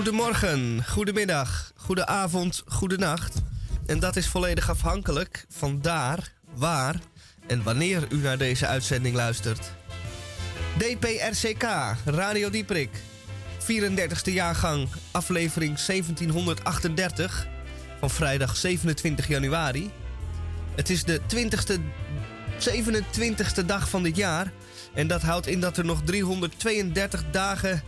[0.00, 3.34] Goedemorgen, goedemiddag, goedenavond, goedenacht.
[3.86, 6.94] En dat is volledig afhankelijk van daar, waar
[7.46, 9.72] en wanneer u naar deze uitzending luistert.
[10.76, 11.64] DPRCK,
[12.04, 12.90] Radio Dieprik.
[13.62, 17.46] 34e jaargang, aflevering 1738
[17.98, 19.90] van vrijdag 27 januari.
[20.74, 21.74] Het is de 20ste,
[22.58, 24.52] 27ste dag van dit jaar.
[24.94, 27.82] En dat houdt in dat er nog 332 dagen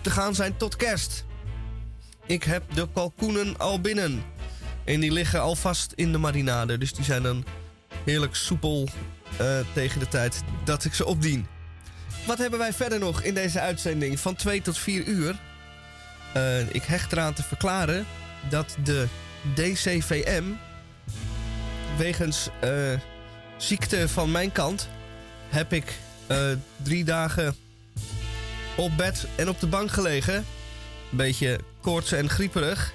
[0.00, 1.25] te gaan zijn tot kerst.
[2.26, 4.22] Ik heb de kalkoenen al binnen.
[4.84, 6.78] En die liggen alvast in de marinade.
[6.78, 7.44] Dus die zijn dan
[8.04, 8.88] heerlijk soepel
[9.40, 11.46] uh, tegen de tijd dat ik ze opdien.
[12.26, 15.40] Wat hebben wij verder nog in deze uitzending van 2 tot 4 uur?
[16.36, 18.06] Uh, ik hecht eraan te verklaren
[18.48, 19.06] dat de
[19.54, 20.44] DCVM
[21.98, 22.70] wegens uh,
[23.56, 24.88] ziekte van mijn kant
[25.48, 25.98] heb ik
[26.82, 27.56] drie dagen
[28.76, 30.34] op bed en op de bank gelegen.
[31.10, 32.92] Een beetje koorts en grieperig.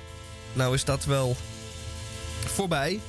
[0.53, 1.35] Nou is dat wel
[2.45, 2.99] voorbij.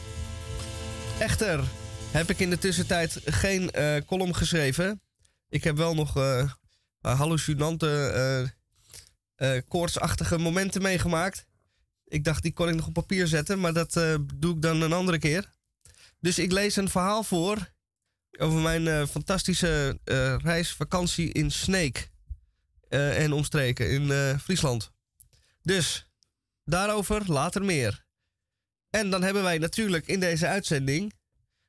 [1.19, 1.65] Echter
[2.11, 5.01] heb ik in de tussentijd geen uh, column geschreven.
[5.49, 6.53] Ik heb wel nog uh,
[7.01, 8.53] hallucinante,
[9.37, 11.47] uh, koortsachtige momenten meegemaakt.
[12.05, 13.93] Ik dacht, die kon ik nog op papier zetten, maar dat
[14.35, 15.51] doe ik dan een andere keer.
[16.21, 17.73] Dus ik lees een verhaal voor
[18.39, 19.99] over mijn fantastische
[20.43, 22.11] reisvakantie in Sneek
[22.89, 24.93] en omstreken in Friesland.
[25.63, 26.09] Dus
[26.65, 28.05] daarover later meer.
[28.91, 31.13] En dan hebben wij natuurlijk in deze uitzending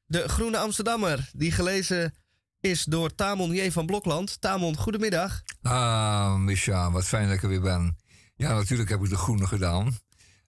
[0.05, 2.13] de Groene Amsterdammer, die gelezen
[2.59, 3.71] is door Tamon J.
[3.71, 4.41] van Blokland.
[4.41, 5.41] Tamon, goedemiddag.
[5.61, 7.97] Ah, Misha, wat fijn dat ik er weer ben.
[8.35, 9.97] Ja, natuurlijk heb ik de groene gedaan.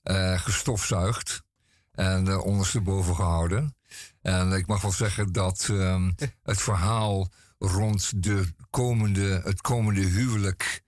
[0.03, 1.41] Uh, gestofzuigd
[1.91, 3.75] en uh, ondersteboven gehouden.
[4.21, 10.83] En ik mag wel zeggen dat um, het verhaal rond de komende, het komende huwelijk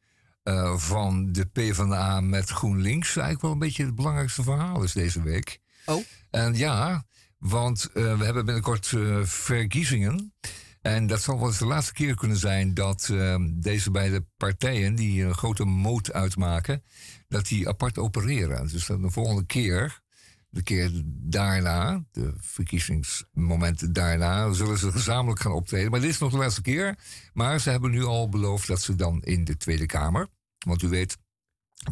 [0.47, 5.21] uh, van de PvdA met GroenLinks eigenlijk wel een beetje het belangrijkste verhaal is deze
[5.21, 5.59] week.
[5.85, 6.03] Oh.
[6.29, 7.05] En ja,
[7.37, 10.33] want uh, we hebben binnenkort uh, verkiezingen.
[10.81, 13.13] En dat zal wel eens de laatste keer kunnen zijn dat
[13.53, 16.83] deze beide partijen, die een grote moot uitmaken,
[17.27, 18.67] dat die apart opereren.
[18.67, 20.01] Dus dat de volgende keer,
[20.49, 25.91] de keer daarna, de verkiezingsmomenten daarna, zullen ze gezamenlijk gaan optreden.
[25.91, 26.97] Maar dit is nog de laatste keer.
[27.33, 30.27] Maar ze hebben nu al beloofd dat ze dan in de Tweede Kamer,
[30.65, 31.17] want u weet,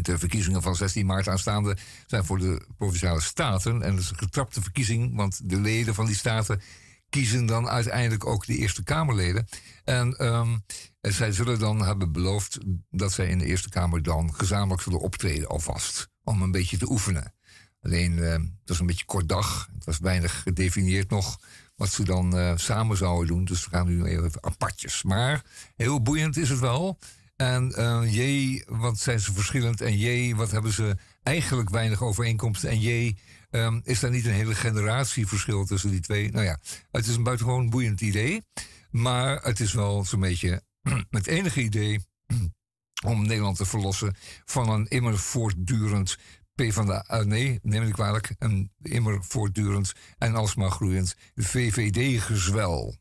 [0.01, 3.81] de verkiezingen van 16 maart aanstaande zijn voor de provinciale staten.
[3.81, 6.61] En dat is een getrapte verkiezing, want de leden van die staten
[7.09, 9.47] kiezen dan uiteindelijk ook de Eerste Kamerleden.
[9.83, 10.63] En um,
[11.01, 12.57] zij zullen dan hebben beloofd
[12.89, 16.09] dat zij in de Eerste Kamer dan gezamenlijk zullen optreden alvast.
[16.23, 17.33] Om een beetje te oefenen.
[17.81, 19.69] Alleen, uh, het was een beetje kort dag.
[19.73, 21.39] Het was weinig gedefinieerd nog
[21.75, 23.45] wat ze dan uh, samen zouden doen.
[23.45, 25.03] Dus we gaan nu even apartjes.
[25.03, 25.43] Maar
[25.75, 26.99] heel boeiend is het wel.
[27.35, 29.81] En uh, J, wat zijn ze verschillend?
[29.81, 32.69] En J, wat hebben ze eigenlijk weinig overeenkomsten?
[32.69, 33.15] En J,
[33.49, 36.31] um, is daar niet een hele generatieverschil tussen die twee?
[36.31, 36.59] Nou ja,
[36.91, 38.43] het is een buitengewoon boeiend idee.
[38.89, 40.61] Maar het is wel zo'n beetje
[41.09, 41.99] het enige idee
[43.05, 46.17] om Nederland te verlossen van een immer voortdurend
[46.55, 52.95] P van de, uh, nee, neem ik kwalijk, een immer voortdurend en alsmaar groeiend VVD-gezwel.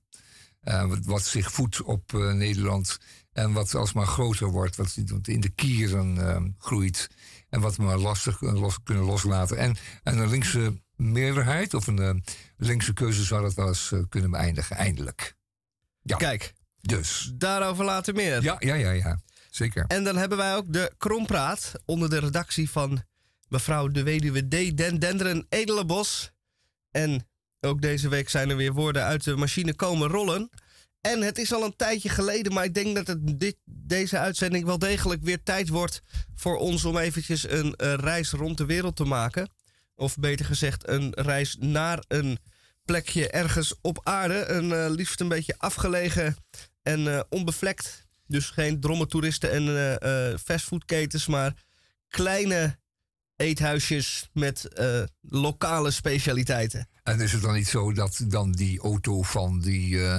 [0.65, 2.99] Uh, wat, zich voedt op Nederland
[3.34, 7.09] en wat alsmaar groter wordt, wat in de kieren uh, groeit.
[7.49, 9.56] En wat we maar lastig los, kunnen loslaten.
[9.56, 12.11] En, en een linkse meerderheid of een uh,
[12.56, 15.34] linkse keuze zou dat wel eens uh, kunnen beëindigen, eindelijk.
[16.03, 16.17] Ja.
[16.17, 16.53] Kijk.
[16.81, 17.33] Dus.
[17.34, 18.43] Daarover later meer.
[18.43, 19.21] Ja, ja, ja, ja.
[19.50, 19.84] Zeker.
[19.87, 23.03] En dan hebben wij ook de Krompraat onder de redactie van
[23.49, 24.77] mevrouw de weduwe D.
[24.77, 26.33] Den Denderen Edelenbos.
[26.91, 27.28] En
[27.61, 30.50] ook deze week zijn er weer woorden uit de machine komen rollen.
[31.05, 34.65] En het is al een tijdje geleden, maar ik denk dat het dit, deze uitzending
[34.65, 36.03] wel degelijk weer tijd wordt
[36.35, 39.51] voor ons om eventjes een uh, reis rond de wereld te maken.
[39.95, 42.39] Of beter gezegd, een reis naar een
[42.85, 44.47] plekje ergens op aarde.
[44.47, 46.37] Een uh, liefst een beetje afgelegen
[46.83, 48.06] en uh, onbevlekt.
[48.27, 51.65] Dus geen dromme toeristen en fastfoodketens, maar
[52.09, 52.79] kleine
[53.37, 54.69] eethuisjes met
[55.21, 56.89] lokale specialiteiten.
[57.05, 60.17] En is het dan niet zo dat dan die auto van die uh,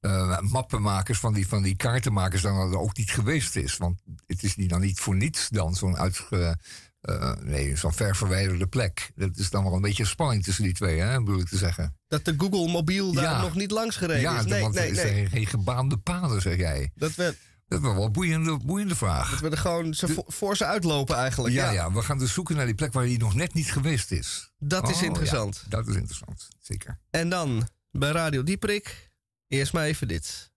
[0.00, 3.76] uh, mappenmakers, van die, van die kaartenmakers, dan ook niet geweest is?
[3.76, 6.58] Want het is dan niet voor niets dan zo'n uitge.
[7.02, 9.10] Uh, nee, zo'n ver verwijderde plek.
[9.14, 11.96] Dat is dan wel een beetje spanning tussen die twee, hè, bedoel ik te zeggen.
[12.08, 13.40] Dat de Google mobiel daar ja.
[13.40, 14.44] nog niet langs gereden ja, is.
[14.44, 15.26] Nee, want nee, er nee.
[15.26, 16.90] geen gebaande paden, zeg jij.
[16.94, 17.36] Dat werd
[17.68, 19.30] dat is wel een boeiende, boeiende vraag.
[19.30, 21.54] Dat we er gewoon ze de, voor ze uitlopen eigenlijk.
[21.54, 23.72] Ja, ja, ja, we gaan dus zoeken naar die plek waar hij nog net niet
[23.72, 24.52] geweest is.
[24.58, 25.60] Dat oh, is interessant.
[25.62, 26.98] Ja, dat is interessant, zeker.
[27.10, 29.10] En dan bij Radio Dieperik,
[29.48, 30.50] eerst maar even dit.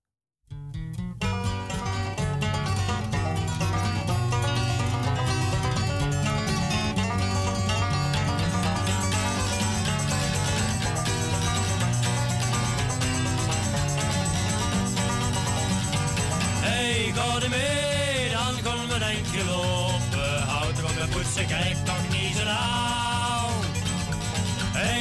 [17.41, 23.49] de middag kon men enkel ophouden, want mijn poetsen kijkt nog niet zo nauw.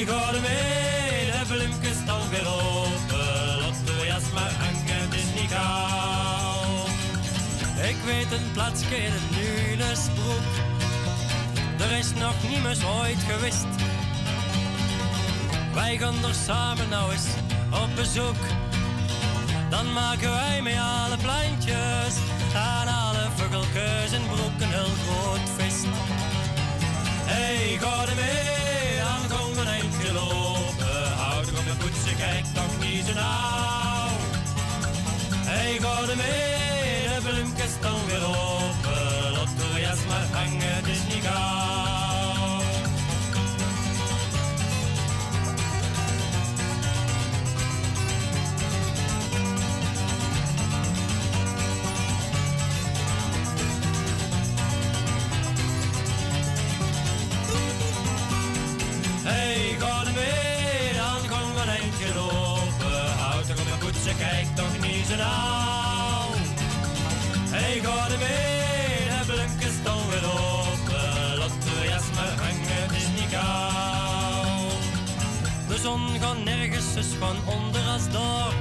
[0.06, 5.40] Ga er mee, de is dan weer open, lot de jas maar hangen, het is
[5.40, 6.84] niet gauw.
[7.88, 10.50] Ik weet een plaatsje in een Nunesbroek,
[11.78, 13.66] er is nog niemand ooit gewist.
[15.74, 17.26] Wij gaan er samen nou eens
[17.70, 18.42] op bezoek.
[19.70, 22.14] Dan maken wij met alle plantjes
[22.54, 25.86] aan alle vogeltjes en broek een heel groot feest.
[27.24, 31.12] Hey, ga er mee, gaan we een eindje lopen.
[31.16, 34.08] Houd op de poetsen, kijk toch niet zo nauw.
[35.50, 39.32] Hey, ga er mee, de bloemkes dan weer open.
[39.32, 41.59] Laat de jas maar hangen, het is niet gauw.
[76.98, 78.52] Van onder als door.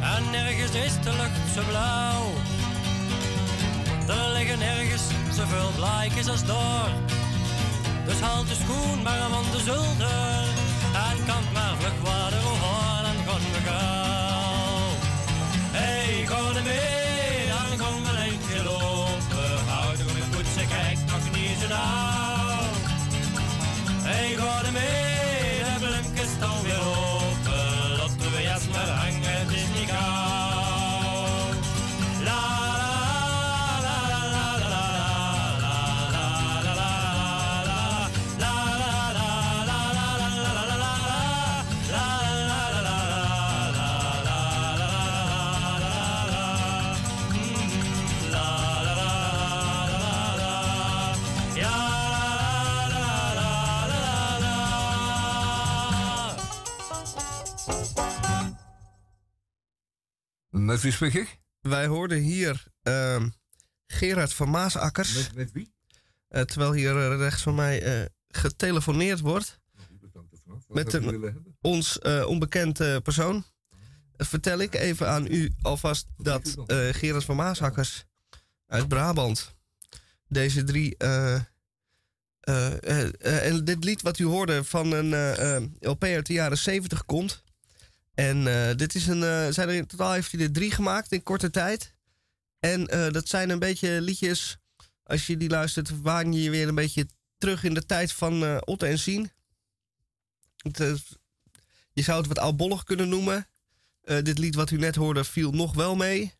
[0.00, 2.24] En nergens is de lucht zo blauw.
[4.08, 5.02] Er liggen nergens
[5.32, 6.88] zoveel blaadjes als door.
[8.06, 10.44] Dus haal de schoen maar van de zolder.
[10.92, 14.88] En kant maar vlug water hoor, dan gaan we gauw.
[15.70, 19.66] Hey, ga er mee, dan gaan we een eindje lopen.
[19.68, 22.64] Houd er met poetsen, kijk nog niet zo nauw.
[24.02, 25.15] Hey, ga er mee,
[60.66, 61.38] Met wie spreek ik?
[61.60, 63.28] Wij hoorden hier ehm,
[63.86, 65.32] Gerard van Maasakkers.
[65.34, 65.74] met wie?
[66.28, 69.60] eh, terwijl hier eh, rechts van mij eh, getelefoneerd wordt.
[70.68, 73.44] Met Met een- Ons eh, onbekende persoon.
[74.16, 78.04] Vertel ik even aan u alvast dat eh, Gerard van Maasakkers
[78.66, 79.54] uit Brabant
[80.28, 80.96] deze drie.
[80.96, 81.48] en
[83.64, 87.44] dit lied wat u hoorde van een LP uit de jaren 70 komt.
[88.16, 89.22] En eh, dit is een.
[89.22, 91.94] eh, zijn er in totaal heeft hij er drie gemaakt in korte tijd.
[92.58, 94.56] En eh, dat zijn een beetje liedjes.
[95.02, 97.06] Als je die luistert, waan je je weer een beetje
[97.38, 99.30] terug in de tijd van Otte en
[100.72, 100.94] eh,
[101.92, 103.46] je zou het wat oudbollig kunnen noemen.
[104.22, 106.34] Dit lied wat u net hoorde viel nog wel mee.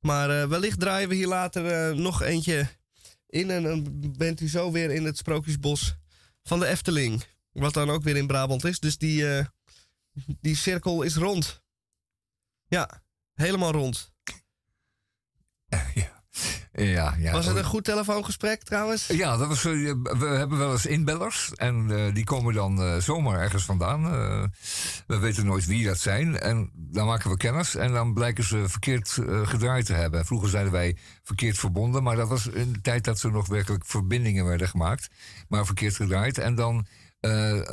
[0.00, 2.68] Maar wellicht draaien we hier later nog eentje
[3.26, 3.50] in.
[3.50, 5.94] En dan bent u zo weer in het Sprookjesbos
[6.42, 7.24] van de Efteling.
[7.52, 8.78] Wat dan ook weer in Brabant is.
[8.80, 9.24] Dus die,
[10.40, 11.62] die cirkel is rond.
[12.66, 13.02] Ja,
[13.34, 14.12] helemaal rond.
[15.94, 16.18] Ja.
[16.84, 17.32] Ja, ja.
[17.32, 19.06] Was het een goed telefoongesprek trouwens?
[19.06, 19.72] Ja, dat was, eh,
[20.18, 21.52] we hebben wel eens inbellers.
[21.54, 24.02] En eh, die komen dan eh, zomaar ergens vandaan.
[25.06, 26.38] We weten nooit wie dat zijn.
[26.38, 27.74] En dan maken we kennis.
[27.74, 30.24] En dan blijken ze verkeerd gedraaid te hebben.
[30.24, 32.02] Vroeger zeiden wij verkeerd verbonden.
[32.02, 35.08] Maar dat was in de tijd dat er nog werkelijk verbindingen werden gemaakt.
[35.48, 36.38] Maar verkeerd gedraaid.
[36.38, 36.86] En dan,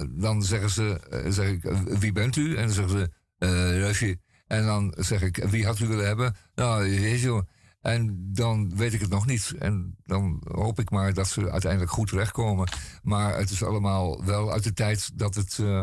[0.09, 2.55] dan zeggen ze, eh, zeg ik, eh, wie bent u?
[2.55, 4.19] En dan zeggen ze, eh Rufje.
[4.47, 6.35] En dan zeg ik, wie had u willen hebben?
[6.55, 7.41] Nou, Jezus.
[7.81, 9.53] En dan weet ik het nog niet.
[9.59, 12.67] En dan hoop ik maar dat ze uiteindelijk goed terechtkomen.
[13.03, 15.81] Maar het is allemaal wel uit de tijd dat het, eh,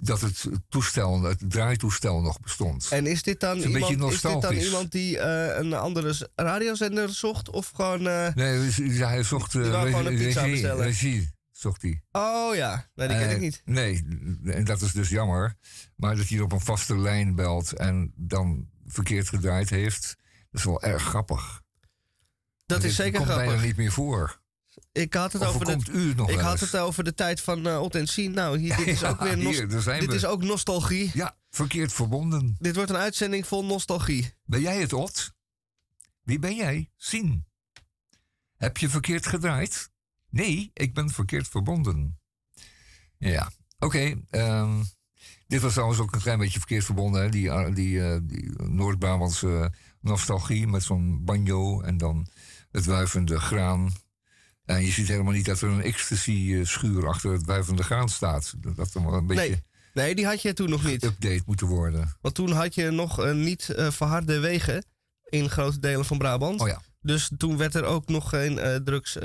[0.00, 2.88] dat het toestel, het draaitoestel nog bestond.
[2.90, 7.08] En is dit dan, is iemand, is dit dan iemand die eh, een andere radiozender
[7.10, 7.50] zocht?
[7.50, 8.06] Of gewoon.
[8.08, 11.28] eh, Nee, dus- hij zocht eh, regie, regie,
[11.58, 12.02] zocht hij.
[12.12, 13.62] Oh ja, nee, die ken Eh, ik niet.
[13.64, 14.04] Nee,
[14.44, 15.56] en dat is dus jammer.
[15.96, 20.16] Maar dat hij op een vaste lijn belt en dan verkeerd gedraaid heeft,
[20.50, 21.62] dat is wel erg grappig.
[22.66, 23.64] Dat is zeker komt bijna grappig.
[23.66, 24.40] niet meer voor.
[24.92, 27.66] Ik had het Of over de, u nog ik had het over de tijd van
[27.66, 28.32] eh Ot en Sien.
[28.32, 30.14] Nou, hier, dit is Ja, ook weer hier, dit we.
[30.14, 31.10] is ook nostalgie.
[31.14, 32.56] Ja, verkeerd verbonden.
[32.58, 34.34] Dit wordt een uitzending vol nostalgie.
[34.44, 35.32] Ben jij het, Ot?
[36.22, 36.90] Wie ben jij?
[36.96, 37.46] Sien.
[38.56, 39.87] Heb je verkeerd gedraaid?
[40.30, 42.18] Nee, ik ben verkeerd verbonden.
[43.18, 44.14] Ja, oké.
[44.30, 44.82] ehm,
[45.46, 47.22] dit was trouwens ook een klein beetje verkeerd verbonden.
[47.22, 47.28] Hè?
[47.28, 52.28] Die, eh, die, eh, die Noord-Brabantse nostalgie met zo'n banjo en dan
[52.70, 53.92] het wuivende graan.
[54.64, 58.54] En je ziet helemaal niet dat er een ecstasy-schuur achter het wuivende graan staat.
[58.74, 59.62] Dat een beetje Nee.
[59.98, 61.04] Nee, die had je toen nog niet.
[61.04, 62.16] update moeten worden.
[62.20, 64.84] Want toen had je nog eh, niet eh, verharde wegen
[65.24, 66.60] in grote delen van Brabant.
[66.60, 66.80] Oh ja.
[67.00, 69.18] Dus toen werd er ook nog geen eh, drugs.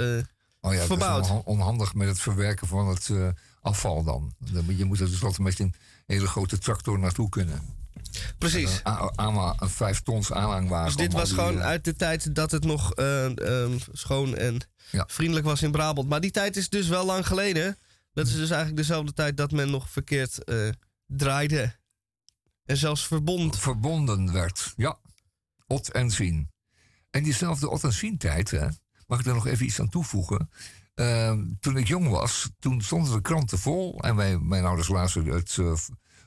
[0.66, 1.26] Oh ja, dat Verbouwd.
[1.26, 3.28] is onhandig met het verwerken van het eh,
[3.62, 4.34] afval dan.
[4.68, 5.74] Je moet er dus altijd met een
[6.06, 7.62] hele grote tractor naartoe kunnen.
[8.38, 8.82] precies.
[8.84, 10.86] Een, vijf tons aanhangwagen.
[10.86, 14.36] Dus dit was die, gewoon eh, uit de tijd dat het nog eh, ehm, schoon
[14.36, 15.04] en Ja.
[15.08, 16.10] vriendelijk was in Brabant.
[16.10, 17.78] Maar die tijd is dus wel lang geleden.
[18.14, 20.38] Dat is dus eigenlijk dezelfde tijd dat men nog verkeerd
[21.08, 21.76] draaide.
[22.66, 23.60] En zelfs verbond.
[23.60, 24.74] verbonden werd.
[24.76, 24.98] Ja,
[25.68, 26.52] Ot en Zien.
[27.10, 28.68] En diezelfde Ot en Zien tijd, hè,
[29.14, 30.50] mag ik daar nog even iets aan toevoegen?
[30.96, 34.00] Ehm, toen ik jong was, toen stonden de kranten vol.
[34.00, 35.76] En wij, mijn ouders lazen het, eh,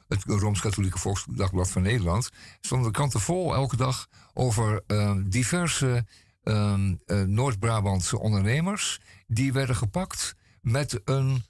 [0.08, 2.30] het Rooms-Katholieke Volksdagblad van Nederland.
[2.60, 6.06] Stonden de kranten vol elke dag over ehm, diverse
[6.42, 9.00] ehm, eh, Noord-Brabantse ondernemers.
[9.26, 11.44] Die werden gepakt met een,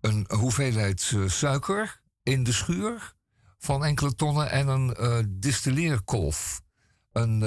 [0.00, 3.14] een hoeveelheid eh, suiker in de schuur
[3.58, 6.62] van enkele tonnen en een distilleerkolf.
[7.12, 7.40] Een,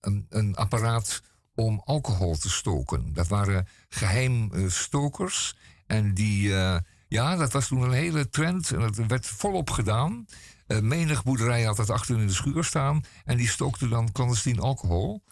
[0.00, 1.22] een, een apparaat
[1.58, 3.12] om alcohol te stoken.
[3.12, 5.56] Dat waren geheim eh, stokers.
[5.86, 6.76] En die, eh,
[7.08, 8.72] ja, dat was toen een hele trend.
[8.72, 10.26] En dat werd volop gedaan.
[10.66, 13.04] Eh, menig boerderij had dat achter in de schuur staan.
[13.24, 15.22] En die stookte dan clandestien alcohol.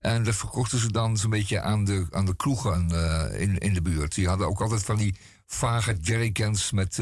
[0.00, 2.90] En dat verkochten ze dan zo'n beetje aan de, aan de kroegen
[3.38, 4.14] in, in de buurt.
[4.14, 5.16] Die hadden ook altijd van die
[5.46, 6.98] vage jerrycans met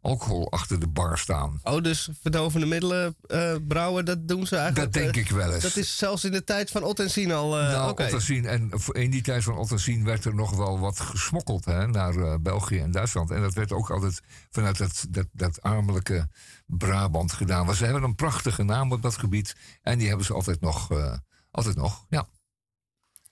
[0.00, 1.60] alcohol achter de bar staan.
[1.62, 4.92] Oh, dus verdovende middelen eh, brouwen, dat doen ze eigenlijk.
[4.92, 5.62] Dat denk eh, ik wel eens.
[5.62, 7.58] Dat is zelfs in de tijd van Ot en Sien al.
[7.58, 8.04] eh nou, oké.
[8.04, 12.40] Ottersien, en in die tijd van Ottersien werd er nog wel wat gesmokkeld hè, naar
[12.40, 13.30] België en Duitsland.
[13.30, 16.28] En dat werd ook altijd vanuit dat, dat, dat armelijke
[16.66, 17.66] Brabant gedaan.
[17.66, 19.56] Maar ze hebben een prachtige naam op dat gebied.
[19.82, 20.90] En die hebben ze altijd nog.
[21.50, 22.28] altijd nog, ja.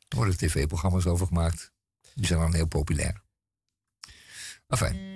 [0.08, 1.72] Er worden tv-programma's over gemaakt.
[2.14, 3.22] Die zijn dan heel populair.
[4.68, 5.14] Enfin.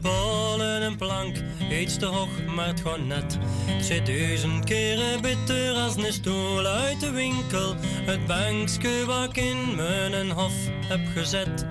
[0.00, 1.36] Polen, een plank,
[1.70, 3.38] iets te hoog, maar het gewoon net.
[3.66, 7.74] Het zit duizend keren bitter als een stoel uit de winkel.
[7.80, 10.54] Het bankje wat in mijn hof
[10.88, 11.66] heb gezet.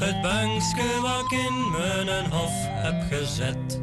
[0.00, 3.78] Het bankje wat in mijn hof heb gezet.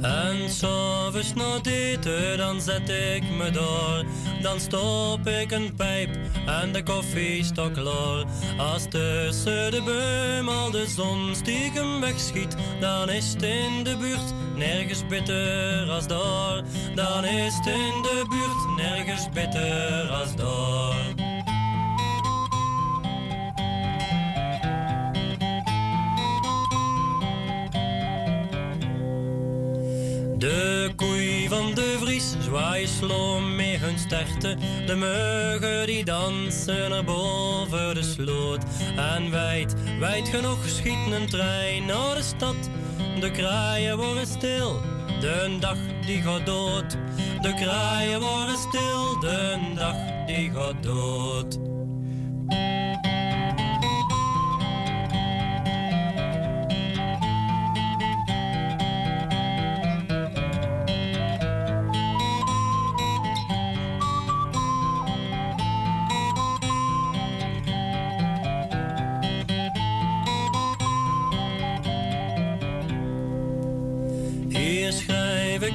[0.00, 0.50] En
[1.04, 4.04] s'avonds na het eten, dan zet ik me door.
[4.42, 6.10] Dan stop ik een pijp
[6.46, 8.24] en de koffie staat klaar.
[8.58, 15.06] Als tussen de boom al de zon stiekem wegschiet, dan is in de buurt nergens
[15.06, 16.62] bitter als daar.
[16.94, 20.34] Dan is in de buurt nergens bitter als
[30.44, 30.73] koei
[31.54, 34.58] van de Vries zwaaien sloom met hun sterten.
[34.86, 38.64] De muggen die dansen er boven de sloot.
[38.96, 42.70] En wijd, wijd genoeg schiet een trein naar de stad.
[43.20, 44.80] De kraaien worden stil,
[45.20, 46.96] de dag die gaat dood.
[47.40, 49.96] De kraaien worden stil, de dag
[50.26, 51.73] die gaat dood.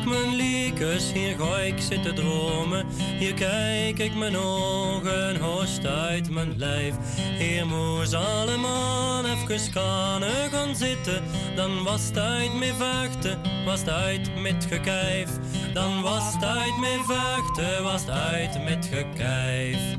[0.05, 2.85] Mijn liedjes, hier ga ik zitten dromen.
[3.17, 6.95] Hier kijk ik mijn ogen, host uit mijn lijf.
[7.37, 11.23] Hier moest allemaal even kanen gaan zitten.
[11.55, 15.29] Dan was het uit vechten, was het uit met gekijf.
[15.73, 16.73] Dan was het uit
[17.05, 19.97] vechten, was het uit met gekijf.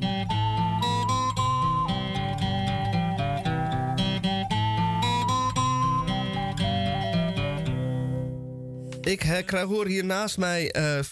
[9.11, 11.05] Ik krijg hoor hier naast mij eh, eh,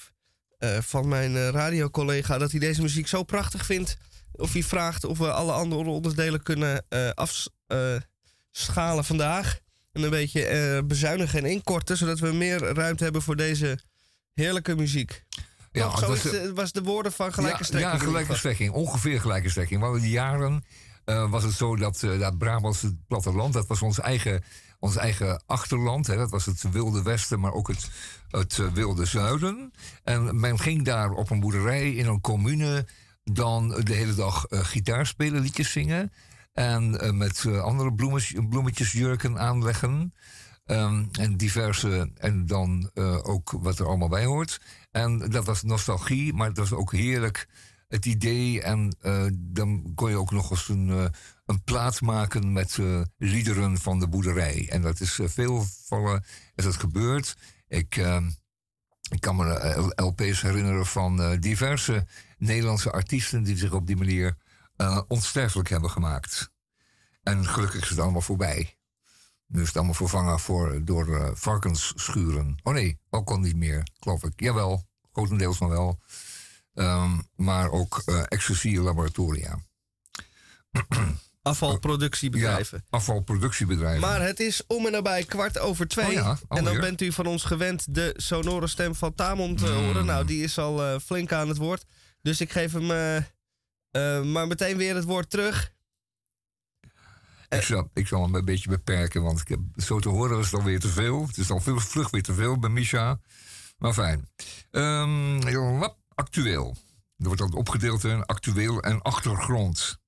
[0.80, 3.96] van mijn eh, radiocollega dat hij deze muziek zo prachtig vindt.
[4.32, 9.58] Of hij vraagt of we alle andere onderdelen kunnen afschalen vandaag.
[9.92, 13.78] En een beetje bezuinigen en inkorten, zodat we meer ruimte hebben voor deze
[14.34, 15.24] heerlijke muziek.
[15.72, 17.92] Ja, Zo is was, de- was de woorden van gelijke ja, strekking.
[18.00, 18.72] Ja, gelijke strekking.
[18.72, 19.80] Ongeveer gelijke strekking.
[19.80, 20.64] Want in die jaren
[21.04, 24.42] was het zo dat, eh dat Brabants het platteland, dat was ons eigen,
[24.78, 26.06] ons eigen achterland.
[26.06, 27.90] Hè, dat was het wilde westen, maar ook het,
[28.28, 29.72] het eh, wilde zuiden.
[30.04, 32.86] En men ging daar op een boerderij in een commune
[33.24, 36.12] dan de hele dag eh, gitaar spelen, liedjes zingen.
[36.52, 40.14] En eh, met andere bloemes, bloemetjesjurken aanleggen.
[40.64, 42.90] Ehm, en diverse, en dan
[43.22, 44.60] ook wat er allemaal bij hoort.
[44.90, 47.48] En dat was nostalgie, maar het was ook heerlijk
[47.88, 48.62] het idee.
[48.62, 51.04] En eh, dan kon je ook nog eens een, eh,
[51.46, 54.68] een plaat maken met eh, liederen van de boerderij.
[54.70, 55.66] En dat is veel
[56.54, 57.36] is dat gebeurd.
[57.68, 58.30] Ik, ehm,
[59.10, 62.06] ik kan me LP's herinneren van diverse
[62.38, 64.36] Nederlandse artiesten die zich op die manier
[65.08, 66.50] onsterfelijk hebben gemaakt.
[67.22, 68.76] En gelukkig is het allemaal voorbij.
[69.46, 72.56] Nu is het allemaal vervangen voor, door varkensschuren.
[72.62, 74.40] Oh nee, ook al niet meer, geloof ik.
[74.40, 76.00] Jawel, grotendeels nog wel.
[76.74, 79.58] Ehm, maar ook eh ecstasy-laboratoria.
[81.42, 82.78] Afvalproductiebedrijven.
[82.78, 84.00] Ja, afvalproductiebedrijven.
[84.00, 86.06] Maar het is om en nabij kwart over twee.
[86.06, 89.66] Oh ja, en dan bent u van ons gewend de sonore stem van Tamon te
[89.66, 89.72] Mm.
[89.84, 90.06] horen.
[90.06, 91.84] Nou, die is al eh, flink aan het woord.
[92.22, 95.72] Dus ik geef hem eh, maar meteen weer het woord terug.
[97.48, 100.44] ik, zal, ik zal hem een beetje beperken, want ik heb, zo te horen is
[100.50, 101.26] het alweer te veel.
[101.26, 103.20] Het is al veel vlug weer te veel bij Misha.
[103.78, 104.28] Maar fijn.
[104.70, 105.38] Ehm,
[105.78, 106.76] lap, actueel.
[107.16, 109.98] Er wordt dan opgedeeld in actueel en achtergrond.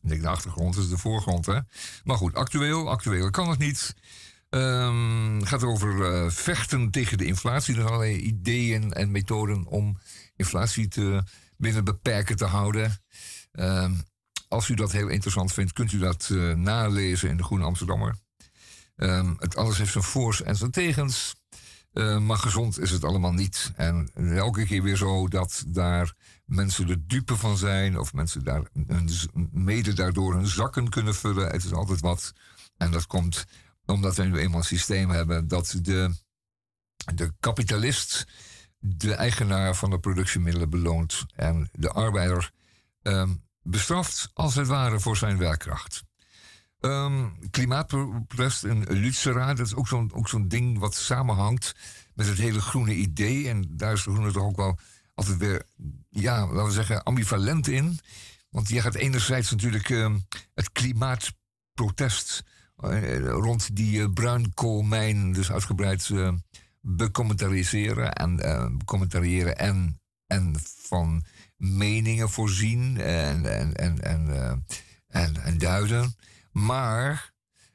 [0.00, 1.58] Ik denk, de achtergrond is de voorgrond, hè?
[2.04, 3.94] Maar goed, actueel, actueel kan het niet.
[4.48, 7.74] Ehm, gaat over eh, vechten tegen de inflatie.
[7.74, 9.98] Er zijn allerlei ideeën en methoden om
[10.36, 11.22] inflatie te
[11.56, 13.02] binnen beperken te houden.
[13.52, 13.94] Ehm,
[14.48, 18.16] als u dat heel interessant vindt, kunt u dat eh, nalezen in de Groene Amsterdammer.
[18.96, 21.39] Ehm, het alles heeft zijn voor's en zijn tegens.
[21.92, 23.72] Eh, maar gezond is het allemaal niet.
[23.76, 27.98] En elke keer weer zo dat daar mensen de dupe van zijn.
[27.98, 29.10] Of mensen daar hun,
[29.52, 31.50] mede daardoor hun zakken kunnen vullen.
[31.50, 32.32] Het is altijd wat.
[32.76, 33.46] En dat komt
[33.86, 36.14] omdat we nu eenmaal een systeem hebben dat de,
[37.14, 38.26] de kapitalist
[38.78, 41.26] de eigenaar van de productiemiddelen beloont.
[41.34, 42.50] En de arbeider
[43.02, 46.02] ehm, bestraft als het ware voor zijn werkkracht.
[46.80, 51.74] Ehm, klimaatprotest in Lutzera, dat is ook zo'n zo'n ding wat samenhangt
[52.14, 53.48] met het hele groene idee.
[53.48, 54.78] En daar is de groene toch ook wel
[55.14, 55.62] altijd weer,
[56.10, 57.98] ja, laten we zeggen, ambivalent in.
[58.50, 60.18] Want je gaat enerzijds natuurlijk ehm,
[60.54, 62.42] het klimaatprotest
[62.76, 66.10] eh, rond die eh, bruinkoolmijn dus uitgebreid
[66.80, 68.36] becommentaliseren en
[68.78, 71.24] becommentariëren en, en van
[71.56, 74.64] meningen voorzien en, en, en, en,
[75.08, 76.14] en, en duiden.
[76.52, 77.32] Maar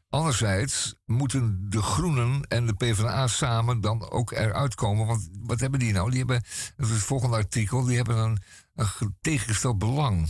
[0.09, 5.05] anderzijds moeten de Groenen en de PvdA samen dan ook eruit komen.
[5.05, 6.09] Want wat hebben die nou?
[6.09, 6.43] Die hebben,
[6.75, 8.37] dat is het volgende artikel, die hebben een,
[8.75, 10.29] een ge- tegengesteld belang.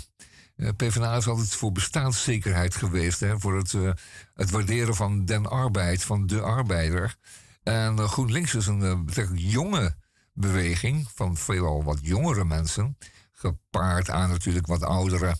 [0.56, 3.92] Eh, PvdA is altijd voor bestaanszekerheid geweest, hè, voor het, eh,
[4.34, 7.16] het waarderen van den arbeid, van de arbeider.
[7.64, 9.96] En eh, GroenLinks is een betrekkelijk jonge
[10.34, 12.98] beweging van veelal wat jongere mensen,
[13.32, 15.36] gepaard aan natuurlijk wat oudere,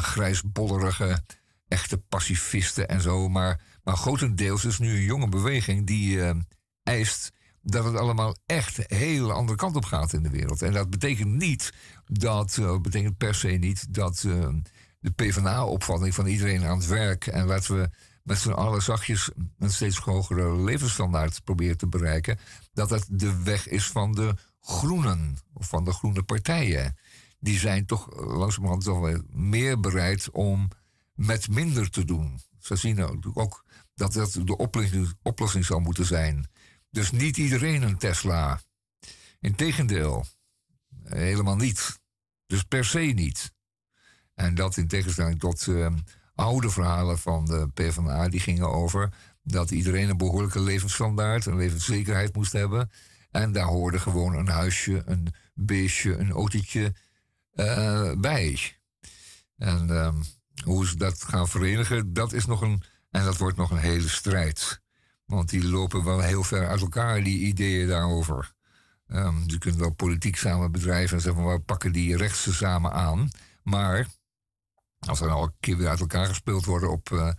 [0.00, 1.22] grijsbollerige,
[1.68, 3.28] echte pacifisten en zo.
[3.28, 6.34] Maar, maar grotendeels is nu een jonge beweging die eh,
[6.82, 10.62] eist dat het allemaal echt een hele andere kant op gaat in de wereld.
[10.62, 11.72] En dat betekent niet
[12.06, 14.48] dat, eh, betekent per se niet dat eh,
[15.00, 17.90] de PvdA-opvatting van iedereen aan het werk en laten we
[18.22, 22.38] met z'n allen zachtjes een steeds hogere levensstandaard proberen te bereiken,
[22.72, 26.96] dat dat de weg is van de groenen, of van de groene partijen.
[27.40, 30.68] Die zijn toch langzamerhand toch meer bereid om
[31.18, 32.40] met minder te doen.
[32.58, 36.46] Ze zien nou ook dat dat de oplossing, oplossing zou moeten zijn.
[36.90, 38.60] Dus niet iedereen een Tesla.
[39.40, 40.24] Integendeel,
[41.04, 42.00] helemaal niet.
[42.46, 43.54] Dus per se niet.
[44.34, 45.94] En dat in tegenstelling tot eh,
[46.34, 52.34] oude verhalen van de PvdA, die gingen over dat iedereen een behoorlijke levensstandaard, een levenszekerheid
[52.34, 52.90] moest hebben.
[53.30, 56.94] En daar hoorde gewoon een huisje, een beestje, een autootje
[57.52, 58.76] eh, bij.
[59.56, 60.16] En ehm,
[60.68, 62.82] hoe ze dat gaan verenigen, dat is nog een.
[63.10, 64.80] En dat wordt nog een hele strijd.
[65.24, 68.52] Want die lopen wel heel ver uit elkaar, die ideeën daarover.
[69.06, 72.92] Ehm je kunt wel politiek samen bedrijven en zeggen van we pakken die rechtse samen
[72.92, 73.28] aan.
[73.62, 74.06] Maar
[74.98, 77.30] als er al een keer weer uit elkaar gespeeld worden op, eh,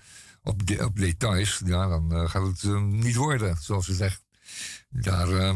[0.43, 4.23] op, op details, ja, dan eh, gaat het eh, niet worden, zoals ze zegt.
[4.89, 5.53] Daar eh,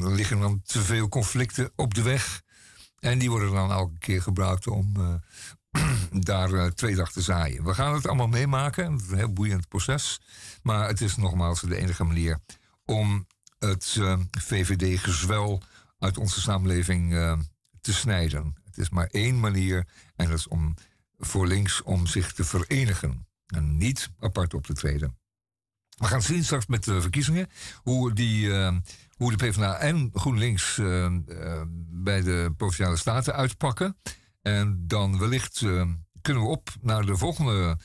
[0.16, 2.42] liggen dan te veel conflicten op de weg.
[2.98, 4.92] En die worden dan elke keer gebruikt om
[5.70, 5.90] eh,
[6.30, 7.64] daar eh, tweedag te zaaien.
[7.64, 8.92] We gaan het allemaal meemaken.
[8.92, 10.20] Het is een heel boeiend proces.
[10.62, 12.38] Maar het is nogmaals de enige manier
[12.84, 13.26] om
[13.58, 15.62] het eh, VVD-gezwel
[15.98, 17.38] uit onze samenleving uh,
[17.80, 18.56] te snijden.
[18.64, 20.74] Het is maar één manier en dat is om
[21.18, 25.18] voor links om zich te verenigen en niet apart op te treden.
[25.96, 28.52] We gaan zien straks met de verkiezingen hoe, die,
[29.16, 30.76] hoe de PvdA en GroenLinks
[31.90, 33.96] bij de Provinciale Staten uitpakken.
[34.42, 35.58] En dan wellicht
[36.22, 37.78] kunnen we op naar de volgende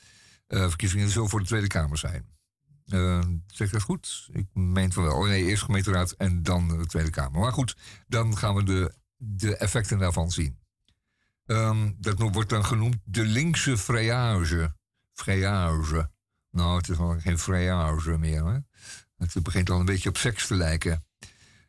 [0.48, 2.26] verkiezingen, zo voor de Tweede Kamer zijn.
[3.48, 4.30] zeg ik dat goed?
[4.32, 5.16] Ik meen van wel.
[5.16, 7.40] Oh nee, eerst gemeenteraad en dan de Tweede Kamer.
[7.40, 10.58] Maar goed, dan gaan we de, de effecten daarvan zien.
[11.46, 14.76] Um, dat wordt dan genoemd de linkse vrijage.
[15.14, 16.12] Vrijage.
[16.52, 18.46] Nou, het is nog geen vrijage meer.
[18.46, 18.58] Hè?
[19.18, 21.04] Het begint al een beetje op seks te lijken.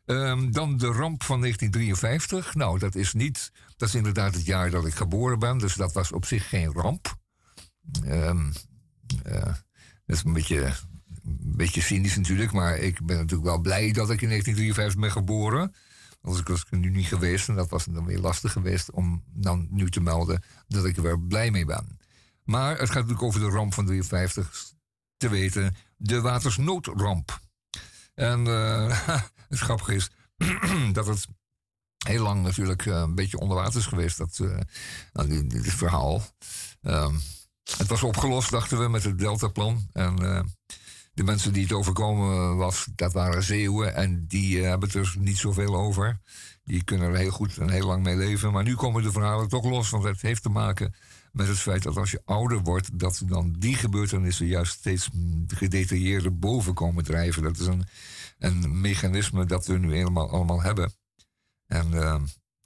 [0.05, 2.55] Um, dan de ramp van 1953.
[2.55, 3.51] Nou, dat is niet.
[3.77, 5.57] Dat is inderdaad het jaar dat ik geboren ben.
[5.57, 7.15] Dus dat was op zich geen ramp.
[8.05, 8.53] Um,
[9.25, 9.53] uh,
[10.05, 10.73] dat is een beetje,
[11.55, 12.51] beetje cynisch natuurlijk.
[12.51, 15.73] Maar ik ben natuurlijk wel blij dat ik in 1953 ben geboren.
[16.21, 17.49] Als ik was ik nu niet geweest.
[17.49, 21.03] En dat was dan weer lastig geweest om dan nu te melden dat ik er
[21.03, 21.99] wel blij mee ben.
[22.43, 24.73] Maar het gaat natuurlijk over de ramp van 53
[25.17, 25.75] te weten.
[25.97, 27.39] De watersnoodramp.
[28.13, 29.07] En uh,
[29.49, 30.09] het grappige is
[30.91, 31.27] dat het
[32.05, 34.17] heel lang natuurlijk uh, een beetje onder water is geweest.
[34.17, 34.57] Dat, uh,
[35.13, 36.21] nou, dit, verhaal.
[36.81, 37.21] Um,
[37.77, 39.87] het was opgelost, dachten we, met het Deltaplan.
[39.93, 40.15] En
[41.13, 43.95] de mensen die het overkomen was, dat waren Zeeuwen.
[43.95, 46.19] En die hebben het er niet zoveel over.
[46.63, 48.51] Die kunnen er heel goed en heel lang mee leven.
[48.51, 50.95] Maar nu komen de verhalen toch los, want het heeft te maken
[51.31, 55.09] met het feit dat als je ouder wordt, dat dan die gebeurtenissen juist steeds
[55.47, 57.43] gedetailleerder boven komen drijven.
[57.43, 57.85] Dat is een,
[58.39, 60.93] een mechanisme dat we nu helemaal allemaal hebben.
[61.67, 62.15] En uh,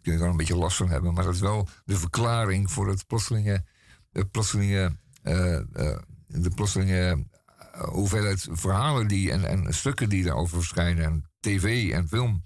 [0.02, 2.88] kun je er een beetje last van hebben, maar dat is wel de verklaring voor
[2.90, 3.66] het plotselinge,
[4.10, 7.26] de plotselinge, uh, uh, de plotselinge
[7.72, 12.42] hoeveelheid verhalen die, en, en stukken die daarover verschijnen, en tv en film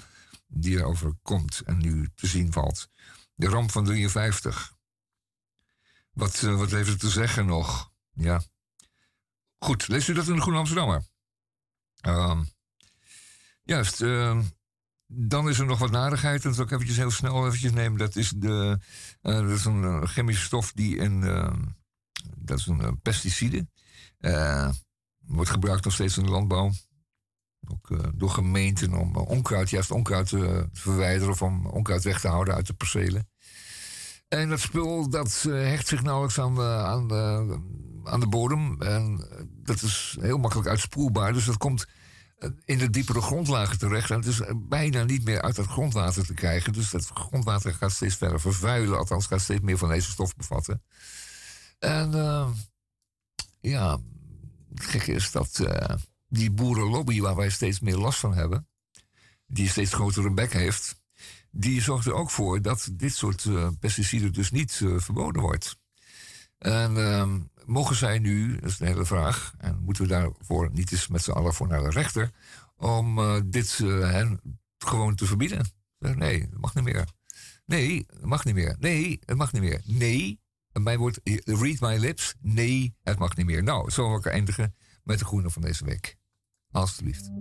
[0.47, 2.89] die erover komt en nu te zien valt.
[3.35, 4.73] De ramp van 53.
[6.11, 7.91] Wat, wat heeft het te zeggen nog?
[8.11, 8.43] Ja.
[9.57, 11.03] Goed, leest u dat in de Groene Amsterdammer?
[12.01, 12.41] Uh,
[13.63, 14.01] juist.
[15.17, 16.45] Dan is er nog wat narigheid.
[16.45, 17.97] En dat ik eventjes heel snel eventjes nemen.
[17.97, 18.79] Dat is, de,
[19.21, 21.23] uh, dat is een uh, chemische stof die in...
[21.23, 21.61] Ehm,
[22.37, 23.67] dat is een pesticide.
[25.25, 26.71] wordt gebruikt nog steeds in de landbouw.
[27.67, 31.33] Ook door gemeenten om onkruid, juist onkruid te verwijderen...
[31.33, 33.27] of om onkruid weg te houden uit de percelen.
[34.27, 37.57] En dat spul dat hecht zich nauwelijks aan de, aan, de,
[38.03, 38.81] aan de bodem.
[38.81, 41.33] En eh, dat is heel makkelijk uitspoelbaar.
[41.33, 41.89] Dus dat komt eh,
[42.65, 44.11] in de diepere grondlagen terecht.
[44.11, 46.73] En is bijna niet meer uit het grondwater te krijgen.
[46.73, 48.97] Dus dat grondwater gaat steeds verder vervuilen.
[48.97, 50.83] Althans, gaat steeds meer van deze stof bevatten.
[51.79, 52.49] En uh,
[53.61, 53.97] ja,
[54.75, 55.95] gekke is dat uh,
[56.27, 58.67] die boerenlobby, waar wij steeds meer last van hebben,
[59.47, 61.03] die steeds grotere bek heeft
[61.57, 63.47] die zorgt er ook voor dat dit soort
[63.79, 65.77] pesticiden dus niet verboden wordt.
[66.57, 67.33] En uh,
[67.65, 71.21] mogen zij nu, dat is een hele vraag, en moeten we daarvoor niet eens met
[71.21, 72.31] z'n allen voor naar de rechter,
[72.75, 74.39] om uh, dit hen
[74.77, 75.65] gewoon te verbieden?
[75.99, 77.07] Nee, dat mag niet meer.
[77.65, 78.75] Nee, het mag niet meer.
[78.79, 79.81] Nee, het mag niet meer.
[79.85, 80.39] Nee,
[80.73, 82.35] mijn woord, read my lips.
[82.39, 83.63] Nee, het mag niet meer.
[83.63, 86.15] Nou, zo wil ik eindigen met de groene van deze week.
[86.71, 87.31] Alsjeblieft.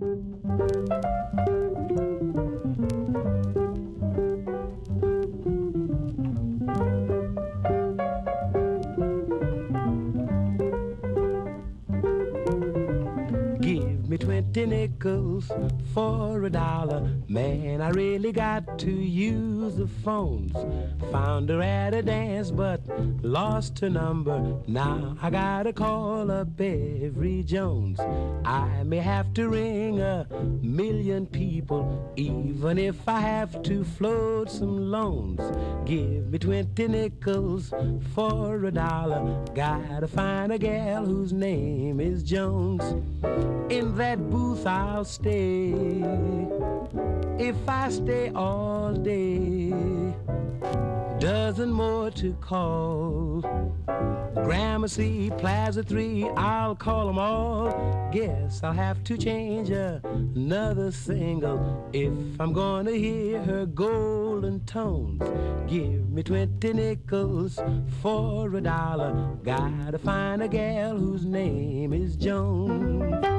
[14.15, 15.51] Me 20 nickels
[15.93, 17.09] for a dollar.
[17.27, 20.55] Man, I really got to use the phones.
[21.11, 22.79] Found her at a dance, but
[23.21, 24.39] lost her number.
[24.67, 27.99] Now I gotta call up Every Jones.
[28.45, 30.25] I may have to ring a
[30.61, 35.41] million people, even if I have to float some loans.
[35.85, 37.73] Give me 20 nickels
[38.13, 39.43] for a dollar.
[39.53, 42.83] Gotta find a gal whose name is Jones.
[43.69, 45.73] In that booth I'll stay
[47.39, 49.73] if I stay all day.
[51.19, 53.41] Dozen more to call.
[54.35, 58.09] Gramercy, Plaza 3, I'll call them all.
[58.11, 65.23] Guess I'll have to change another single if I'm gonna hear her golden tones.
[65.67, 67.59] Give me 20 nickels
[68.01, 69.35] for a dollar.
[69.43, 73.34] Gotta find a gal whose name is Jones.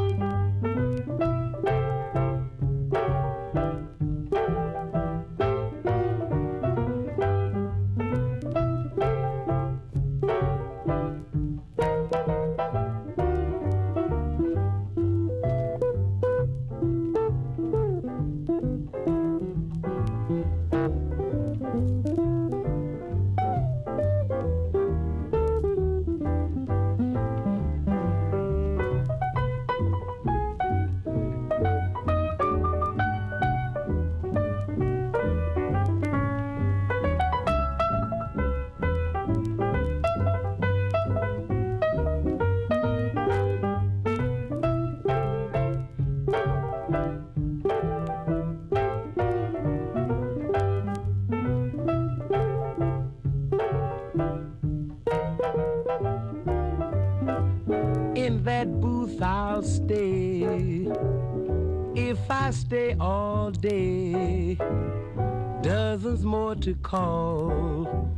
[66.87, 68.09] Call.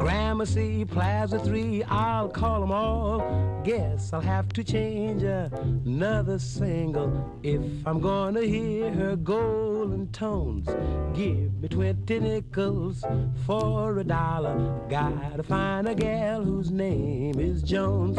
[0.00, 3.20] Gramercy, Plaza 3, I'll call them all.
[3.64, 10.66] Guess I'll have to change another single if I'm gonna hear her golden tones.
[11.14, 13.04] Give me 20 nickels
[13.46, 14.80] for a dollar.
[14.90, 18.16] Gotta find a gal whose name is Jones.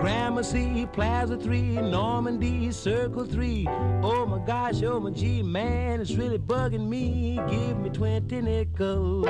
[0.00, 3.66] Gramercy, Plaza 3, Normandy, Circle 3.
[4.02, 7.38] Oh my gosh, oh my G, man, it's really bugging me.
[7.50, 9.26] Give me 20 nickels.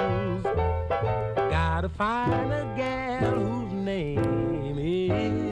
[1.50, 5.47] Gotta find a gal whose name is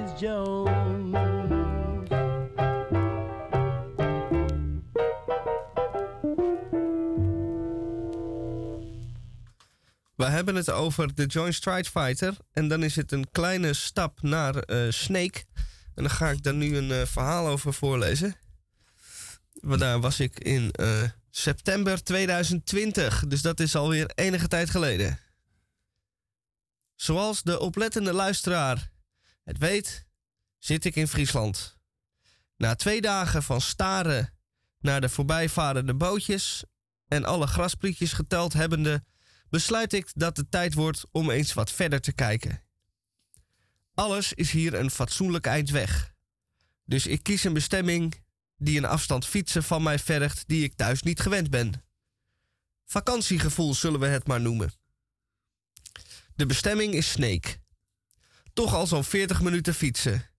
[10.15, 12.37] We hebben het over de Joint Strike Fighter.
[12.53, 15.45] En dan is het een kleine stap naar eh, Snake.
[15.95, 18.37] En dan ga ik daar nu een eh, verhaal over voorlezen.
[19.53, 23.27] Want daar was ik in eh, september 2020.
[23.27, 25.19] Dus dat is alweer enige tijd geleden.
[26.95, 28.95] Zoals de oplettende luisteraar
[29.47, 30.06] het weet,
[30.59, 31.79] zit ik in Friesland.
[32.57, 34.35] Na twee dagen van staren
[34.79, 36.65] naar de voorbijvarende bootjes
[37.09, 39.05] en alle grasprietjes geteld hebbende,
[39.49, 42.63] besluit ik dat het tijd wordt om eens wat verder te kijken.
[43.95, 46.15] Alles is hier een fatsoenlijk eind weg.
[46.85, 48.25] Dus ik kies een bestemming
[48.57, 51.85] die een afstand fietsen van mij vergt die ik thuis niet gewend ben.
[52.85, 54.73] Vakantiegevoel zullen we het maar noemen.
[56.35, 57.59] De bestemming is Sneek.
[58.53, 60.31] Toch al zo'n 40 minuten fietsen.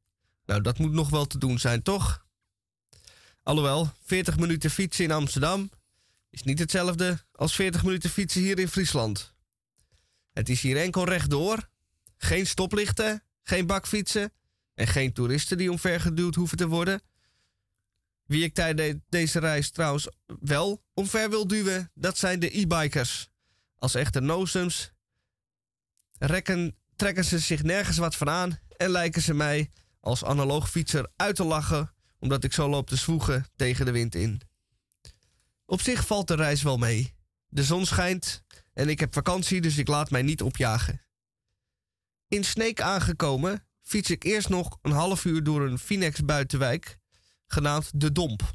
[0.48, 2.26] Nou, dat moet nog wel te doen zijn, toch?
[3.44, 5.70] Alhoewel, 40 minuten fietsen in Amsterdam
[6.30, 9.34] is niet hetzelfde als 40 minuten fietsen hier in Friesland.
[10.34, 11.70] Het is hier enkel rechtdoor,
[12.18, 14.32] geen stoplichten, geen bakfietsen
[14.74, 17.02] en geen toeristen die omvergeduwd hoeven te worden.
[18.26, 20.08] Wie ik tijdens deze reis trouwens
[20.40, 23.30] wel omver wil duwen, dat zijn de e-bikers.
[23.76, 24.22] Als echte
[26.20, 29.72] rekken, trekken ze zich nergens wat van aan en lijken ze mij
[30.08, 34.16] als analoog fietser uit te lachen omdat ik zo loop te zwoegen tegen de wind
[34.16, 34.42] in.
[35.66, 37.14] Op zich valt de reis wel mee.
[37.48, 38.44] De zon schijnt
[38.74, 41.02] en ik heb vakantie, dus ik laat mij niet opjagen.
[42.28, 46.98] In Sneek aangekomen fiets ik eerst nog een half uur door een Finex buitenwijk,
[47.48, 48.52] genaamd De Domp.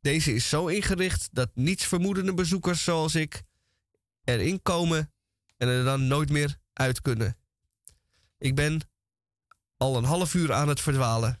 [0.00, 3.42] Deze is zo ingericht dat niets vermoedende bezoekers zoals ik
[4.24, 5.12] erin komen
[5.56, 7.36] en er dan nooit meer uit kunnen.
[8.38, 8.80] Ik ben
[9.78, 11.40] al een half uur aan het verdwalen.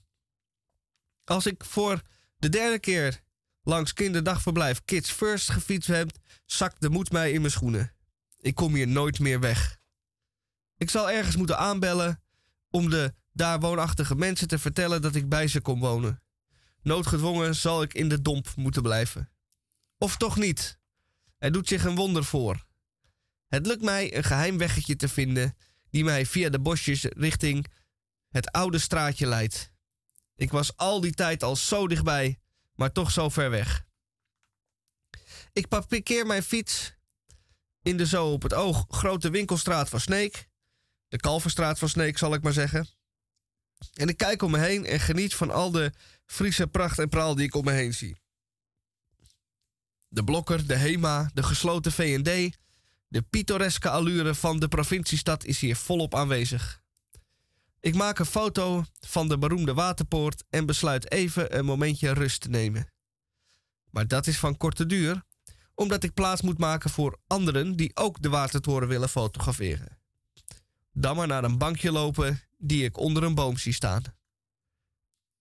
[1.24, 2.02] Als ik voor
[2.36, 3.22] de derde keer
[3.62, 6.10] langs kinderdagverblijf Kids First gefietst heb,
[6.44, 7.92] zakt de moed mij in mijn schoenen.
[8.40, 9.78] Ik kom hier nooit meer weg.
[10.76, 12.22] Ik zal ergens moeten aanbellen
[12.70, 16.22] om de daar woonachtige mensen te vertellen dat ik bij ze kom wonen.
[16.82, 19.30] Noodgedwongen zal ik in de domp moeten blijven.
[19.98, 20.78] Of toch niet?
[21.38, 22.66] Er doet zich een wonder voor.
[23.48, 25.56] Het lukt mij een geheim weggetje te vinden
[25.90, 27.66] die mij via de bosjes richting
[28.28, 29.72] het oude straatje leidt.
[30.36, 32.38] Ik was al die tijd al zo dichtbij,
[32.74, 33.86] maar toch zo ver weg.
[35.52, 36.96] Ik parkeer mijn fiets
[37.82, 40.48] in de zo op het oog grote winkelstraat van Sneek.
[41.08, 42.88] De Kalverstraat van Sneek, zal ik maar zeggen.
[43.94, 45.92] En ik kijk om me heen en geniet van al de
[46.26, 48.20] Friese pracht en praal die ik om me heen zie.
[50.08, 52.56] De Blokker, de Hema, de gesloten V&D,
[53.08, 56.82] de pittoreske allure van de provinciestad is hier volop aanwezig.
[57.80, 62.48] Ik maak een foto van de beroemde waterpoort en besluit even een momentje rust te
[62.48, 62.92] nemen.
[63.90, 65.24] Maar dat is van korte duur,
[65.74, 69.98] omdat ik plaats moet maken voor anderen die ook de watertoren willen fotograferen.
[70.92, 74.02] Dan maar naar een bankje lopen die ik onder een boom zie staan.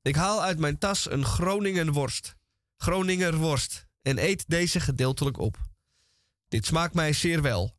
[0.02, 2.36] Ik haal uit mijn tas een Groningen worst,
[2.78, 5.58] Groninger worst, en eet deze gedeeltelijk op.
[6.47, 7.76] Dit smaakt mij zeer wel.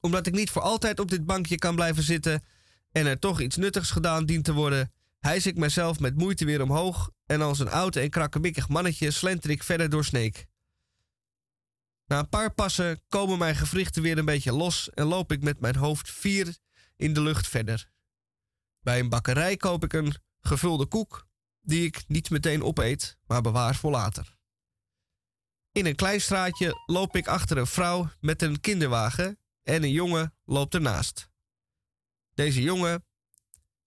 [0.00, 2.44] Omdat ik niet voor altijd op dit bankje kan blijven zitten
[2.94, 6.62] en er toch iets nuttigs gedaan dient te worden, hijs ik mezelf met moeite weer
[6.62, 10.46] omhoog en als een oud en krakkemikkig mannetje slenter ik verder door Sneek.
[12.06, 15.60] Na een paar passen komen mijn gewrichten weer een beetje los en loop ik met
[15.60, 16.56] mijn hoofd vier
[16.96, 17.90] in de lucht verder.
[18.80, 21.26] Bij een bakkerij koop ik een gevulde koek,
[21.60, 24.36] die ik niet meteen opeet, maar bewaar voor later.
[25.72, 30.34] In een klein straatje loop ik achter een vrouw met een kinderwagen en een jongen
[30.44, 31.32] loopt ernaast.
[32.34, 33.04] Deze jongen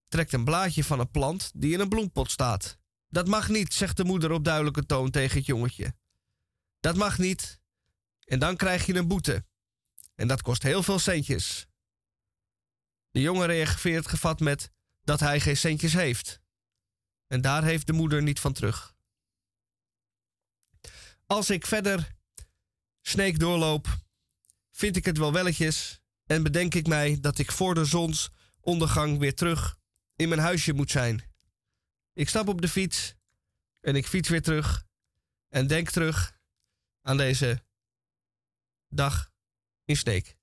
[0.07, 2.77] trekt een blaadje van een plant die in een bloempot staat.
[3.09, 5.95] Dat mag niet, zegt de moeder op duidelijke toon tegen het jongetje.
[6.79, 7.59] Dat mag niet.
[8.23, 9.45] En dan krijg je een boete.
[10.15, 11.67] En dat kost heel veel centjes.
[13.11, 16.41] De jongen reageert gevat met dat hij geen centjes heeft.
[17.27, 18.95] En daar heeft de moeder niet van terug.
[21.25, 22.15] Als ik verder
[23.01, 23.87] sneek doorloop,
[24.71, 28.29] vind ik het wel welletjes en bedenk ik mij dat ik voor de zons
[28.67, 29.79] ondergang weer terug
[30.15, 31.23] in mijn huisje moet zijn.
[32.13, 33.15] Ik stap op de fiets
[33.81, 34.85] en ik fiets weer terug
[35.49, 36.39] en denk terug
[37.01, 37.63] aan deze
[38.89, 39.31] dag
[39.85, 40.37] in Sneek.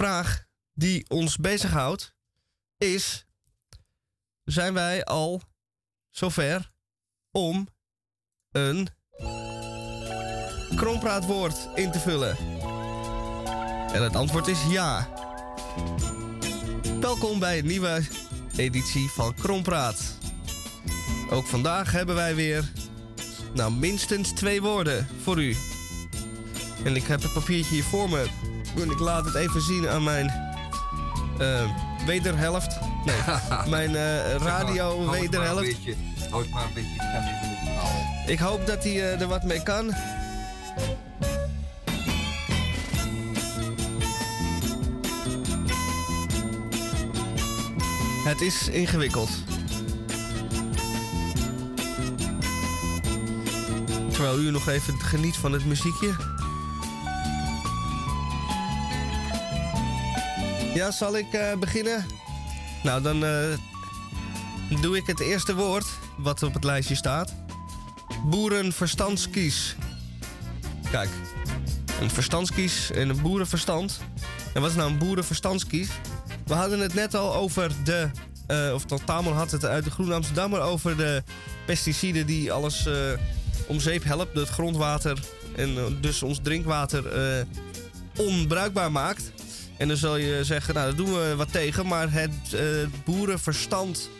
[0.00, 2.14] Vraag die ons bezighoudt
[2.78, 3.26] is:
[4.44, 5.42] zijn wij al
[6.10, 6.70] zover
[7.30, 7.68] om
[8.50, 8.88] een
[10.76, 12.36] krompraatwoord in te vullen?
[13.92, 15.08] En het antwoord is ja.
[17.00, 18.02] Welkom bij een nieuwe
[18.56, 20.18] editie van Krompraat.
[21.30, 22.72] Ook vandaag hebben wij weer
[23.54, 25.56] nou, minstens twee woorden voor u.
[26.84, 28.49] En ik heb het papiertje hier voor me.
[28.74, 30.50] Ik laat het even zien aan mijn
[31.38, 31.62] eh,
[32.06, 32.78] wederhelft.
[33.04, 33.16] Nee,
[33.76, 35.76] mijn eh, radio wederhelft.
[36.30, 39.92] Houd maar een beetje Ik hoop dat hij eh, er wat mee kan.
[48.24, 49.30] Het is ingewikkeld.
[54.12, 56.39] Terwijl u nog even geniet van het muziekje.
[60.74, 62.06] Ja, zal ik eh, beginnen?
[62.82, 65.86] Nou, dan eh, doe ik het eerste woord
[66.18, 67.34] wat op het lijstje staat.
[68.24, 69.76] Boerenverstandskies.
[70.90, 71.08] Kijk,
[72.00, 74.00] een verstandskies en een boerenverstand.
[74.54, 75.88] En wat is nou een boerenverstandskies?
[76.46, 78.10] We hadden het net al over de...
[78.46, 81.22] eh, of Tamon had het uit de Groene Amsterdammer over de
[81.66, 82.88] pesticiden die alles
[83.66, 84.36] om zeep helpt.
[84.36, 85.18] Het grondwater
[85.56, 87.04] en dus ons drinkwater
[88.16, 89.32] onbruikbaar maakt.
[89.80, 91.86] En dan zal je zeggen, nou daar doen we wat tegen.
[91.86, 92.62] Maar het eh,
[93.04, 94.10] boerenverstand,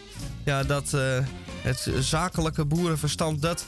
[0.45, 1.19] ja, dat, eh,
[1.63, 3.65] het zakelijke boerenverstand, dat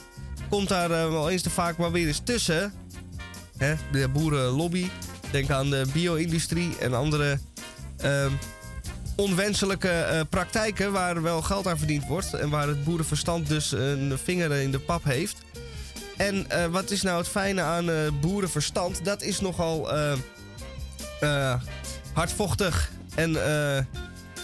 [0.49, 2.73] komt daar eh, wel eens te vaak maar weer eens tussen.
[3.57, 3.75] Hè?
[3.91, 4.87] De boerenlobby.
[5.31, 7.39] Denk aan de bio-industrie en andere
[7.97, 8.31] ehm,
[9.15, 12.33] onwenselijke praktijken waar wel geld aan verdiend wordt.
[12.33, 15.37] En waar het boerenverstand dus een vinger in de pap heeft.
[16.17, 19.05] En wat is nou het fijne aan boerenverstand?
[19.05, 19.91] Dat is nogal
[21.23, 21.53] eh,
[22.13, 23.83] hardvochtig en eh,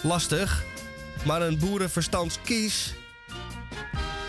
[0.02, 0.64] lastig.
[1.24, 2.94] Maar een boerenverstandskies,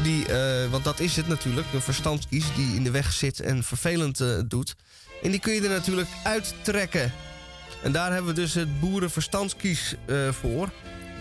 [0.03, 3.63] die, eh, want dat is het natuurlijk, een verstandskies die in de weg zit en
[3.63, 4.75] vervelend eh, doet.
[5.23, 7.11] En die kun je er natuurlijk uittrekken.
[7.83, 9.95] En daar hebben we dus het boerenverstandskies
[10.29, 10.69] voor.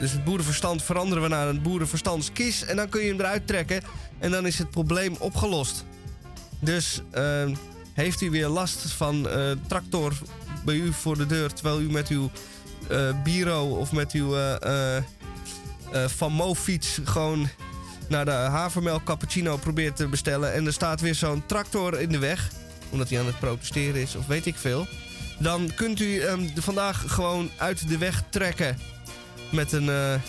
[0.00, 2.64] Dus het boerenverstand veranderen we naar een boerenverstandskies.
[2.64, 3.82] En dan kun je hem eruit trekken.
[4.18, 5.84] En dan is het probleem opgelost.
[6.60, 7.02] Dus
[7.94, 9.28] heeft u weer last van
[9.66, 10.12] tractor
[10.64, 11.52] bij u voor de deur...
[11.52, 12.30] terwijl u met uw
[12.88, 15.04] eh bureau of met uw eh, eh,
[16.06, 16.98] Van Mo-fiets...
[17.04, 17.48] gewoon
[18.08, 20.52] naar de havermelk cappuccino probeert te bestellen...
[20.52, 22.50] en er staat weer zo'n tractor in de weg...
[22.90, 24.86] omdat hij aan het protesteren is of weet ik veel...
[25.38, 28.78] dan kunt u hem vandaag gewoon uit de weg trekken...
[29.50, 30.20] met een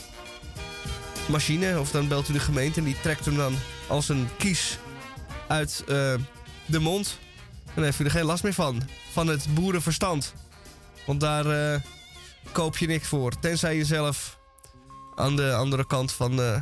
[1.28, 1.80] machine.
[1.80, 3.56] Of dan belt u de gemeente en die trekt hem dan
[3.88, 4.78] als een kies
[5.48, 5.84] uit
[6.66, 7.20] de mond.
[7.76, 8.82] Dan heeft u er geen last meer van.
[9.12, 10.34] Van het boerenverstand.
[11.06, 11.82] Want daar eh,
[12.52, 13.40] koop je niks voor.
[13.40, 14.40] Tenzij je zelf
[15.16, 16.62] aan de andere kant van eh,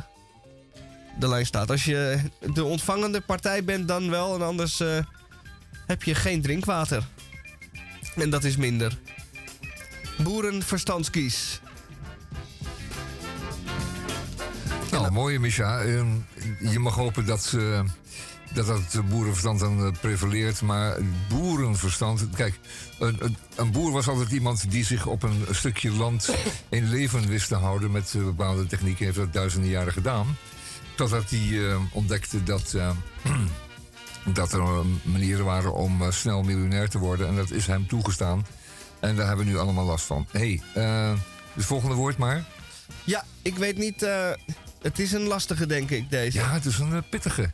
[1.18, 1.70] de lijn staat.
[1.70, 2.20] Als je
[2.54, 4.34] de ontvangende partij bent, dan wel.
[4.34, 4.98] En anders eh,
[5.86, 7.02] heb je geen drinkwater.
[8.16, 8.98] En dat is minder.
[10.22, 11.60] Boerenverstandskies.
[14.90, 15.80] Nou, mooi, Micha.
[15.80, 16.06] Ehm,
[16.70, 17.80] je mag hopen dat, eh,
[18.54, 20.62] dat dat boerenverstand dan eh, prevaleert.
[20.62, 20.96] Maar
[21.28, 22.26] boerenverstand...
[22.34, 22.58] Kijk,
[22.98, 26.34] een, een, een boer was altijd iemand die zich op een stukje land
[26.68, 27.90] in leven wist te houden.
[27.90, 30.36] Met eh, bepaalde technieken heeft dat duizenden jaren gedaan.
[30.96, 32.90] Totdat hij eh, ontdekte dat, eh,
[34.34, 34.62] dat er
[35.02, 37.28] manieren waren om snel miljonair te worden.
[37.28, 38.46] En dat is hem toegestaan.
[39.00, 40.26] En daar hebben we nu allemaal last van.
[40.30, 41.18] Hé, hey, eh,
[41.54, 42.44] het volgende woord maar.
[43.04, 44.02] Ja, ik weet niet.
[44.02, 44.30] eh,
[44.82, 46.38] het is een lastige, denk ik, deze.
[46.38, 47.50] Ja, het is een pittige.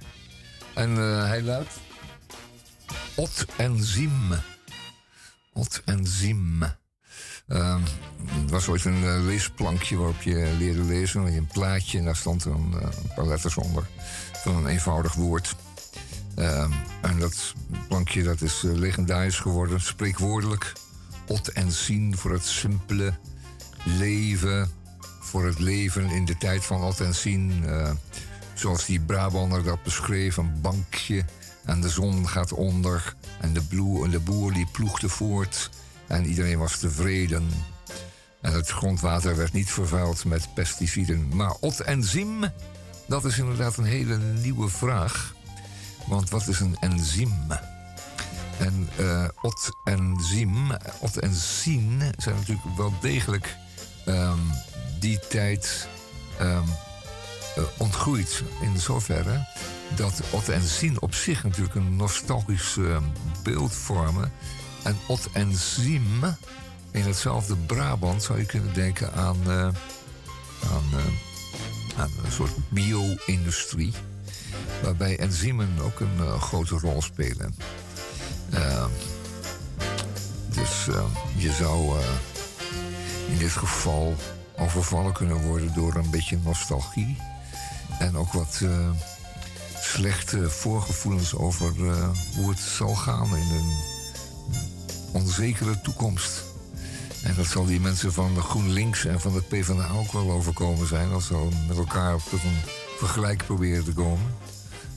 [0.76, 1.70] En eh, hij luidt...
[3.14, 4.32] Ot enzym.
[5.52, 6.62] Ot enzym.
[7.46, 7.80] Ehm,
[8.26, 11.32] het was ooit een eh, leesplankje waarop je leerde lezen.
[11.32, 13.86] Je een plaatje en daar stond een, eh, een paar letters onder.
[14.32, 15.56] Van een eenvoudig woord.
[16.34, 16.72] Ehm,
[17.02, 17.54] en dat
[17.88, 20.72] plankje dat is legendarisch geworden, spreekwoordelijk.
[21.26, 23.14] Ot en zien voor het simpele
[23.84, 24.70] leven.
[25.20, 27.64] Voor het leven in de tijd van Ot en zien.
[28.58, 31.24] Zoals die Brabander dat beschreef, een bankje.
[31.64, 33.14] En de zon gaat onder.
[33.40, 35.70] En de, bloe, en de boer die ploegde voort.
[36.06, 37.48] En iedereen was tevreden.
[38.40, 41.36] En het grondwater werd niet vervuild met pesticiden.
[41.36, 42.44] Maar ot enzym,
[43.06, 45.34] dat is inderdaad een hele nieuwe vraag.
[46.06, 47.32] Want wat is een enzym?
[48.58, 53.56] En eh ot enzym, ot en zien zijn natuurlijk wel degelijk
[54.04, 54.38] ehm,
[54.98, 55.88] die tijd
[56.38, 56.62] ehm, eh,
[57.76, 58.42] ontgroeid.
[58.60, 59.46] In zoverre
[59.94, 62.98] dat ot en zien op zich natuurlijk een nostalgisch eh,
[63.42, 64.32] beeld vormen.
[64.82, 65.54] en Ot en.
[66.90, 69.68] In hetzelfde Brabant zou je kunnen denken aan, uh,
[71.96, 73.92] aan, een soort bio-industrie.
[74.82, 77.54] Waarbij enzymen ook een grote rol spelen.
[78.50, 78.90] Ehm,
[80.48, 80.84] dus
[81.36, 81.98] je zou
[83.28, 84.14] in dit geval
[84.56, 87.16] overvallen kunnen worden door een beetje nostalgie.
[87.98, 88.60] En ook wat
[89.80, 91.72] slechte voorgevoelens over
[92.34, 93.76] hoe het zal gaan in een
[95.12, 96.44] onzekere toekomst.
[97.22, 100.86] En dat zal die mensen van de GroenLinks en van de PvdA ook wel overkomen
[100.86, 101.12] zijn...
[101.12, 102.60] als ze met elkaar tot een
[102.98, 104.34] vergelijk proberen te komen.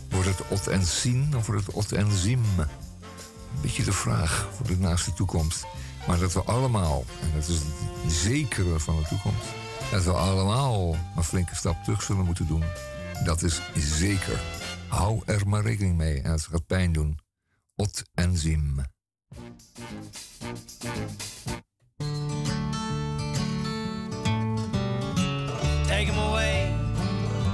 [0.10, 2.44] Wordt het ot en zien of wordt het ot en ziem?
[2.58, 2.68] Een
[3.62, 5.66] beetje de vraag voor de naaste toekomst.
[6.08, 9.46] Maar dat we allemaal, en dat is het zekere van de toekomst...
[9.92, 12.64] dat we allemaal een flinke stap terug zullen moeten doen.
[13.24, 14.40] Dat is zeker.
[14.88, 17.20] Hou er maar rekening mee en het gaat pijn doen.
[17.76, 18.82] Ot en ziem.
[25.88, 26.74] Take him away,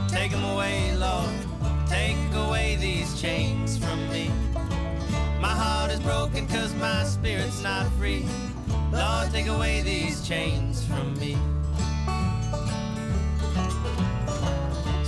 [0.07, 1.45] take him away, Lord.
[1.87, 4.29] Take away these chains from me.
[5.39, 8.25] My heart is broken cause my spirit's not free.
[8.91, 11.54] Lord, take away these chains from me.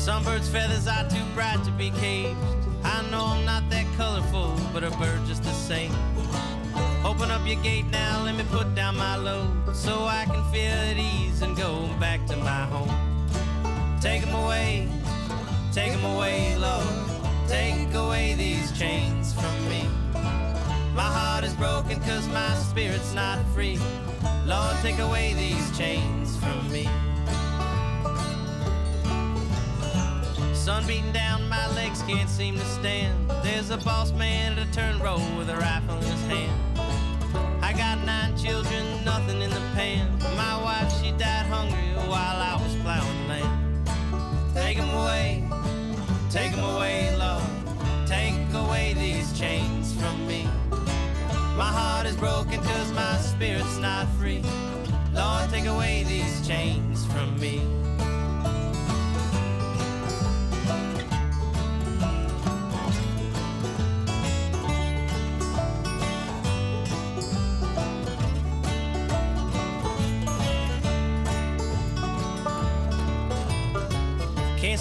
[0.08, 2.38] Some birds' feathers are too bright to be caged.
[2.82, 5.92] I know I'm not that colorful, but a bird just the same.
[7.04, 10.72] Open up your gate now, let me put down my load so I can feel
[10.72, 12.90] at ease and go back to my home.
[14.00, 14.88] Take them away,
[15.74, 16.88] take them away, Lord.
[17.50, 19.90] Take away these chains from me.
[20.96, 23.78] My heart is broken cause my spirit's not free.
[24.46, 26.88] Lord, take away these chains from me.
[30.68, 33.32] Sun beating down, my legs can't seem to stand.
[33.42, 36.52] There's a boss man at a turn row with a rifle in his hand.
[37.64, 40.12] I got nine children, nothing in the pan.
[40.36, 43.88] My wife, she died hungry while I was plowing land.
[44.54, 45.48] Take them away,
[46.30, 47.44] take them away, Lord.
[48.06, 50.50] Take away these chains from me.
[51.56, 54.44] My heart is broken cause my spirit's not free.
[55.14, 57.62] Lord, take away these chains from me.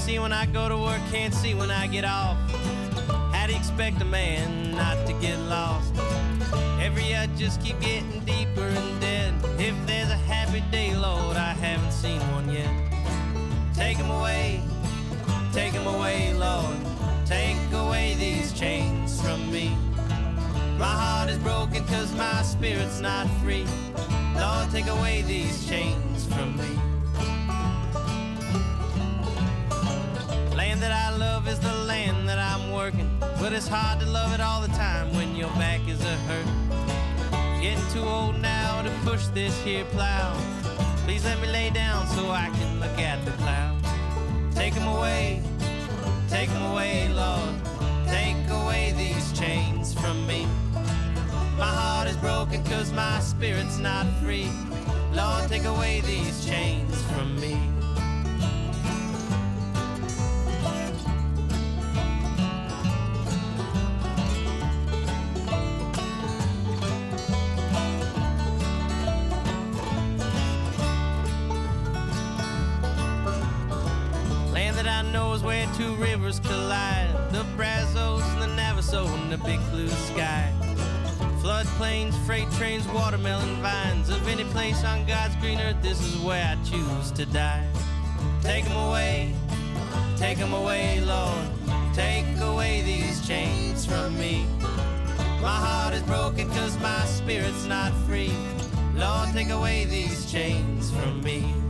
[0.07, 2.37] See when I go to work, can't see when I get off.
[3.33, 5.93] How do you expect a man not to get lost?
[6.81, 9.35] Every I just keep getting deeper and dead.
[9.59, 12.71] If there's a happy day, Lord, I haven't seen one yet.
[13.75, 14.63] Take 'em away,
[15.53, 16.79] take 'em away, Lord.
[17.27, 19.77] Take away these chains from me.
[20.79, 23.67] My heart is broken cause my spirit's not free.
[24.37, 26.96] Lord, take away these chains from me.
[30.77, 33.09] Land that I love is the land that I'm working.
[33.41, 37.63] But it's hard to love it all the time when your back is a hurt.
[37.63, 40.37] Getting too old now to push this here plow.
[41.07, 43.89] Please let me lay down so I can look at the clouds.
[44.55, 45.43] Take them away,
[46.29, 47.55] take them away, Lord.
[48.07, 50.47] Take away these chains from me.
[51.57, 54.51] My heart is broken cause my spirit's not free.
[55.15, 57.76] Lord, take away these chains from me.
[75.17, 79.33] Land that I know is where two rivers collide the Brazos and the Navajo and
[79.33, 80.53] the big blue sky.
[81.41, 84.11] Floodplains, freight trains, watermelon vines.
[84.11, 87.67] Of any place on God's green earth, this is where I choose to die.
[88.43, 89.35] Take 'em away,
[90.17, 91.49] take 'em away, Lord.
[91.95, 94.47] Take away these chains from me.
[95.41, 98.35] My heart is broken cause my spirit's not free.
[98.95, 101.66] Lord, take away these chains from me.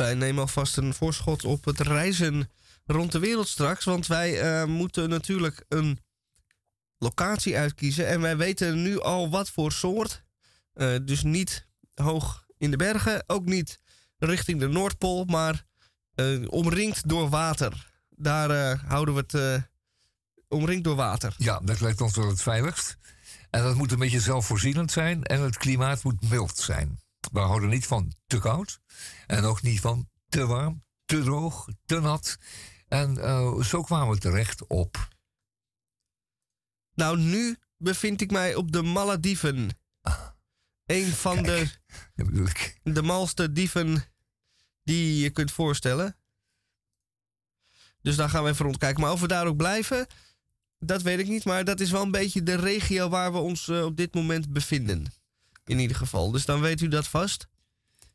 [0.00, 2.50] Wij nemen alvast een voorschot op het reizen
[2.86, 3.84] rond de wereld straks.
[3.84, 6.00] Want wij eh, moeten natuurlijk een
[6.98, 8.06] locatie uitkiezen.
[8.08, 10.24] En wij weten nu al wat voor soort.
[10.72, 13.24] Eh, dus niet hoog in de bergen.
[13.26, 13.80] Ook niet
[14.18, 15.24] richting de Noordpool.
[15.24, 15.64] Maar
[16.14, 17.90] eh, omringd door water.
[18.08, 19.68] Daar houden we het
[20.48, 21.34] omringd door water.
[21.38, 22.96] Ja, dat lijkt ons wel het veiligst.
[23.50, 27.00] En dat moet een beetje zelfvoorzienend zijn en het klimaat moet mild zijn.
[27.32, 28.80] We houden niet van te koud
[29.26, 32.38] en ook niet van te warm, te droog, te nat.
[32.88, 35.08] En uh, zo kwamen we terecht op.
[36.94, 39.78] Nou, nu bevind ik mij op de Malediven.
[40.00, 40.28] Ah,
[40.86, 41.70] een van de,
[42.82, 44.04] de malste dieven
[44.82, 46.16] die je kunt voorstellen.
[48.02, 49.02] Dus daar gaan we even rondkijken.
[49.02, 50.06] Maar of we daar ook blijven,
[50.78, 51.44] dat weet ik niet.
[51.44, 54.52] Maar dat is wel een beetje de regio waar we ons uh, op dit moment
[54.52, 55.12] bevinden.
[55.70, 56.30] In ieder geval.
[56.30, 57.48] Dus dan weet u dat vast.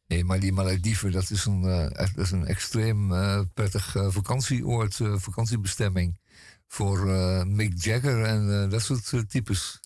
[0.08, 5.00] Nee, maar die Malediven, dat is een, uh, dat is een extreem uh, prettig vakantieoord,
[5.02, 6.20] vakantiebestemming.
[6.68, 7.08] Voor
[7.48, 9.80] Mick Jagger en dat soort types.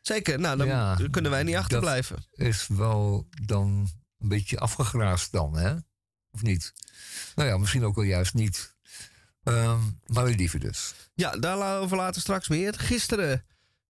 [0.00, 2.16] Zeker, nou dan kunnen wij niet achterblijven.
[2.30, 5.74] Dat is wel dan een beetje afgegraasd dan, hè?
[6.30, 6.72] Of niet?
[7.34, 8.74] Nou ja, misschien ook wel juist niet.
[9.42, 10.94] Um, Malediven dus.
[11.14, 12.74] Ja, daarover later straks meer.
[12.74, 13.44] Gisteren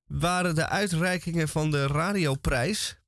[0.07, 3.01] waren de uitreikingen van de Radioprijs.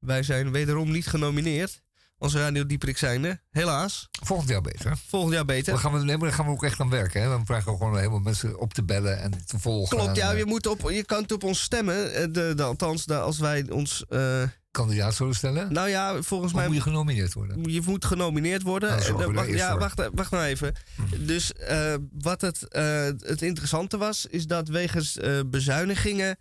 [0.00, 1.82] Wij zijn wederom niet genomineerd.
[2.18, 4.08] Onze Radio Dieperik zijnde, helaas.
[4.22, 4.96] Volgend jaar beter.
[5.06, 5.72] Volgend jaar beter.
[5.72, 7.22] Dan gaan we, nee, maar dan gaan we ook echt aan werken.
[7.22, 7.28] Hè?
[7.28, 9.98] Dan vragen we gewoon helemaal mensen op te bellen en te volgen.
[9.98, 10.32] Klopt, ja.
[10.32, 12.14] Eh, je, moet op, je kan op ons stemmen.
[12.14, 14.04] Eh, de, de, althans, de, als wij ons...
[14.08, 15.72] Uh, kandidaat zullen stellen?
[15.72, 16.66] Nou ja, volgens mij...
[16.66, 17.70] moet je genomineerd worden?
[17.70, 18.98] Je moet genomineerd worden.
[18.98, 20.74] Nou, wacht, ja, wacht, wacht nou even.
[20.96, 21.26] Mhm.
[21.26, 26.38] Dus uh, wat het, uh, het interessante was, is dat wegens bezuinigingen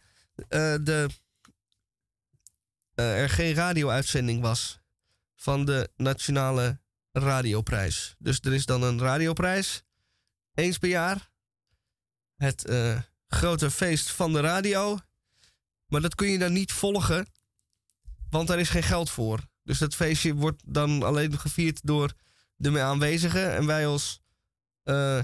[0.47, 1.09] de,
[2.99, 4.79] er geen radio-uitzending was
[5.35, 6.79] van de Nationale
[7.11, 8.15] Radioprijs.
[8.17, 9.83] Dus er is dan een radioprijs,
[10.53, 11.29] eens per jaar.
[12.35, 12.71] Het
[13.27, 14.97] grote feest van de radio.
[15.85, 17.27] Maar dat kun je dan niet volgen
[18.29, 19.39] want daar is geen geld voor.
[19.63, 22.13] Dus dat feestje wordt dan alleen gevierd door
[22.55, 23.55] de aanwezigen.
[23.55, 24.21] En wij als
[24.83, 25.19] uh,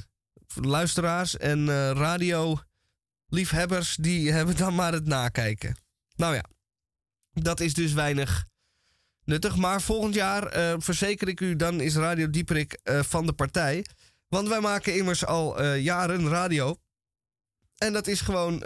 [0.55, 5.78] luisteraars en uh, radio-liefhebbers, die hebben dan maar het nakijken.
[6.15, 6.43] Nou ja,
[7.43, 8.45] dat is dus weinig
[9.23, 9.55] nuttig.
[9.55, 13.86] Maar volgend jaar, uh, verzeker ik u, dan is Radio Dieperik van de partij.
[14.27, 16.79] Want wij maken immers al jaren radio.
[17.75, 18.63] En dat is gewoon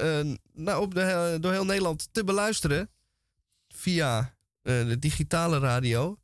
[0.53, 2.89] nou, op de, door heel Nederland te beluisteren
[3.67, 6.19] via de digitale radio.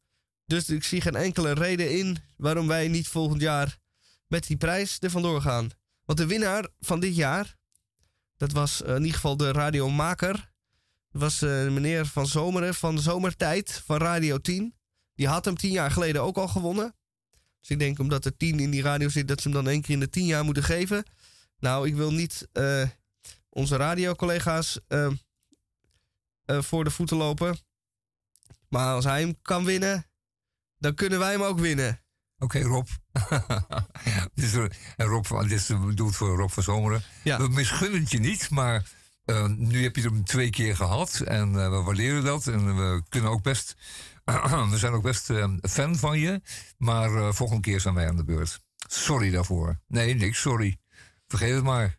[0.46, 3.78] Dus ik zie geen enkele reden in waarom wij niet volgend jaar
[4.28, 5.70] met die prijs er vandoor gaan.
[6.06, 7.56] Want de winnaar van dit jaar,
[8.38, 10.54] dat was in ieder geval de radiomaker.
[11.18, 14.76] Was uh, meneer Van Zomeren van Zomertijd van Radio 10.
[15.14, 16.96] Die had hem tien jaar geleden ook al gewonnen.
[17.60, 19.82] Dus ik denk omdat er tien in die radio zit, dat ze hem dan één
[19.82, 21.06] keer in de tien jaar moeten geven.
[21.60, 22.48] Nou, ik wil niet
[23.50, 24.80] onze radiocollega's
[26.46, 27.58] voor de voeten lopen.
[28.70, 30.06] Maar als hij hem kan winnen,
[30.78, 32.02] dan kunnen wij hem ook winnen.
[32.38, 32.88] Oké, Rob.
[34.34, 34.54] dit, is,
[34.98, 35.42] Rob.
[35.42, 37.04] Dit is bedoeld voor Rob van Zomeren.
[37.24, 37.38] Ja.
[37.38, 38.84] We misgunnen het je niet, maar
[39.26, 41.20] uh, nu heb je hem twee keer gehad.
[41.20, 42.48] En uh, we waarderen dat.
[42.48, 43.76] En we kunnen ook best.
[44.72, 46.42] we zijn ook best uh, fan van je.
[46.78, 48.60] Maar volgende keer zijn wij aan de beurt.
[48.88, 49.80] Sorry daarvoor.
[49.88, 50.78] Nee, niks, sorry.
[51.28, 51.98] Vergeet het maar.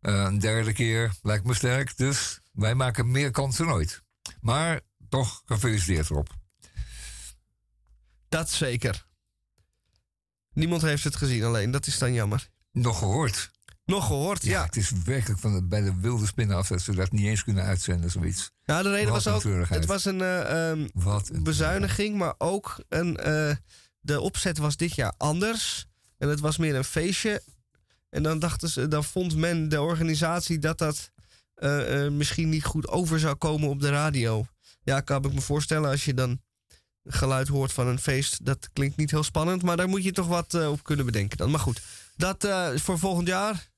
[0.00, 1.96] een derde keer lijkt me sterk.
[1.96, 4.02] Dus wij maken meer kans dan ooit.
[4.40, 6.26] Maar toch gefeliciteerd, Rob.
[8.28, 9.06] Dat zeker.
[10.52, 12.48] Niemand heeft het gezien, alleen dat is dan jammer.
[12.72, 13.50] Nog gehoord.
[13.86, 14.64] Nog gehoord, ja.
[14.64, 17.64] Het is werkelijk van bij de wilde spinnen af dat ze dat niet eens kunnen
[17.64, 18.50] uitzenden, zoiets.
[18.64, 23.18] Ja, de reden was ook, het was een, uh, Wat een bezuiniging, maar ook een,
[23.26, 23.54] uh,
[24.00, 25.86] de opzet was dit jaar anders.
[26.18, 27.42] En het was meer een feestje.
[28.10, 31.12] En dan dachten ze, dan vond men de organisatie dat dat
[31.56, 34.46] uh, misschien niet goed over zou komen op de radio.
[34.82, 36.40] Ja, kan ik me voorstellen als je dan
[37.04, 38.44] geluid hoort van een feest.
[38.44, 41.36] Dat klinkt niet heel spannend, maar daar moet je toch wat uh, op kunnen bedenken
[41.36, 41.50] dan.
[41.50, 41.82] Maar goed,
[42.16, 43.68] dat uh, voor volgend jaar.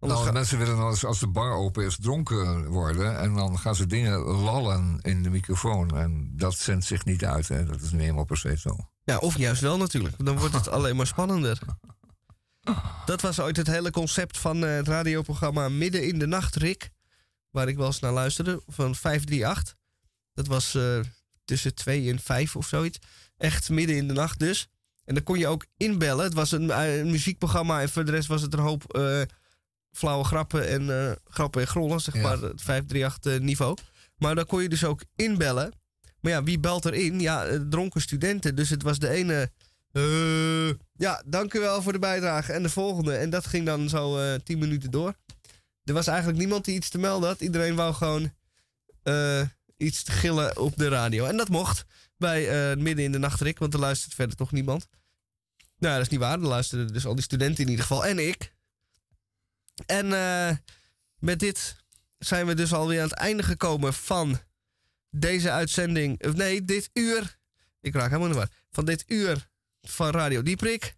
[0.00, 3.18] Nou, mensen willen als, als de bar open is dronken worden.
[3.18, 5.96] En dan gaan ze dingen lallen in de microfoon.
[5.96, 7.48] En dat zendt zich niet uit.
[7.48, 7.64] Hè.
[7.64, 8.76] Dat is nu eenmaal per se zo.
[9.04, 10.24] Ja, of juist wel natuurlijk.
[10.24, 11.58] Dan wordt het alleen maar spannender.
[13.04, 16.90] Dat was ooit het hele concept van uh, het radioprogramma Midden in de Nacht, Rick.
[17.50, 19.74] Waar ik wel eens naar luisterde, van 538.
[20.34, 21.00] Dat was uh,
[21.44, 22.98] tussen twee en vijf of zoiets.
[23.36, 24.68] Echt midden in de nacht dus.
[25.04, 26.24] En dan kon je ook inbellen.
[26.24, 28.84] Het was een, eh, muziekprogramma en voor de rest was het een hoop
[29.98, 33.76] flauwe grappen en uh, grappen en grollen, zeg maar, het 538 niveau.
[34.16, 35.72] Maar dan kon je dus ook inbellen.
[36.20, 37.20] Maar ja, wie belt erin?
[37.20, 38.54] Ja, dronken studenten.
[38.54, 39.50] Dus het was de ene.
[40.92, 42.52] ja, dank u wel voor de bijdrage.
[42.52, 43.16] En de volgende.
[43.16, 45.14] En dat ging dan zo tien minuten door.
[45.84, 47.40] Er was eigenlijk niemand die iets te melden had.
[47.40, 48.32] Iedereen wou gewoon
[49.76, 51.24] iets te gillen op de radio.
[51.24, 51.84] En dat mocht
[52.16, 54.88] bij uh, midden in de nacht, want er luistert verder toch niemand.
[55.78, 56.40] Nou, dat is niet waar.
[56.40, 58.06] Er luisterden dus al die studenten in ieder geval.
[58.06, 58.56] En ik.
[59.86, 60.50] En uh,
[61.18, 61.76] met dit
[62.18, 64.38] zijn we dus alweer aan het einde gekomen van
[65.10, 66.24] deze uitzending.
[66.24, 67.38] Of nee, dit uur.
[67.80, 68.50] Ik raak helemaal niet waar.
[68.70, 69.48] Van dit uur
[69.80, 70.96] van Radio Dieprik.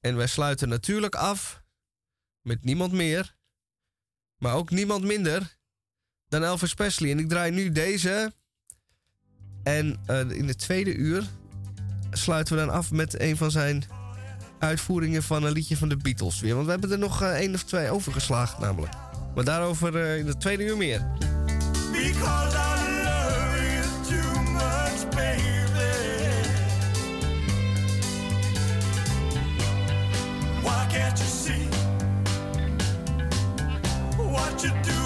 [0.00, 1.62] En wij sluiten natuurlijk af
[2.42, 3.36] met niemand meer.
[4.36, 5.56] Maar ook niemand minder
[6.28, 7.10] dan Elvis Presley.
[7.10, 8.32] En ik draai nu deze.
[9.62, 11.28] En uh, in het tweede uur
[12.10, 13.84] sluiten we dan af met een van zijn
[14.58, 16.54] uitvoeringen van een liedje van de Beatles weer.
[16.54, 18.92] Want we hebben er nog uh, één of twee overgeslagen namelijk.
[19.34, 21.06] Maar daarover uh, in het tweede uur meer.
[34.60, 34.97] You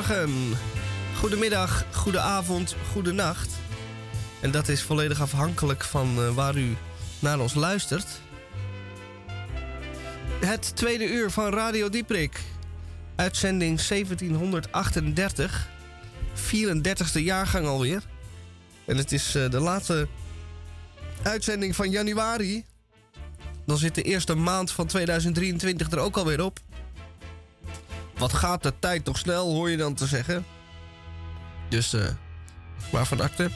[0.00, 0.58] goedemorgen,
[1.18, 3.50] goedemiddag, goedenavond, goedenacht.
[4.40, 6.76] En dat is volledig afhankelijk van uh, waar u
[7.18, 8.06] naar ons luistert.
[10.40, 12.40] Het tweede uur van Radio Dieprik.
[13.16, 15.68] Uitzending 1738.
[16.34, 18.02] 34e jaargang alweer.
[18.84, 20.08] En het is uh, de laatste
[21.22, 22.64] uitzending van januari.
[23.66, 26.60] Dan zit de eerste maand van 2023 er ook alweer op.
[28.20, 30.44] Wat gaat de tijd toch snel, hoor je dan te zeggen.
[31.68, 32.08] Dus, uh,
[32.90, 33.50] waarvan acte.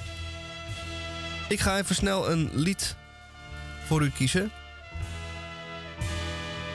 [1.49, 2.97] Ik ga even snel een lied
[3.87, 4.51] voor u kiezen.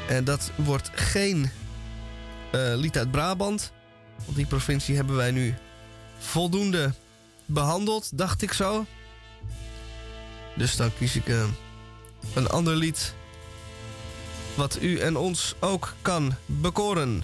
[0.08, 1.42] En dat wordt geen
[2.56, 3.72] uh, lied uit Brabant.
[4.26, 5.56] Want die provincie hebben wij nu
[6.18, 6.94] voldoende
[7.46, 8.86] behandeld, dacht ik zo.
[10.56, 11.44] Dus dan kies ik uh,
[12.34, 13.14] een ander lied.
[14.56, 17.24] Wat u en ons ook kan bekoren.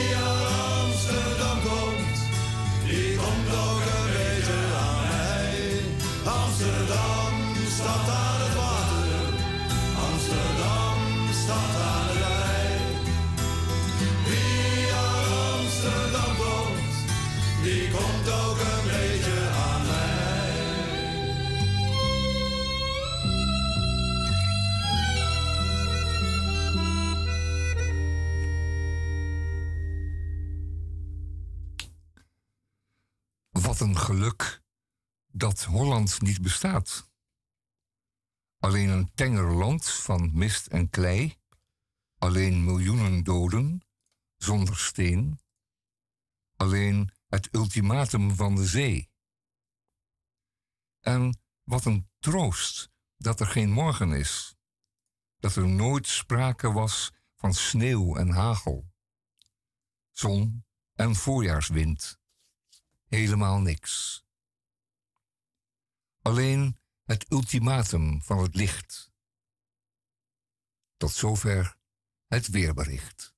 [35.71, 37.09] Holland niet bestaat.
[38.59, 41.39] Alleen een tenger land van mist en klei,
[42.17, 43.85] alleen miljoenen doden,
[44.37, 45.39] zonder steen.
[46.55, 49.09] Alleen het ultimatum van de zee.
[50.99, 54.55] En wat een troost dat er geen morgen is.
[55.37, 58.91] Dat er nooit sprake was van sneeuw en hagel.
[60.11, 62.19] Zon en voorjaarswind.
[63.05, 64.23] Helemaal niks.
[66.21, 69.11] Alleen het ultimatum van het licht.
[70.97, 71.77] Tot zover
[72.27, 73.30] het weerbericht.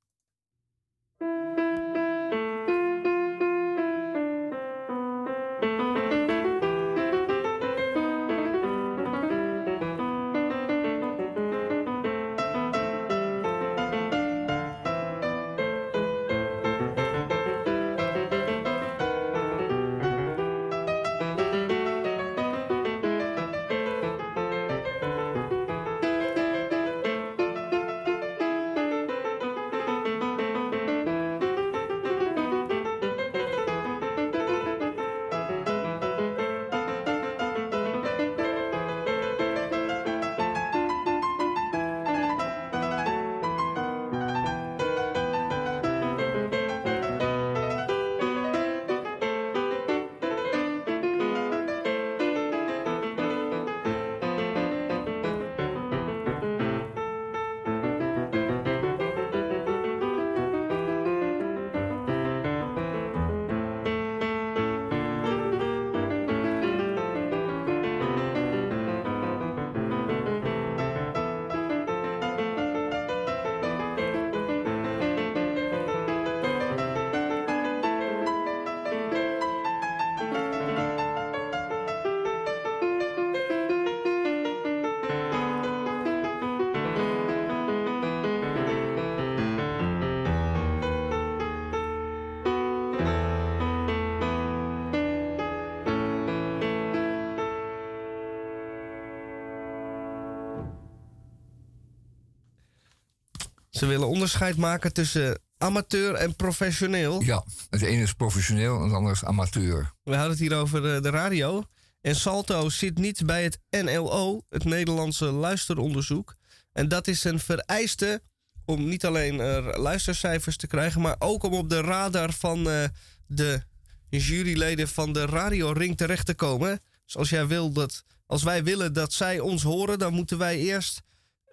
[103.83, 107.21] Ze willen onderscheid maken tussen amateur en professioneel.
[107.21, 109.93] Ja, het ene is professioneel en het andere is amateur.
[110.03, 111.63] We hadden het hier over de, de radio.
[112.01, 116.35] En Salto zit niet bij het NLO, het Nederlandse luisteronderzoek.
[116.71, 118.21] En dat is een vereiste
[118.65, 122.83] om niet alleen uh, luistercijfers te krijgen, maar ook om op de radar van uh,
[123.27, 123.61] de
[124.09, 126.79] juryleden van de Radio Ring terecht te komen.
[127.05, 130.57] Dus als jij wil dat, als wij willen dat zij ons horen, dan moeten wij
[130.57, 131.01] eerst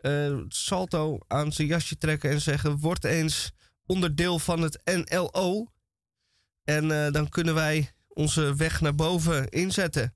[0.03, 3.53] uh, Salto aan zijn jasje trekken en zeggen: word eens
[3.87, 5.67] onderdeel van het NLO.
[6.65, 10.15] En uh, dan kunnen wij onze weg naar boven inzetten.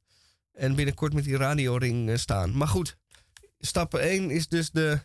[0.52, 2.56] En binnenkort met die radioring uh, staan.
[2.56, 2.96] Maar goed,
[3.58, 5.00] stap 1 is dus de,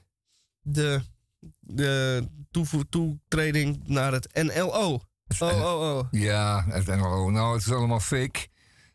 [0.61, 1.01] de,
[1.59, 2.23] de
[2.89, 4.99] toetreding naar het NLO.
[5.39, 6.07] Oh, oh, oh.
[6.11, 7.29] Ja, het NLO.
[7.29, 8.47] Nou, het is allemaal fake.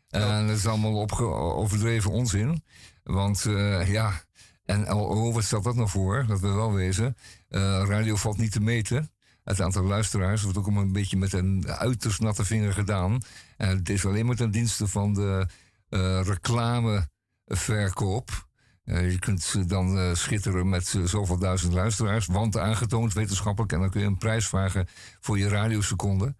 [0.09, 2.63] En het is allemaal opge- overdreven onzin.
[3.03, 4.23] Want uh, ja,
[4.65, 6.25] NLO, wat stelt dat nou voor?
[6.27, 7.17] Dat we wel wezen.
[7.49, 9.09] Uh, radio valt niet te meten.
[9.43, 13.21] Het aantal luisteraars wordt ook een beetje met een uiterst natte vinger gedaan.
[13.57, 15.47] En het is alleen maar ten dienste van de
[15.89, 18.47] uh, reclameverkoop.
[18.83, 23.73] Je kunt dan schitteren met zoveel duizend luisteraars, want aangetoond wetenschappelijk.
[23.73, 24.87] En dan kun je een prijs vragen
[25.19, 26.35] voor je radioseconde,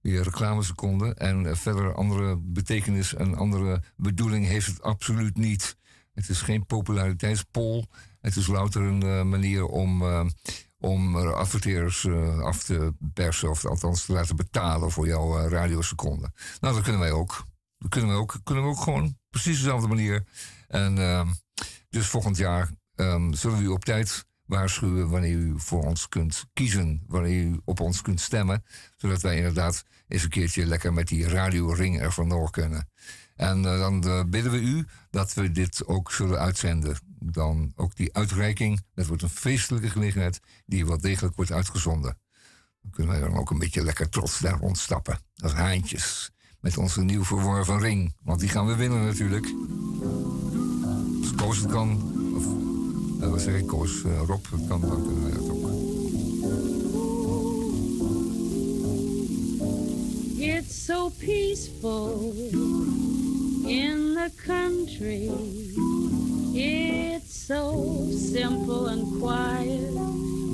[0.00, 1.14] je reclameseconde.
[1.14, 5.78] En verder andere betekenis en andere bedoeling heeft het absoluut niet.
[6.20, 7.86] Het is geen populariteitspol.
[8.20, 10.02] Het is louter een manier om
[10.80, 16.32] om adverteerders uh, af te persen, of althans te laten betalen voor jouw uh, radioseconde.
[16.60, 17.44] Nou, dat kunnen wij ook.
[17.78, 20.24] Dat kunnen we ook, kunnen we ook gewoon precies dezelfde manier.
[20.68, 21.30] En uh,
[21.88, 26.44] dus volgend jaar um, zullen we u op tijd waarschuwen wanneer u voor ons kunt
[26.52, 28.64] kiezen, wanneer u op ons kunt stemmen,
[28.96, 32.88] zodat wij inderdaad eens een keertje lekker met die radioring er vandoor kunnen.
[33.40, 38.82] En dan bidden we u dat we dit ook zullen uitzenden dan ook die uitreiking.
[38.94, 42.18] Dat wordt een feestelijke gelegenheid die wel degelijk wordt uitgezonden.
[42.82, 45.18] Dan kunnen wij dan ook een beetje lekker trots daar rondstappen.
[45.36, 46.30] Als haantjes.
[46.60, 48.14] Met onze nieuw verworven ring.
[48.22, 49.54] Want die gaan we winnen natuurlijk.
[51.20, 52.12] Als Koos het kan.
[52.36, 52.44] Of
[53.22, 54.02] uh, wat zeg ik, Koos?
[54.26, 55.68] Rob kan, dan kunnen dat ook.
[60.38, 62.34] It's so peaceful
[63.66, 65.30] in the country.
[66.52, 69.92] It's so simple and quiet.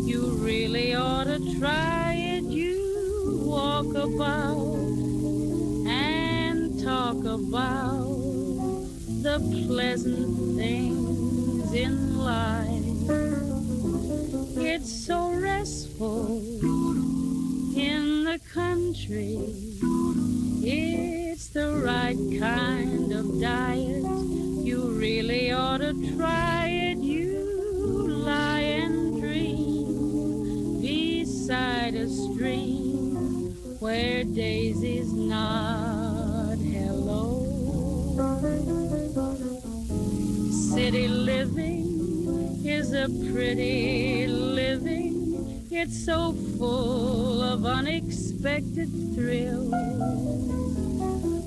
[0.07, 2.45] You really ought to try it.
[2.45, 4.77] You walk about
[5.89, 8.07] and talk about
[9.23, 12.77] the pleasant things in life.
[14.59, 16.41] It's so restful
[17.77, 19.39] in the country.
[20.69, 24.03] It's the right kind of diet.
[24.67, 26.99] You really ought to try it.
[26.99, 37.47] You lie and dream beside a stream where daisies nod hello.
[40.51, 45.65] City living is a pretty living.
[45.71, 49.75] It's so full of unexpected thrills.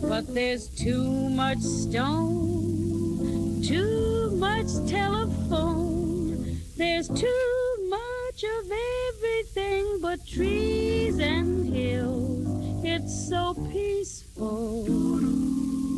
[0.02, 6.60] But there's too much stone, too much telephone.
[6.76, 8.72] There's too much of
[9.14, 12.84] everything but trees and hills.
[12.84, 14.86] It's so peaceful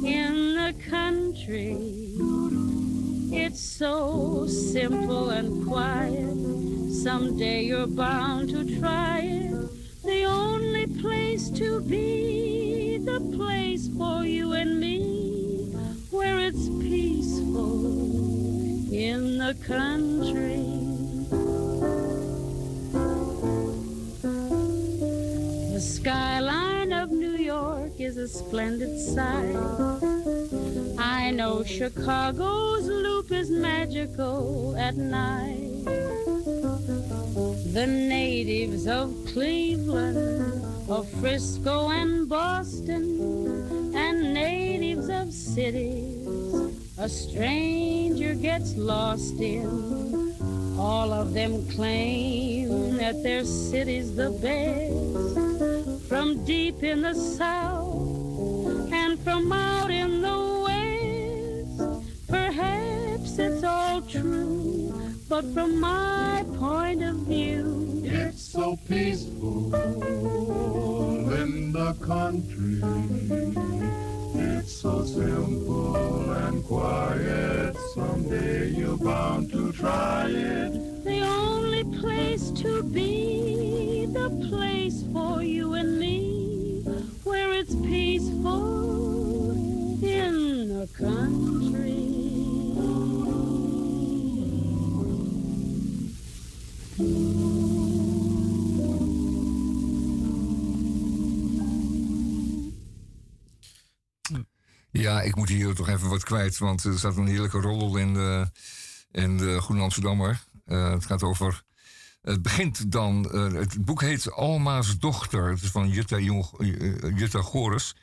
[0.06, 1.78] in the country.
[3.34, 6.94] It's so simple and quiet.
[6.94, 9.41] Someday you're bound to try it.
[11.62, 15.72] To be, the place for you and me,
[16.10, 17.86] where it's peaceful
[18.92, 20.66] in the country.
[25.72, 29.56] The skyline of New York is a splendid sight.
[30.98, 35.86] I know Chicago's loop is magical at night.
[37.72, 46.28] The natives of Cleveland, of Frisco and Boston, and natives of cities
[46.98, 50.36] a stranger gets lost in.
[50.78, 56.08] All of them claim that their city's the best.
[56.08, 64.91] From deep in the south and from out in the west, perhaps it's all true,
[65.32, 69.74] but from my point of view, It's so peaceful
[71.42, 72.82] in the country.
[74.36, 77.78] It's so simple and quiet.
[77.96, 81.06] Someday you're bound to try it.
[81.06, 86.82] the only place to be, the place for you and me,
[87.24, 89.52] where it's peaceful
[90.04, 92.11] in the country.
[104.92, 108.14] Ja, ik moet hier toch even wat kwijt, want er staat een heerlijke roddel in
[108.14, 108.48] de,
[109.12, 110.44] in de Groene Amsterdammer.
[110.66, 111.64] Eh, het gaat over.
[112.22, 113.32] Het begint dan.
[113.32, 115.50] eh, het boek heet Alma's Dochter.
[115.50, 117.96] Het is van Jutta, Jong, eh, Jutta Gores.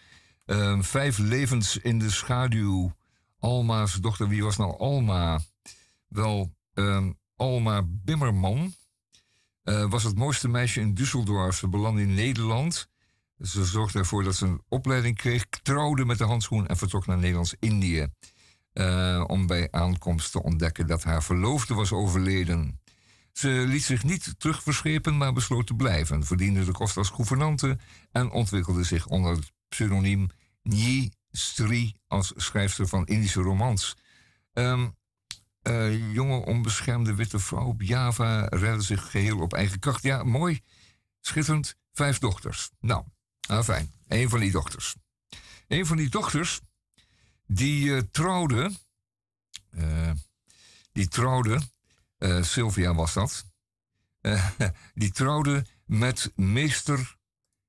[0.45, 2.93] Eh, vijf levens in de schaduw.
[3.39, 4.29] Alma's dochter.
[4.29, 5.41] Wie was nou Alma?
[6.09, 8.75] Wel, ehm, Alma Bimmerman.
[9.69, 11.55] Eh, was het mooiste meisje in Düsseldorf.
[11.55, 12.89] Ze belandde in Nederland.
[13.41, 17.19] Ze zorgde ervoor dat ze een opleiding kreeg, trouwde met de handschoen en vertrok naar
[17.19, 18.07] Nederlands-Indië.
[18.73, 22.81] eh, om bij aankomst te ontdekken dat haar verloofde was overleden.
[23.33, 27.79] Ze liet zich niet terugverschepen, maar besloot te blijven, verdiende de kost als gouvernante
[28.13, 30.29] en ontwikkelde zich onder het pseudoniem
[30.63, 31.11] Nyi
[32.07, 33.97] als schrijfster van Indische romans.
[34.53, 34.89] Ehm,
[35.69, 40.03] eh, jonge onbeschermde witte vrouw op Java redde zich geheel op eigen kracht.
[40.03, 40.61] Ja, mooi,
[41.21, 41.77] schitterend.
[41.93, 42.71] Vijf dochters.
[42.81, 43.05] Nou,
[43.49, 43.93] ah, fijn.
[44.09, 44.95] Een van die dochters.
[45.69, 46.61] Een van die dochters,
[47.47, 48.71] die eh, trouwde.
[49.71, 50.11] eh,
[50.93, 51.61] die trouwde.
[52.41, 53.45] Sylvia was dat.
[54.95, 57.17] die trouwde met meester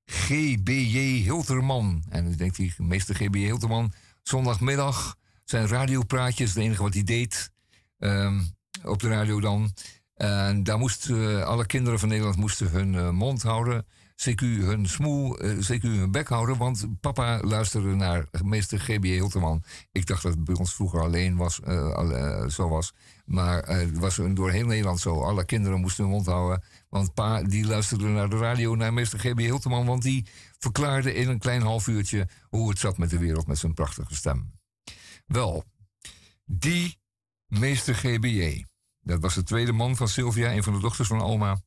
[0.06, 0.98] G.B.J.
[1.24, 2.04] Hilterman.
[2.10, 3.44] En dan denkt hij, meester G.B.J.
[3.44, 7.52] Hilterman, zondagmiddag zijn radiopraatjes, het enige wat hij deed
[8.00, 8.40] ehm,
[8.84, 9.74] op de radio dan.
[10.14, 13.86] En daar moesten alle kinderen van Nederland moesten hun eh, mond houden.
[14.20, 19.04] CQ hun smoel, eh, CQ hun bek houden, want papa luisterde naar meester G.B.
[19.04, 19.64] Hilterman.
[19.92, 22.94] Ik dacht dat het bij ons vroeger alleen was, eh, eh, zo was.
[23.26, 25.22] Maar eh, het was door heel Nederland zo.
[25.22, 26.64] Alle kinderen moesten hun mond houden.
[26.90, 29.38] Want pa die luisterde naar de radio naar meester G.B.
[29.38, 29.86] Hilterman.
[29.86, 30.26] Want die
[30.58, 34.16] verklaarde in een klein half uurtje hoe het zat met de wereld met zijn prachtige
[34.16, 34.52] stem.
[35.26, 35.64] Wel,
[36.46, 36.99] die
[37.50, 38.66] meester G.B.J.
[39.02, 41.62] Dat was de tweede man van Sylvia, een van de dochters van Alma.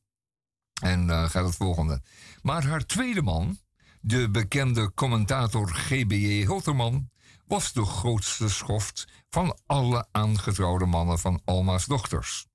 [0.81, 2.01] En dan gaat het volgende.
[2.41, 3.57] Maar haar tweede man,
[4.01, 6.45] de bekende commentator G.B.J.
[6.45, 7.09] Hilterman,
[7.47, 12.45] was de grootste schoft van alle aangetrouwde mannen van Alma's dochters.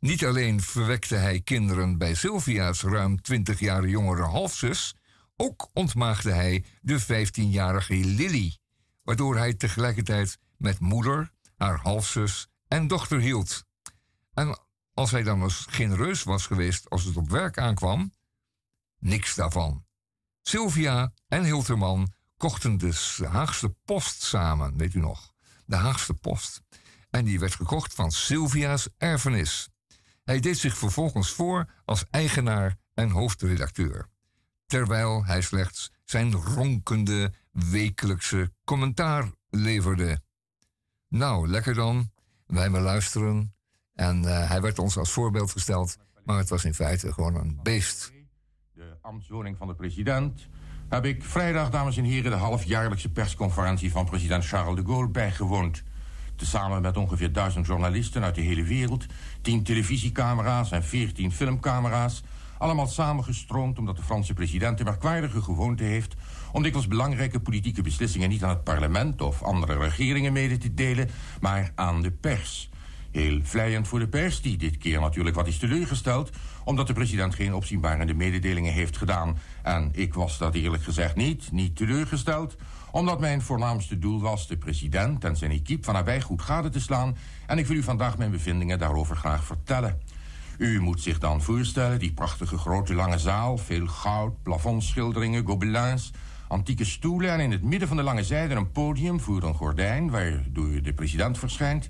[0.00, 4.94] Niet alleen verwekte hij kinderen bij Sylvia's ruim 20 jaar jongere halfzus,
[5.36, 8.58] ook ontmaagde hij de 15-jarige Lily,
[9.02, 13.64] waardoor hij tegelijkertijd met moeder, haar halfzus en dochter hield.
[14.34, 14.58] En
[14.94, 18.14] als hij dan eens genereus was geweest als het op werk aankwam,
[18.98, 19.86] niks daarvan.
[20.42, 25.32] Sylvia en Hilterman kochten de Haagse Post samen, weet u nog?
[25.66, 26.62] De Haagse Post.
[27.10, 29.68] En die werd gekocht van Sylvia's erfenis.
[30.24, 34.08] Hij deed zich vervolgens voor als eigenaar en hoofdredacteur.
[34.66, 40.22] Terwijl hij slechts zijn ronkende wekelijkse commentaar leverde.
[41.08, 42.10] Nou, lekker dan.
[42.46, 43.54] Wij maar luisteren.
[43.94, 47.60] En uh, hij werd ons als voorbeeld gesteld, maar het was in feite gewoon een
[47.62, 48.12] beest.
[48.72, 50.48] De ambtswoning van de president
[50.88, 55.82] heb ik vrijdag, dames en heren, de halfjaarlijkse persconferentie van president Charles de Gaulle bijgewoond.
[56.36, 59.06] Tezamen met ongeveer duizend journalisten uit de hele wereld,
[59.42, 62.22] tien televisiecamera's en veertien filmcamera's.
[62.58, 66.14] Allemaal samengestroomd omdat de Franse president de merkwaardige gewoonte heeft
[66.52, 71.10] om dikwijls belangrijke politieke beslissingen niet aan het parlement of andere regeringen mede te delen,
[71.40, 72.70] maar aan de pers.
[73.10, 76.30] Heel vlijend voor de pers, die dit keer natuurlijk wat is teleurgesteld...
[76.64, 79.38] omdat de president geen opzienbarende mededelingen heeft gedaan.
[79.62, 82.56] En ik was dat eerlijk gezegd niet, niet teleurgesteld...
[82.90, 86.80] omdat mijn voornaamste doel was de president en zijn equipe van nabij goed gade te
[86.80, 87.16] slaan...
[87.46, 90.00] en ik wil u vandaag mijn bevindingen daarover graag vertellen.
[90.58, 93.58] U moet zich dan voorstellen, die prachtige grote lange zaal...
[93.58, 96.12] veel goud, plafondschilderingen, gobelins
[96.48, 97.30] antieke stoelen...
[97.30, 100.10] en in het midden van de lange zijde een podium voor een gordijn...
[100.10, 101.88] waardoor de president verschijnt...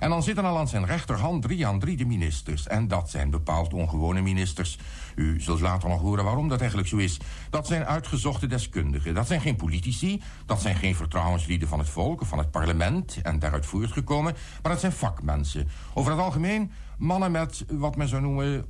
[0.00, 2.66] En dan zitten al aan zijn rechterhand drie aan drie de ministers.
[2.66, 4.78] En dat zijn bepaald ongewone ministers.
[5.14, 7.20] U zult later nog horen waarom dat eigenlijk zo is.
[7.50, 9.14] Dat zijn uitgezochte deskundigen.
[9.14, 10.22] Dat zijn geen politici.
[10.46, 13.18] Dat zijn geen vertrouwenslieden van het volk of van het parlement.
[13.22, 14.34] En daaruit voortgekomen.
[14.62, 15.68] Maar dat zijn vakmensen.
[15.94, 18.64] Over het algemeen mannen met wat men zou noemen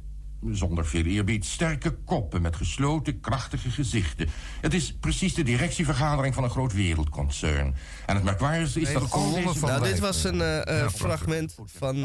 [0.51, 4.29] zonder veel eerbied, sterke koppen met gesloten, krachtige gezichten.
[4.61, 7.75] Het is precies de directievergadering van een groot wereldconcern.
[8.07, 9.67] En het merkwaardigste is dat al deze...
[9.67, 12.05] Nou, dit was een uh, fragment van uh,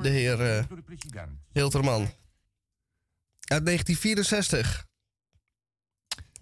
[0.00, 0.64] de heer uh,
[1.52, 2.00] Hilterman.
[3.40, 4.86] Uit 1964.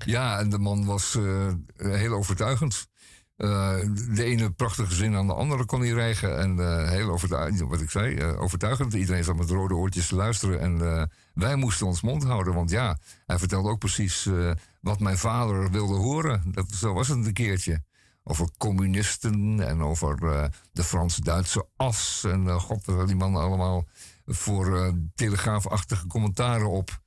[0.04, 1.18] Ja, en de man was
[1.76, 2.88] heel overtuigend.
[3.38, 3.74] Uh,
[4.14, 6.38] de ene prachtige zin aan de andere kon hij rijgen.
[6.38, 8.94] En uh, heel overtuigend, wat ik zei, uh, overtuigend.
[8.94, 10.60] Iedereen zat met rode oortjes te luisteren.
[10.60, 12.54] En wij moesten ons mond houden.
[12.54, 14.28] Want ja, hij vertelde ook precies
[14.80, 16.42] wat mijn vader wilde horen.
[16.46, 17.82] Dat, zo was het een keertje.
[18.22, 20.16] Over communisten en over
[20.72, 22.24] de Frans-Duitse as.
[22.24, 23.86] En god, daar die man allemaal
[24.26, 27.00] voor telegraafachtige commentaren op.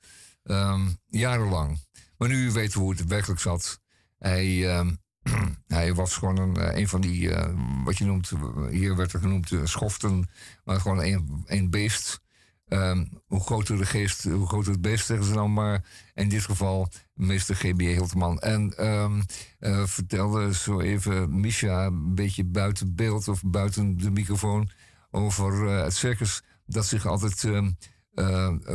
[0.43, 1.79] Um, jarenlang.
[2.17, 3.79] Maar nu weten we hoe het werkelijk zat.
[4.17, 4.91] Hij ehm,
[5.67, 7.45] hij was gewoon een, eh, een van die, uh,
[7.83, 8.31] wat je noemt,
[8.69, 10.29] hier werd er genoemd schoften,
[10.63, 12.21] maar gewoon een, een beest.
[12.67, 15.85] Um, hoe groter de geest, hoe groter het beest, zeggen ze dan maar.
[16.13, 17.79] In dit geval meester G.B.
[17.79, 18.39] Hilteman.
[18.39, 24.69] En uh, vertelde zo even Misha, een beetje buiten beeld of buiten de microfoon,
[25.09, 27.77] over het circus dat zich altijd um,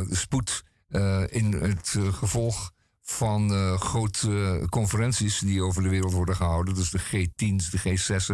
[0.09, 0.63] spoedt
[1.29, 2.71] in het gevolg
[3.09, 6.75] van uh, grote conferenties die over de wereld worden gehouden.
[6.75, 8.31] Dus de G10's, de G6's,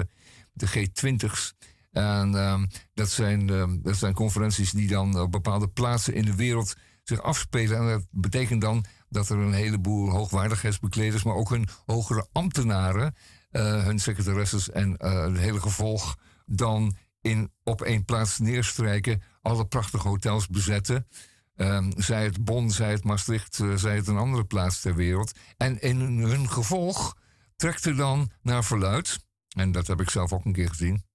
[0.53, 1.53] de G20's.
[1.91, 2.63] En uh,
[2.93, 7.21] dat, zijn, uh, dat zijn conferenties die dan op bepaalde plaatsen in de wereld zich
[7.21, 7.77] afspelen.
[7.77, 13.15] En dat betekent dan dat er een heleboel hoogwaardigheidsbekleders, maar ook hun hogere ambtenaren,
[13.51, 20.07] uh, hun secretaresses en het hele gevolg dan in, op één plaats neerstrijken, alle prachtige
[20.07, 21.07] hotels bezetten.
[21.55, 25.31] Um, zij het Bonn, zij het Maastricht, uh, zij het een andere plaats ter wereld.
[25.57, 27.17] En in hun gevolg
[27.55, 29.25] trekt er dan naar verluid,
[29.55, 31.05] en dat heb ik zelf ook een keer gezien,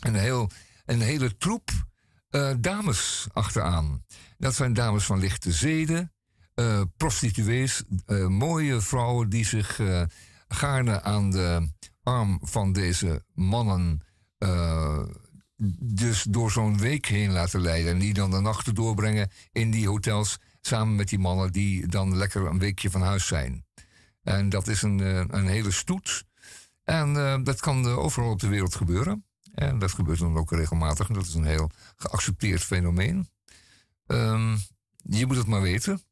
[0.00, 0.50] een, heel,
[0.84, 1.70] een hele troep
[2.30, 4.04] uh, dames achteraan.
[4.38, 6.12] Dat zijn dames van lichte zeden,
[6.54, 7.82] uh, prostituees,
[8.28, 9.80] mooie vrouwen die zich
[10.48, 11.72] gaarne aan de
[12.02, 14.00] arm van deze mannen
[15.80, 17.92] dus door zo'n week heen laten leiden.
[17.92, 22.16] En die dan de nachten doorbrengen in die hotels samen met die mannen die dan
[22.16, 23.64] lekker een weekje van huis zijn.
[24.22, 26.24] En dat is een, eh, een hele stoet.
[26.84, 29.24] En uh, dat kan uh, overal op de wereld gebeuren.
[29.54, 31.06] En dat gebeurt dan ook regelmatig.
[31.06, 33.28] Dat is een heel geaccepteerd fenomeen.
[34.06, 34.58] Um,
[34.96, 36.02] je moet het maar weten.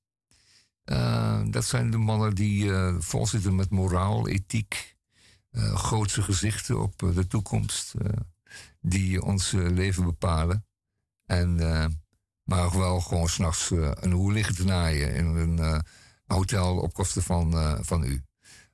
[0.84, 4.96] Uh, dat zijn de mannen die vol zitten met moraal, ethiek,
[5.52, 7.94] grootse gezichten op de toekomst
[8.80, 10.66] die ons eh, leven bepalen.
[11.26, 11.86] En, uh,
[12.42, 15.84] maar wel gewoon s'nachts uh, een hoer liggen te naaien in een
[16.26, 18.22] hotel op kosten van, van u.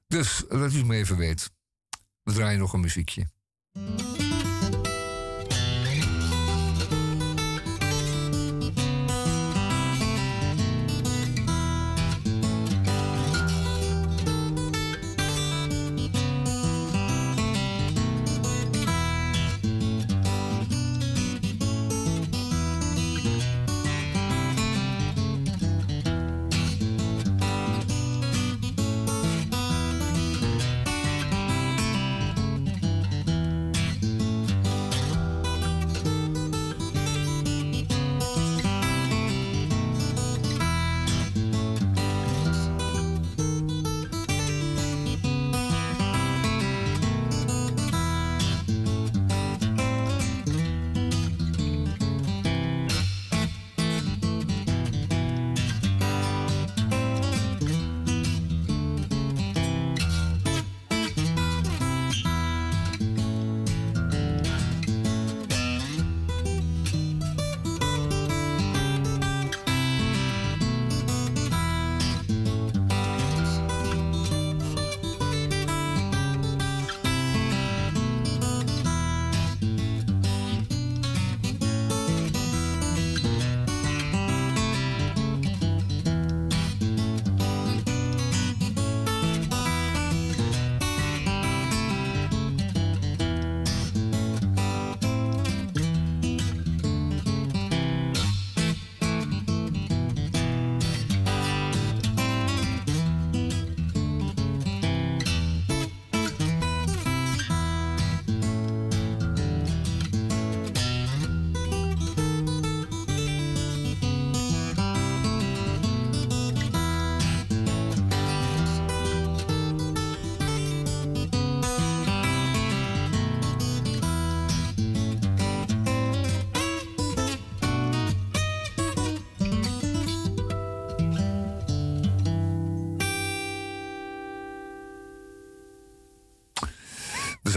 [0.07, 1.51] Dus dat u het me even weet.
[2.23, 3.27] We draaien nog een muziekje.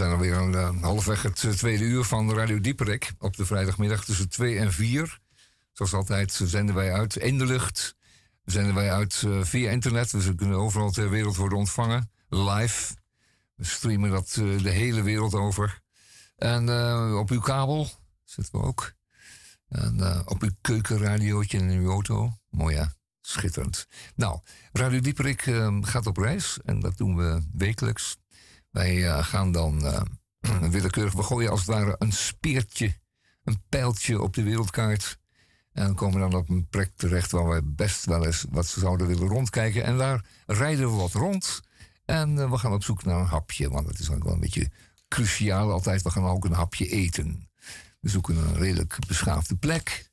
[0.00, 3.12] Zijn alweer een uh, halfweg het uh, tweede uur van Radio Dieperik.
[3.18, 5.20] Op de vrijdagmiddag tussen 2 en 4.
[5.72, 7.96] Zoals altijd zenden wij uit in de lucht.
[8.44, 10.10] Zenden wij uit uh, via internet.
[10.10, 12.10] Dus we kunnen overal ter wereld worden ontvangen.
[12.28, 12.94] Live.
[13.54, 14.28] We streamen dat
[14.62, 15.80] de hele wereld over.
[16.36, 16.68] En
[17.14, 17.90] op uw kabel
[18.24, 18.92] zitten we ook.
[19.68, 22.32] En op uw keukenradiootje in uw auto.
[22.50, 22.92] Mooi ja.
[23.20, 23.86] Schitterend.
[24.14, 24.40] Nou,
[24.72, 25.42] Radio Dieperik
[25.80, 26.58] gaat op reis.
[26.64, 28.19] En dat doen we wekelijks.
[28.70, 30.00] Wij uh, gaan dan uh,
[30.70, 32.94] willekeurig, we gooien als het ware een speertje,
[33.44, 35.18] een pijltje op de wereldkaart.
[35.72, 39.28] En komen dan op een plek terecht waar we best wel eens wat zouden willen
[39.28, 39.84] rondkijken.
[39.84, 41.60] En daar rijden we wat rond.
[42.04, 44.40] En uh, we gaan op zoek naar een hapje, want het is ook wel een
[44.40, 44.70] beetje
[45.08, 46.02] cruciaal altijd.
[46.02, 47.48] We gaan ook een hapje eten.
[48.00, 50.08] We zoeken een redelijk beschaafde plek.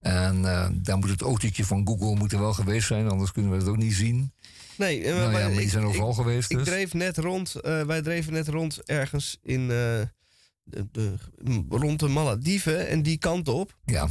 [0.00, 0.42] En
[0.82, 3.76] daar moet het autootje van Google moeten wel geweest zijn, anders kunnen we het ook
[3.76, 4.32] niet zien.
[4.78, 6.50] Nee, uh, nou ja, maar die zijn overal geweest.
[6.50, 6.66] Ik dus.
[6.66, 9.68] dreef net rond, uh, wij dreven net rond ergens in uh,
[10.62, 11.16] de, de,
[11.68, 13.78] rond de Malediven en die kant op.
[13.84, 14.08] Ja.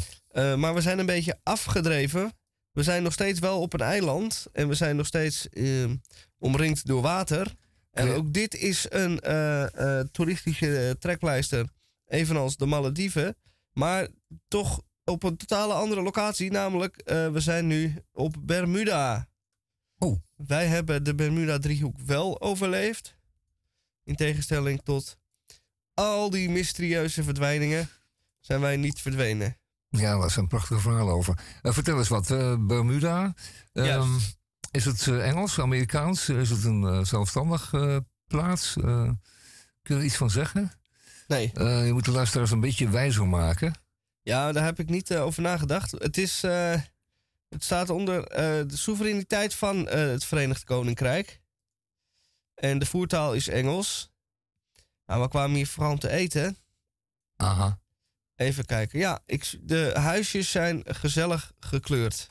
[0.56, 2.32] maar we zijn een beetje afgedreven.
[2.72, 5.48] We zijn nog steeds wel op een eiland en we zijn nog steeds
[6.38, 7.54] omringd door water.
[7.92, 8.14] En ja.
[8.14, 9.20] ook dit is een
[10.12, 11.66] toeristische treklijster,
[12.06, 13.36] evenals de Malediven.
[13.72, 14.08] Maar
[14.48, 19.28] toch op een totale andere locatie, namelijk we zijn nu op Bermuda.
[20.04, 20.22] Oh.
[20.36, 23.16] Wij hebben de Bermuda-driehoek wel overleefd.
[24.04, 25.18] In tegenstelling tot
[25.94, 27.90] al die mysterieuze verdwijningen
[28.40, 29.58] zijn wij niet verdwenen.
[29.90, 31.40] Ja, dat is een prachtig verhaal over.
[31.62, 33.34] Uh, vertel eens wat, uh, Bermuda.
[33.74, 34.20] Um,
[34.72, 36.30] is het uh, Engels, Amerikaans?
[36.30, 37.70] Is het een zelfstandig
[38.28, 38.74] plaats?
[38.74, 39.20] kun
[39.82, 40.72] je er iets van zeggen?
[41.28, 41.52] Nee.
[41.86, 43.74] je moet de luisteraars een beetje wijzer maken.
[44.22, 45.92] Ja, daar heb ik niet over nagedacht.
[45.92, 46.44] Het is
[47.54, 51.42] het staat onder uh, de soevereiniteit van uh, het Verenigd Koninkrijk.
[52.54, 54.12] En de voertaal is Engels.
[55.06, 56.58] Nou, we kwamen hier vooral om te eten.
[57.36, 57.80] Aha.
[58.36, 59.00] Even kijken.
[59.00, 62.30] Ja, ik, de huisjes zijn gezellig gekleurd.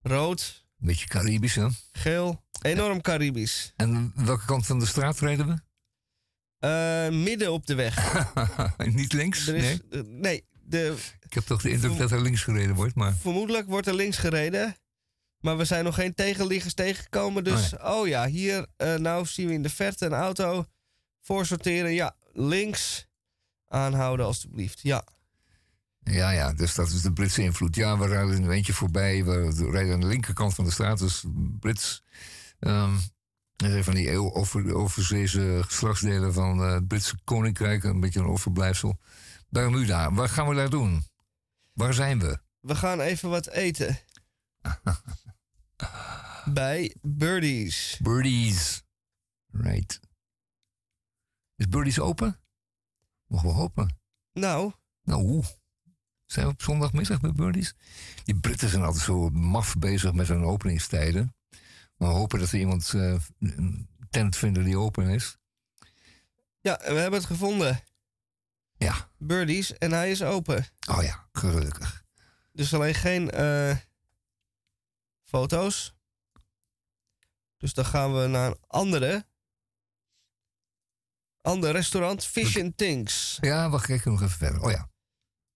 [0.00, 0.66] Rood.
[0.76, 1.68] Beetje Caribisch, hè?
[1.92, 2.44] Geel.
[2.62, 3.72] Enorm Caribisch.
[3.76, 5.62] En welke kant van de straat reden we?
[6.60, 8.24] Uh, midden op de weg.
[8.76, 9.48] Niet links?
[9.48, 10.02] Is, nee.
[10.02, 10.96] nee, de,
[11.34, 13.14] ik heb toch de indruk dat er links gereden wordt, maar...
[13.14, 14.76] Vermoedelijk wordt er links gereden.
[15.40, 17.44] Maar we zijn nog geen tegenliggers tegengekomen.
[17.44, 20.66] Dus, oh ja, oh ja hier, uh, nou zien we in de verte een auto.
[21.20, 23.06] Voorsorteren, ja, links.
[23.68, 25.04] Aanhouden alstublieft, ja.
[26.00, 27.74] Ja, ja, dus dat is de Britse invloed.
[27.74, 29.24] Ja, we rijden een eentje voorbij.
[29.24, 31.24] We rijden aan de linkerkant van de straat, dus
[31.60, 32.02] Brits.
[32.60, 33.00] Um,
[33.56, 37.84] van die over, overzeese geslachtsdelen van uh, het Britse koninkrijk.
[37.84, 38.98] Een beetje een overblijfsel.
[39.48, 41.12] Bermuda, wat gaan we daar doen?
[41.74, 42.38] Waar zijn we?
[42.60, 43.98] We gaan even wat eten.
[46.52, 47.98] Bij Birdies.
[48.02, 48.82] Birdies.
[49.50, 50.00] Right.
[51.56, 52.40] Is Birdies open?
[53.26, 53.98] Mogen we hopen.
[54.32, 54.72] Nou.
[55.02, 55.44] Nou, hoe?
[56.26, 57.74] Zijn we op zondagmiddag bij Birdies?
[58.24, 61.34] Die Britten zijn altijd zo maf bezig met hun openingstijden.
[61.96, 65.38] Maar we hopen dat er iemand uh, een tent vinden die open is.
[66.60, 67.80] Ja, we hebben het gevonden.
[68.76, 69.10] Ja.
[69.18, 70.66] Birdies en hij is open.
[70.88, 72.04] Oh ja, gelukkig.
[72.52, 73.76] Dus alleen geen uh,
[75.22, 75.94] foto's.
[77.56, 79.26] Dus dan gaan we naar een andere.
[81.40, 83.38] Ander restaurant, Fish and Things.
[83.40, 84.62] Ja, wacht, ik nog even verder.
[84.62, 84.90] Oh ja.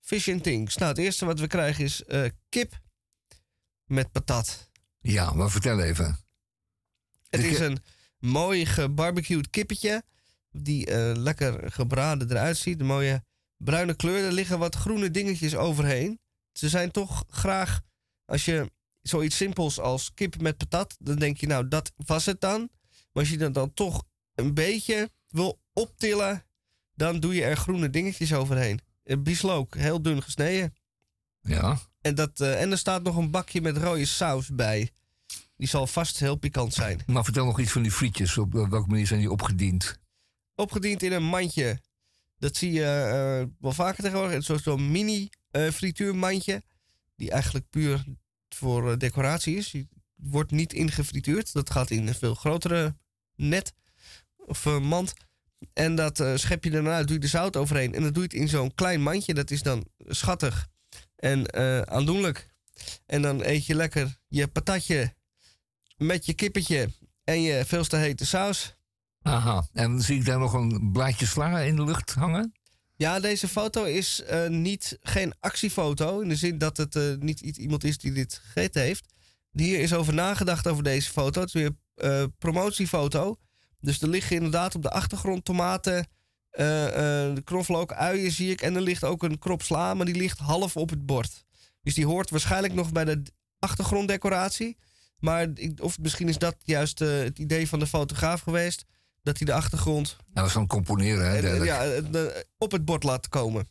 [0.01, 0.77] Fish and Things.
[0.77, 2.81] Nou, het eerste wat we krijgen is uh, kip
[3.85, 4.71] met patat.
[5.01, 6.19] Ja, maar vertel even.
[7.29, 7.85] Het is een
[8.19, 10.03] mooi gebarbecued kippetje
[10.65, 12.81] die uh, lekker gebraden eruit ziet.
[12.81, 13.25] Een mooie
[13.57, 14.25] bruine kleur.
[14.25, 16.21] Er liggen wat groene dingetjes overheen.
[16.53, 17.81] Ze zijn toch graag,
[18.25, 18.71] als je
[19.03, 22.61] zoiets simpels als kip met patat, dan denk je nou dat was het dan.
[22.91, 24.05] Maar als je dat dan toch
[24.35, 26.45] een beetje wil optillen,
[26.95, 28.81] dan doe je er groene dingetjes overheen.
[29.19, 30.75] Bieslook, heel dun gesneden.
[31.41, 31.79] Ja.
[32.01, 34.91] En, dat, uh, en er staat nog een bakje met rode saus bij.
[35.57, 37.03] Die zal vast heel pikant zijn.
[37.07, 38.39] Maar vertel nog iets van die frietjes.
[38.39, 39.99] Op welke manier zijn die opgediend?
[40.59, 41.81] Opgediend in een mandje.
[42.39, 42.81] Dat zie je
[43.41, 44.45] uh, wel vaker tegenwoordig.
[44.45, 46.63] Zo'n zo mini uh, frituurmandje.
[47.17, 48.05] Die eigenlijk puur
[48.49, 49.71] voor uh, decoratie is.
[49.71, 51.53] Die wordt niet ingefrituurd.
[51.53, 52.97] Dat gaat in een veel grotere
[53.35, 53.73] net
[54.37, 55.15] of mand.
[55.73, 57.95] En dat schep je daarna, doe je de zout overheen.
[57.95, 59.35] En dat doe je in zo'n klein mandje.
[59.35, 60.69] Dat is dan schattig
[61.17, 61.57] en
[61.89, 62.55] aandoenlijk.
[63.07, 65.15] En dan eet je lekker je patatje
[65.97, 66.91] met je kippetje
[67.25, 68.78] en je veel te hete saus.
[69.23, 72.53] Aha, en zie ik daar nog een blaadje sla in de lucht hangen?
[72.97, 76.21] Ja, deze foto is uh, niet, geen actiefoto.
[76.21, 79.15] In de zin dat het uh, niet iemand is die dit gegeten heeft.
[79.51, 81.41] Hier is over nagedacht over deze foto.
[81.41, 83.37] Het is weer een uh, promotiefoto.
[83.81, 86.09] Dus er liggen inderdaad op de achtergrond tomaten,
[86.51, 88.61] eh, eh, de knoflook, uien zie ik.
[88.61, 91.45] En er ligt ook een krop sla, maar die ligt half op het bord.
[91.83, 93.23] Dus die hoort waarschijnlijk nog bij de
[93.59, 94.77] achtergronddecoratie.
[95.19, 95.49] Maar
[95.83, 98.85] of misschien is dat juist eh, het idee van de fotograaf geweest.
[99.29, 101.39] Dat hij de achtergrond Hij was aan het componeren, hè?
[101.65, 103.69] ja, eh, de- op het bord laat komen.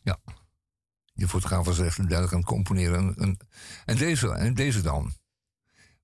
[1.12, 3.14] De fotograaf was echt duidelijk aan het componeren.
[3.16, 3.36] En,
[3.84, 5.12] en, deze, en deze dan.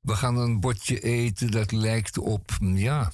[0.01, 3.13] We gaan een bordje eten dat lijkt op, ja...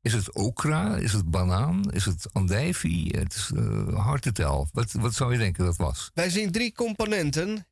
[0.00, 0.96] Is het okra?
[0.96, 1.90] Is het banaan?
[1.90, 3.16] Is het andijvie?
[3.18, 4.68] Het is eh, hard te tel.
[4.72, 6.10] Wat, wat zou je denken dat was?
[6.14, 7.66] Wij zien drie componenten.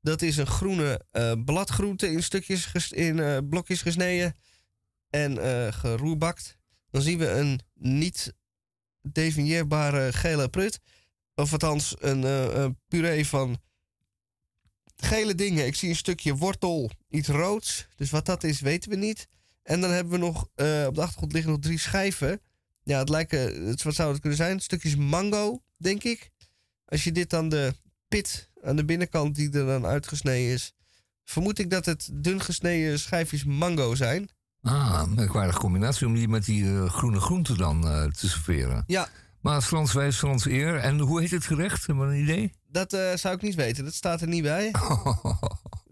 [0.00, 4.36] Dat is een groene eh, bladgroente in stukjes in blokjes gesneden
[5.08, 5.38] en
[5.74, 6.58] geroerbakt.
[6.90, 8.34] Dan zien we een niet
[9.02, 10.80] definieerbare gele prut.
[11.34, 13.60] Of althans een eh, een puree van
[14.96, 15.66] gele dingen.
[15.66, 17.86] Ik zie een stukje wortel, iets roods.
[17.96, 19.28] Dus wat dat is, weten we niet.
[19.62, 22.40] En dan hebben we nog, eh, op de achtergrond liggen nog drie schijven.
[22.82, 24.60] Ja, het lijken, het, wat zou het kunnen zijn?
[24.60, 26.30] Stukjes mango, denk ik.
[26.84, 27.74] Als je dit dan de
[28.08, 30.72] pit aan de binnenkant die er dan uitgesneden is,
[31.24, 34.28] vermoed ik dat het dun gesneden schijfjes mango zijn.
[34.62, 38.84] Ah, een merkwaardige combinatie om die met die eh, groene groenten dan eh, te serveren.
[38.86, 39.08] Ja,
[39.40, 40.76] Maar Frans wijs, Frans eer.
[40.76, 41.86] En hoe heet het gerecht?
[41.86, 42.52] Hebben we een idee?
[42.66, 43.84] dat eh, zou ik niet weten.
[43.84, 44.70] Dat staat er niet bij.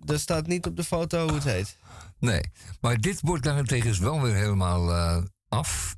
[0.07, 1.77] Er staat niet op de foto hoe het heet.
[2.19, 2.41] nee,
[2.81, 4.93] maar dit bord daarentegen is wel weer helemaal
[5.49, 5.97] af.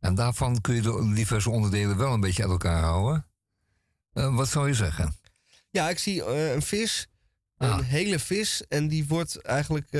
[0.00, 3.26] En daarvan kun je de diverse onderdelen wel een beetje uit elkaar houden.
[4.12, 5.16] Wat zou je zeggen?
[5.70, 7.08] Ja, ik zie een vis.
[7.56, 7.78] Ah.
[7.78, 8.66] Een hele vis.
[8.68, 9.90] En die wordt eigenlijk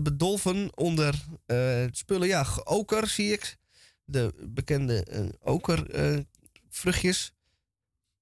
[0.00, 2.28] bedolven onder eh, spullen.
[2.28, 3.56] Ja, oker zie ik.
[4.04, 7.32] De bekende eh, okervruchtjes.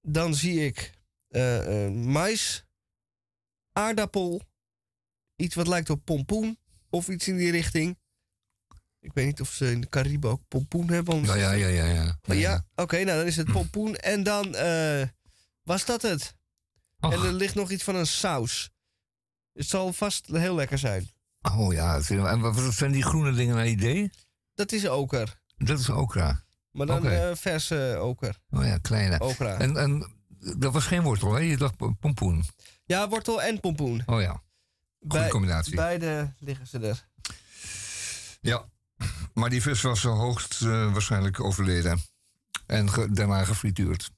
[0.01, 2.65] Dan zie ik eh, eh, mais,
[3.71, 4.41] aardappel,
[5.35, 6.57] iets wat lijkt op pompoen
[6.89, 7.97] of iets in die richting.
[8.99, 11.23] Ik weet niet of ze in de Cariben ook pompoen hebben.
[11.23, 11.85] Ja, ja, ja, ja.
[11.85, 12.33] ja.
[12.33, 13.95] Ja, oké, nou dan is het pompoen.
[13.95, 15.07] En dan eh,
[15.63, 16.35] was dat het.
[16.99, 18.69] En er ligt nog iets van een saus.
[19.59, 21.09] Het zal vast heel lekker zijn.
[21.41, 24.09] oh ja, en wat zijn die groene dingen naar idee?
[24.53, 25.41] Dat is oker.
[25.57, 26.43] Dat is okra.
[26.71, 28.39] Maar dan eh, verse oker.
[28.49, 29.19] Oh ja, kleine.
[29.19, 29.57] Okra.
[29.57, 30.11] En, en
[30.57, 31.39] dat was geen wortel, hè?
[31.39, 32.45] Je dacht pompoen.
[32.85, 34.03] Ja, wortel en pompoen.
[34.05, 34.31] Oh ja,
[34.99, 35.75] goede Bij- combinatie.
[35.75, 37.07] Beide liggen ze er.
[38.41, 38.65] Ja,
[39.33, 41.99] maar die vis was hoogst eh, waarschijnlijk overleden.
[42.65, 44.11] En ge- daarna gefrituurd.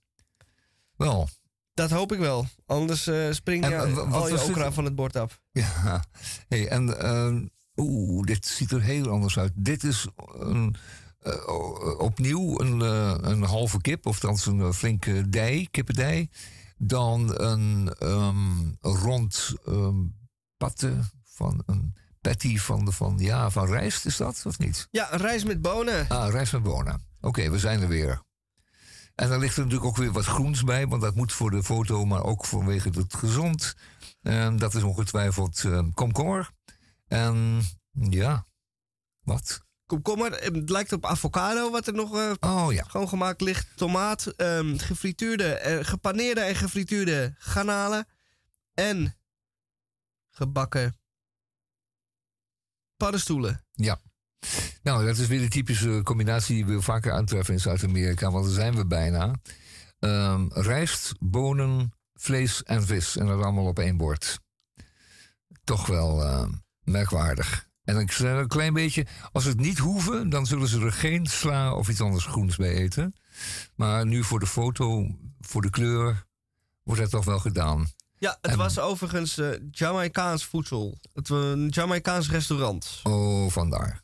[0.95, 1.29] Wel,
[1.73, 2.45] Dat hoop ik wel.
[2.65, 4.49] Anders eh spring je En, eh, al je dit?
[4.49, 5.41] okra van het bord af.
[5.51, 6.03] ja.
[6.47, 7.35] Hey, en eh,
[7.75, 9.51] oeh, dit ziet er heel anders uit.
[9.55, 10.75] Dit is een,
[11.19, 12.79] eh, opnieuw een,
[13.29, 16.29] een halve kip, of dan een flinke dij, kippendij.
[16.77, 19.99] Dan een ehm, rond ehm
[20.57, 20.93] patte
[21.23, 24.87] van een patty van, de, van, ja, van rijst, is dat of niet?
[24.91, 26.07] Ja, rijst met bonen.
[26.07, 27.05] Ah, rijst met bonen.
[27.21, 28.21] Oké, we zijn er weer.
[29.21, 31.63] En dan ligt er natuurlijk ook weer wat groens bij, want dat moet voor de
[31.63, 33.75] foto, maar ook vanwege het gezond.
[34.21, 36.51] En dat is ongetwijfeld eh, komkommer.
[37.07, 37.61] En
[37.91, 38.47] ja,
[39.23, 39.61] wat?
[39.85, 43.67] Komkommer, eh, het lijkt op avocado wat er nog eh, Oh ja, schoongemaakt ligt.
[43.75, 48.07] Tomaat, ehm, gefrituurde, gepaneerde en gefrituurde garnalen.
[48.73, 49.17] En
[50.29, 50.99] gebakken
[52.97, 53.65] paddenstoelen.
[53.73, 53.99] ja.
[54.83, 58.53] Nou, dat is weer de typische combinatie die we vaker aantreffen in Zuid-Amerika, want daar
[58.53, 59.33] zijn we bijna.
[59.99, 63.17] Ehm, rijst, bonen, vlees en vis.
[63.17, 64.39] En dat allemaal op één bord.
[65.63, 66.47] Toch wel eh,
[66.83, 67.69] merkwaardig.
[67.83, 70.91] En ik zeg een klein beetje, als ze het niet hoeven, dan zullen ze er
[70.91, 73.15] geen sla of iets anders groens bij eten.
[73.75, 75.07] Maar nu voor de foto,
[75.39, 76.25] voor de kleur,
[76.83, 77.87] wordt dat toch wel gedaan.
[78.17, 80.97] Ja, het En- was overigens eh Jamaicaans voedsel.
[81.13, 82.99] Het was een Jamaicaans restaurant.
[83.03, 84.01] Oh, vandaar.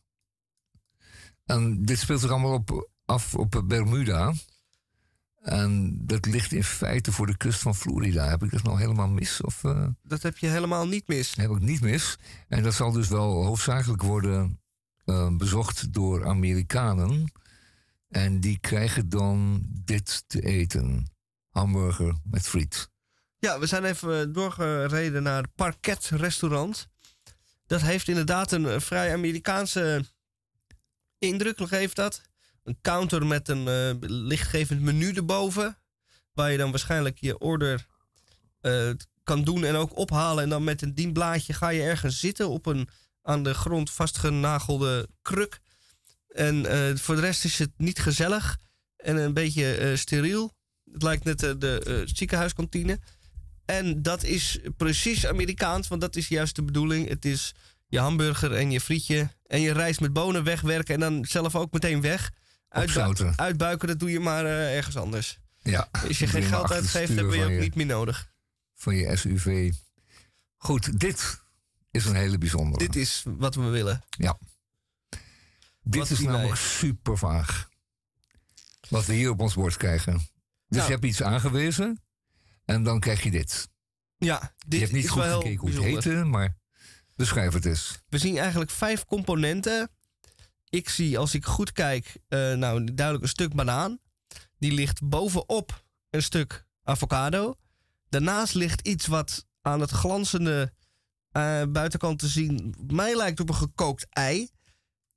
[1.47, 4.33] En dit speelt zich allemaal op, af op Bermuda.
[5.41, 8.27] En dat ligt in feite voor de kust van Florida.
[8.29, 9.41] Heb ik dat nou helemaal mis?
[9.41, 11.35] Of eh, Dat heb je helemaal niet mis.
[11.35, 12.17] heb ik niet mis?
[12.47, 14.59] En dat zal dus wel hoofdzakelijk worden
[15.05, 17.31] eh, bezocht door Amerikanen.
[18.09, 21.11] En die krijgen dan dit te eten.
[21.49, 22.89] Hamburger met friet.
[23.39, 26.87] Ja, we zijn even doorgereden naar het Parket restaurant.
[27.65, 30.05] Dat heeft inderdaad een eh, vrij Amerikaanse
[31.19, 32.21] indruk, geeft dat.
[32.63, 35.77] Een counter met een eh, lichtgevend menu erboven.
[36.33, 37.85] Waar je dan waarschijnlijk je order
[38.61, 38.89] eh,
[39.23, 40.43] kan doen en ook ophalen.
[40.43, 42.89] En dan met een dienblaadje ga je ergens zitten op een
[43.21, 45.59] aan de grond vastgenagelde kruk.
[46.27, 48.57] En eh, voor de rest is het niet gezellig
[48.97, 50.55] en een beetje steriel.
[50.91, 52.99] Het lijkt net de ziekenhuiskantine.
[53.65, 57.07] En dat is precies Amerikaans, want dat is juist de bedoeling.
[57.09, 57.53] Het is
[57.87, 61.71] je hamburger en je frietje en je rijst met bonen wegwerken en dan zelf ook
[61.71, 62.31] meteen weg.
[62.69, 63.33] Opzouten.
[63.37, 65.39] uitbuiken, dat doe je maar eh, ergens anders.
[65.61, 65.87] Ja.
[66.07, 68.31] Als je geen geld uitgeeft, ben je ook niet meer nodig.
[68.75, 69.73] Van je SUV.
[70.57, 71.39] Goed, dit
[71.91, 72.85] is een hele bijzondere.
[72.85, 74.03] Dit is wat we willen.
[74.09, 74.37] Ja.
[75.83, 76.57] Dit Wat is namelijk wij?
[76.57, 77.69] super vaag.
[78.89, 80.13] Wat we hier op ons bord krijgen.
[80.13, 80.25] Dus
[80.67, 80.83] Nou.
[80.85, 82.01] je hebt iets aangewezen.
[82.65, 83.69] En dan krijg je dit.
[84.17, 86.57] Ja, dit je hebt niet is goed wel gekeken hoe het heette, maar
[87.17, 88.01] beschrijf het eens.
[88.09, 89.89] We zien eigenlijk vijf componenten.
[90.69, 93.99] Ik zie, als ik goed kijk, eh, nou duidelijk een stuk banaan.
[94.59, 97.55] Die ligt bovenop een stuk avocado.
[98.09, 100.73] Daarnaast ligt iets wat aan het glanzende
[101.31, 104.49] eh, buitenkant te zien mij lijkt op een gekookt ei.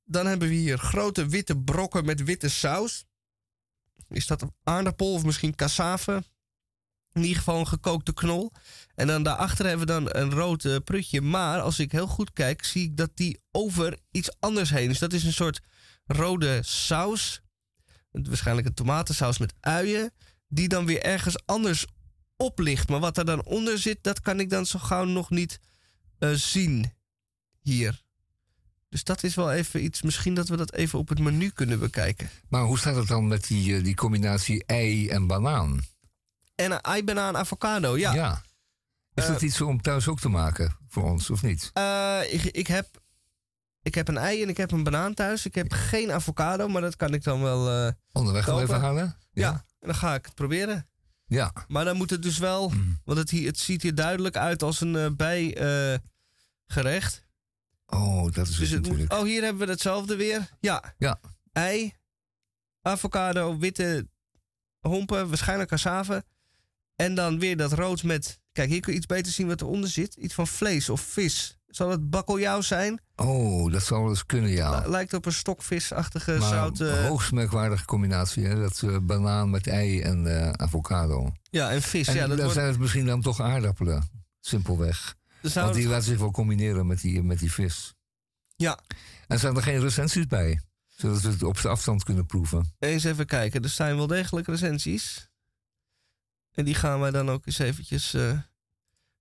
[0.04, 3.04] Dan hebben we hier grote witte brokken met witte saus.
[4.08, 6.24] Is dat een aardappel of misschien cassave?
[7.12, 8.52] In ieder geval een gekookte knol.
[8.94, 11.20] En dan daarachter hebben we dan een rood eh, prutje.
[11.20, 14.98] Maar als ik heel goed kijk, zie ik dat die over iets anders heen is.
[14.98, 15.60] Dat is een soort
[16.06, 17.40] rode saus.
[18.10, 20.12] Waarschijnlijk een tomatensaus met uien.
[20.48, 21.86] Die dan weer ergens anders
[22.36, 22.88] op ligt.
[22.88, 25.60] Maar wat er dan onder zit, dat kan ik dan zo gauw nog niet
[26.18, 26.92] eh, zien.
[27.60, 28.02] Hier.
[28.88, 30.02] Dus dat is wel even iets.
[30.02, 32.30] Misschien dat we dat even op het menu kunnen bekijken.
[32.48, 35.80] Maar hoe staat het dan met die, eh, die combinatie ei en banaan?
[36.60, 37.96] En een ei, banaan, avocado.
[37.98, 38.42] Ja.
[39.14, 41.70] Is dat Eh, iets om thuis ook te maken voor ons, of niet?
[41.72, 42.86] Eh, ik, ik, heb,
[43.82, 45.46] ik heb een ei en ik heb een banaan thuis.
[45.46, 47.86] Ik heb geen avocado, maar dat kan ik dan wel.
[47.86, 49.16] eh, Onderweg wel even halen?
[49.32, 49.50] Ja.
[49.52, 50.88] en dan ga ik het proberen.
[51.26, 51.52] Ja.
[51.68, 53.00] Maar dan moet het dus wel, Mm.
[53.04, 57.24] want het, hier, het ziet hier duidelijk uit als een bijgerecht.
[57.86, 59.12] Oh, dat is dus het moet, natuurlijk.
[59.12, 60.48] oh, hier hebben we hetzelfde weer.
[60.60, 60.94] Ja.
[60.98, 61.20] Ja.
[61.52, 61.92] Ei,
[62.82, 64.08] avocado, witte
[64.80, 66.24] hompen, waarschijnlijk cassave.
[67.00, 68.38] En dan weer dat rood met.
[68.52, 70.14] Kijk, hier kun je iets beter zien wat eronder zit.
[70.14, 71.58] Iets van vlees of vis.
[71.66, 73.00] Zal het bakkeljauw zijn?
[73.16, 74.80] Oh, dat zou wel eens kunnen, ja.
[74.80, 76.80] Li- Lijkt op een stokvisachtige maar zout.
[76.80, 78.60] eh, hoogst merkwaardige combinatie, hè?
[78.60, 81.32] Dat eh, banaan met ei en eh, avocado.
[81.50, 82.06] ja, en vis.
[82.08, 84.10] En ja, dat dan wordt, zijn het misschien dan toch aardappelen.
[84.40, 85.14] Simpelweg.
[85.42, 87.94] Want die het- laten zich wel combineren met die, met die vis.
[88.56, 88.78] Ja,
[89.26, 90.60] En zijn er geen recensies bij?
[90.86, 92.74] Zodat we het op de afstand kunnen proeven.
[92.78, 93.62] eens even kijken.
[93.62, 95.29] Er zijn wel degelijk recensies.
[96.60, 98.38] En die gaan wij dan ook eens eventjes eh,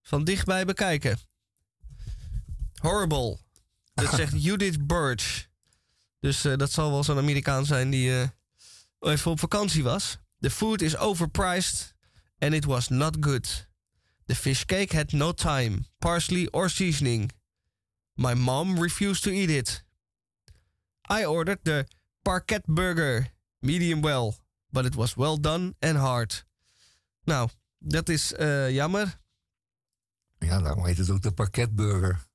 [0.01, 1.19] van dichtbij bekijken.
[2.81, 3.37] Horrible.
[3.93, 5.47] Dat zegt Judith Birch.
[6.19, 8.29] Dus eh, dat zal wel zo'n Amerikaan zijn die eh,
[9.11, 10.17] even op vakantie was.
[10.39, 11.95] The food is overpriced
[12.39, 13.67] and it was not good.
[14.25, 17.31] The fish cake had no time, parsley or seasoning.
[18.13, 19.83] My mom refused to eat it.
[21.19, 21.85] I ordered the
[22.23, 23.27] parquet burger,
[23.61, 24.35] medium well,
[24.71, 26.48] but it was well done and hard.
[27.23, 29.19] Nou, dat is eh, jammer.
[30.37, 32.27] Ja, daarom heet het ook de pakketburger.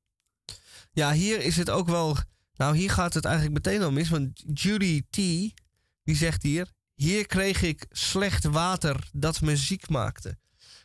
[0.92, 2.16] Ja, hier is het ook wel.
[2.56, 4.08] Nou, hier gaat het eigenlijk meteen al mis.
[4.08, 5.16] Want Judy T.
[5.16, 6.72] die zegt hier.
[6.94, 10.38] Hier kreeg ik slecht water dat me ziek maakte.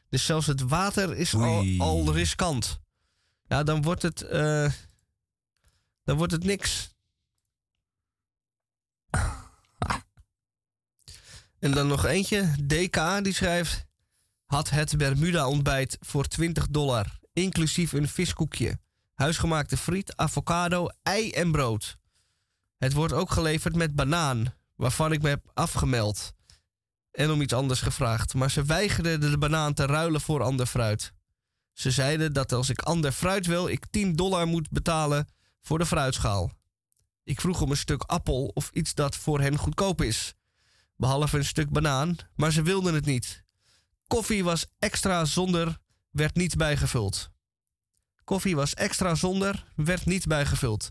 [0.09, 2.79] Dus zelfs het water is al, al riskant.
[3.47, 4.21] Ja, dan wordt het.
[4.21, 4.71] eh,
[6.03, 6.89] dan wordt het niks.
[11.59, 12.55] En dan nog eentje.
[12.67, 13.85] DK die schrijft.
[14.49, 17.19] Had het Bermuda-ontbijt voor 20 dollar.
[17.33, 18.79] Inclusief een viskoekje.
[19.13, 21.97] Huisgemaakte friet, avocado, ei en brood.
[22.77, 26.33] Het wordt ook geleverd met banaan, waarvan ik me heb afgemeld.
[27.11, 28.33] En om iets anders gevraagd.
[28.33, 31.13] Maar ze weigerden de banaan te ruilen voor ander fruit.
[31.73, 35.27] Ze zeiden dat als ik ander fruit wil, ik 10 dollar moet betalen
[35.61, 36.51] voor de fruitschaal.
[37.23, 40.33] Ik vroeg om een stuk appel of iets dat voor hen goedkoop is.
[40.95, 43.47] Behalve een stuk banaan, maar ze wilden het niet.
[44.09, 45.77] Koffie was extra zonder,
[46.11, 47.29] werd niet bijgevuld.
[48.23, 50.89] Koffie was extra zonder, werd niet bijgevuld.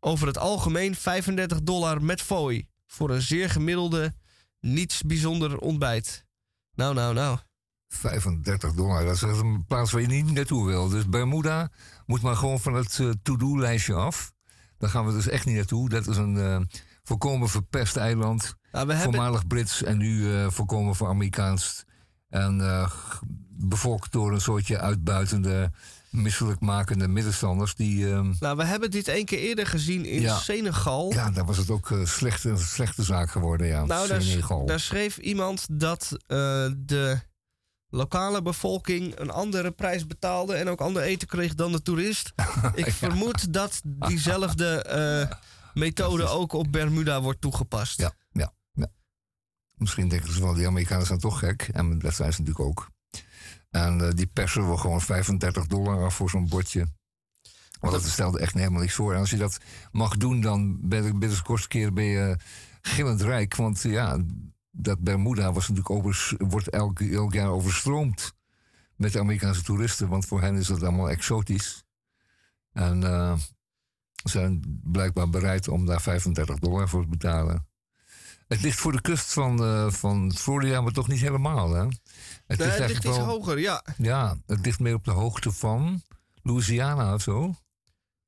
[0.00, 2.68] Over het algemeen 35 dollar met fooi.
[2.86, 4.12] Voor een zeer gemiddelde,
[4.60, 6.26] niets bijzonder ontbijt.
[6.74, 7.38] Nou, nou, nou.
[7.88, 10.88] 35 dollar, dat is een plaats waar je niet naartoe wil.
[10.88, 11.70] Dus Bermuda
[12.06, 14.32] moet maar gewoon van het eh, to-do-lijstje af.
[14.78, 15.88] Daar gaan we dus echt niet naartoe.
[15.88, 16.60] Dat is een eh,
[17.02, 18.54] volkomen verpest eiland.
[18.72, 21.84] Nou, we hebben, Voormalig Brits en nu eh volkomen voor Amerikaans.
[22.30, 22.90] En eh,
[23.48, 25.70] bevolkt door een soortje uitbuitende,
[26.10, 27.74] misselijkmakende middenstanders.
[27.74, 30.36] Die, eh, nou, we hebben dit één keer eerder gezien in Ja.
[30.38, 31.12] Senegal.
[31.12, 33.66] ja, daar was het ook slecht, een slechte zaak geworden.
[33.66, 34.66] Ja, Nou, daar, Senegal.
[34.66, 36.36] daar schreef iemand dat eh,
[36.76, 37.20] de
[37.88, 42.32] lokale bevolking een andere prijs betaalde en ook ander eten kreeg dan de toerist.
[42.74, 44.84] Ik vermoed dat diezelfde
[45.74, 47.98] methode ook op Bermuda wordt toegepast.
[48.00, 48.52] Ja, ja.
[49.80, 51.68] Misschien denken ze wel, die Amerikanen zijn toch gek.
[51.72, 52.90] En dat zijn ze natuurlijk ook.
[53.70, 56.86] En eh, die persen we gewoon 35 dollar af voor zo'n bordje.
[57.80, 59.12] Want dat stelde echt helemaal niks voor.
[59.12, 59.58] En als je dat
[59.92, 62.36] mag doen, dan ben je binnen de kortste keer ben je
[62.80, 63.56] gillend rijk.
[63.56, 64.18] Want ja,
[64.70, 68.34] dat Bermuda was natuurlijk overs- wordt elk, elk jaar overstroomd
[68.96, 70.08] met Amerikaanse toeristen.
[70.08, 71.84] Want voor hen is dat allemaal exotisch.
[72.72, 73.38] En eh,
[74.22, 77.68] ze zijn blijkbaar bereid om daar 35 dollar voor te betalen.
[78.50, 81.72] Het ligt voor de kust van, eh, van Florida, maar toch niet helemaal.
[81.74, 81.82] Hè?
[82.46, 83.84] Het Nee, het ligt iets wel- hoger, ja.
[83.96, 86.02] Ja, het ligt meer op de hoogte van
[86.42, 87.54] Louisiana of zo.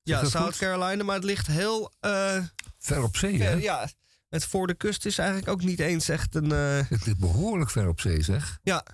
[0.02, 0.56] Ja, South goed?
[0.56, 1.92] Carolina, maar het ligt heel...
[2.00, 2.38] eh,
[2.78, 3.50] Ver op zee, hè?
[3.50, 3.88] ver, ja,
[4.28, 6.52] het voor de kust is eigenlijk ook niet eens echt een...
[6.52, 8.58] eh, Het ligt behoorlijk ver op zee, zeg.
[8.62, 8.84] ja,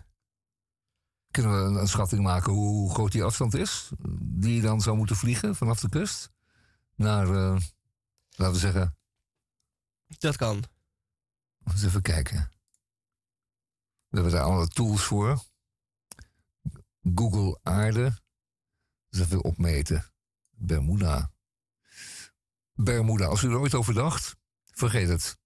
[1.30, 3.90] Kunnen we een, een schatting maken hoe, groot die afstand is?
[4.20, 6.30] Die je dan zou moeten vliegen vanaf de kust?
[6.94, 7.56] Naar, eh,
[8.30, 8.96] laten we zeggen,
[10.18, 10.64] dat kan.
[11.72, 12.50] Eens even kijken.
[14.08, 15.42] We hebben daar alle tools voor.
[17.14, 18.18] Google aarde.
[19.08, 20.12] Dus even opmeten.
[20.50, 21.32] Bermuda.
[22.74, 25.38] Bermuda, als u er ooit over dacht, vergeet het.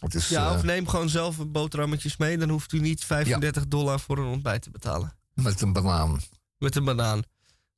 [0.00, 2.38] Het is, Ja, eh, of neem gewoon zelf boterhammetjes mee.
[2.38, 5.18] Dan hoeft u niet 35 dollar voor een ontbijt te betalen.
[5.34, 6.20] met een banaan.
[6.58, 7.22] Met een banaan.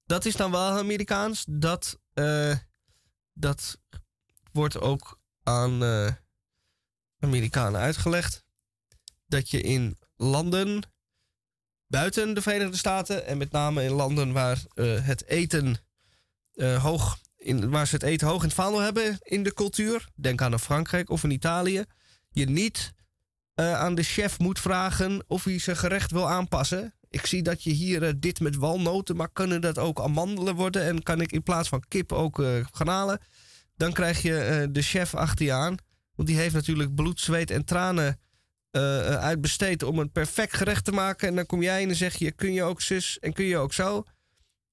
[0.04, 1.44] Dat is dan wel Amerikaans.
[1.48, 2.56] Dat, eh,
[3.32, 3.80] dat
[4.52, 6.12] wordt ook aan eh,
[7.20, 8.44] Amerikanen uitgelegd.
[9.26, 10.82] Dat je in landen
[11.86, 13.26] buiten de Verenigde Staten...
[13.26, 15.76] en met name in landen waar eh, het eten
[16.54, 17.18] eh, hoog...
[17.36, 20.08] In, waar ze het eten hoog in het vaandel hebben in de cultuur...
[20.14, 21.84] denk aan Frankrijk of in Italië...
[22.30, 22.92] je niet
[23.54, 26.94] eh, aan de chef moet vragen of hij zijn gerecht wil aanpassen.
[27.10, 30.82] Ik zie dat je hier dit met walnoten, maar kunnen dat ook amandelen worden?
[30.82, 32.42] En kan ik in plaats van kip ook
[32.72, 33.20] garnalen?
[33.76, 35.76] Dan krijg je de chef achter je aan.
[36.18, 38.20] Want die heeft natuurlijk bloed, zweet en tranen
[38.70, 41.28] eh, uitbesteed om een perfect gerecht te maken.
[41.28, 43.56] En dan kom jij en dan zeg je, kun je ook zus en kun je
[43.56, 44.04] ook zo?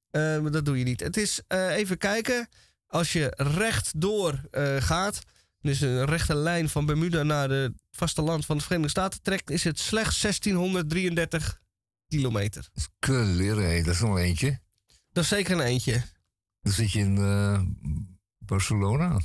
[0.10, 1.00] Eh, maar dat doe je niet.
[1.00, 2.48] Het is even kijken.
[2.88, 4.42] Als je rechtdoor
[4.80, 5.20] gaat,
[5.62, 9.64] dus een rechte lijn van Bermuda naar het vasteland van de Verenigde Staten trekt, is
[9.64, 11.62] het slechts 1633
[12.08, 12.70] kilometer.
[13.00, 14.60] Kleren, dat is nog eentje.
[15.12, 16.04] Dat is zeker een eentje.
[16.62, 17.16] Dan zit je in
[18.38, 19.20] Barcelona.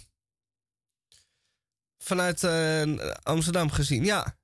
[2.04, 2.82] Vanuit eh,
[3.22, 4.38] Amsterdam gezien, ja.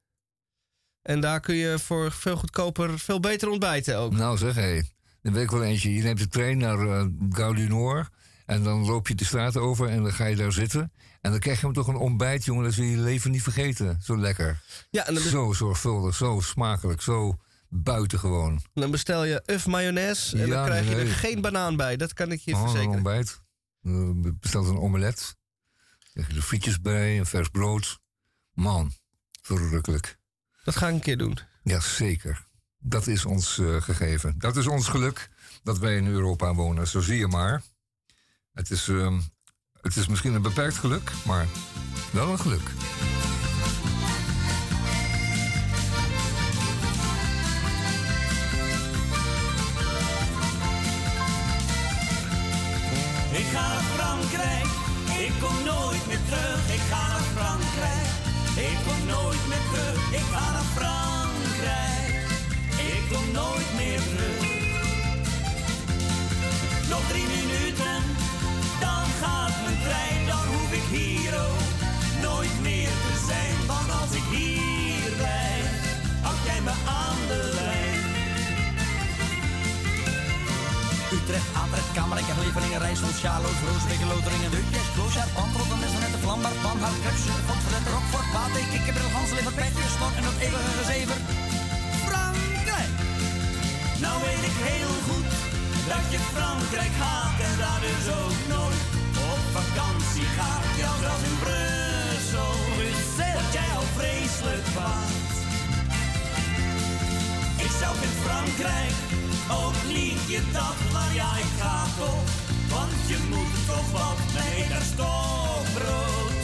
[1.02, 4.12] En daar kun je voor veel goedkoper, veel beter ontbijten ook.
[4.12, 4.80] Nou zeg, hé.
[5.22, 5.94] Dan weet ik wel eentje.
[5.94, 8.08] Je neemt de trein naar eh Gare du Nord.
[8.46, 10.92] En dan loop je de straat over en dan ga je daar zitten.
[11.20, 12.64] En dan krijg je hem toch een ontbijt, jongen.
[12.64, 13.98] Dat wil je je leven niet vergeten.
[14.02, 14.62] Zo lekker.
[14.90, 17.36] Ja, en dan, Zo zorgvuldig, zo smakelijk, zo
[17.68, 18.62] buitengewoon.
[18.74, 21.04] dan bestel je uf mayonaise en Ja, dan krijg je nee.
[21.04, 21.96] er geen banaan bij.
[21.96, 22.94] Dat kan ik je Oh, een verzekeren.
[22.94, 23.40] ontbijt.
[23.82, 24.10] Eh,
[24.40, 25.36] bestelt een omelet.
[26.16, 28.00] Krijg je er frietjes bij, een vers brood.
[28.52, 28.92] Man,
[29.42, 30.18] verrukkelijk.
[30.64, 31.38] Dat ga ik een keer doen.
[31.62, 32.46] Ja, zeker.
[32.78, 34.34] Dat is ons eh, gegeven.
[34.38, 35.30] Dat is ons geluk
[35.62, 36.86] dat wij in Europa wonen.
[36.86, 37.62] Zo zie je maar.
[38.52, 39.20] Het is, ehm,
[39.80, 41.46] het is misschien een beperkt geluk, maar
[42.12, 42.70] wel een geluk.
[81.96, 86.52] Utrecht, Atrecht, Kamerijk, Leveringen, Rijssel, Sjaloos, Roosbeek, Loteringen, Deukjes, Kloosjaar, Pantrot, en Messen, de Vlambaar,
[87.02, 91.18] Kruipsje, Fort, Verlet, Rockfort, Pate, Kikkerbril, Ganslever, Petje, Slot en dat eeuwige gezever.
[92.06, 92.92] Frankrijk!
[94.04, 95.30] Nou weet ik heel goed
[95.90, 98.82] dat je Frankrijk haat en daar dus ook nooit
[99.32, 100.64] op vakantie gaat.
[100.80, 102.54] Ja, zelfs in Brussel,
[103.38, 105.34] dat jij al vreselijk vaart.
[107.64, 108.96] Ik zelf in Frankrijk,
[109.50, 112.24] ook niet je dat, maar ja, ik ga toch.
[112.68, 116.40] Want je moet toch wat mee, daar stokbrood.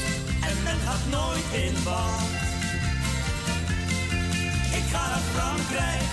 [0.48, 2.20] En men gaat nooit in bad.
[4.78, 6.08] Ik ga naar Frankrijk,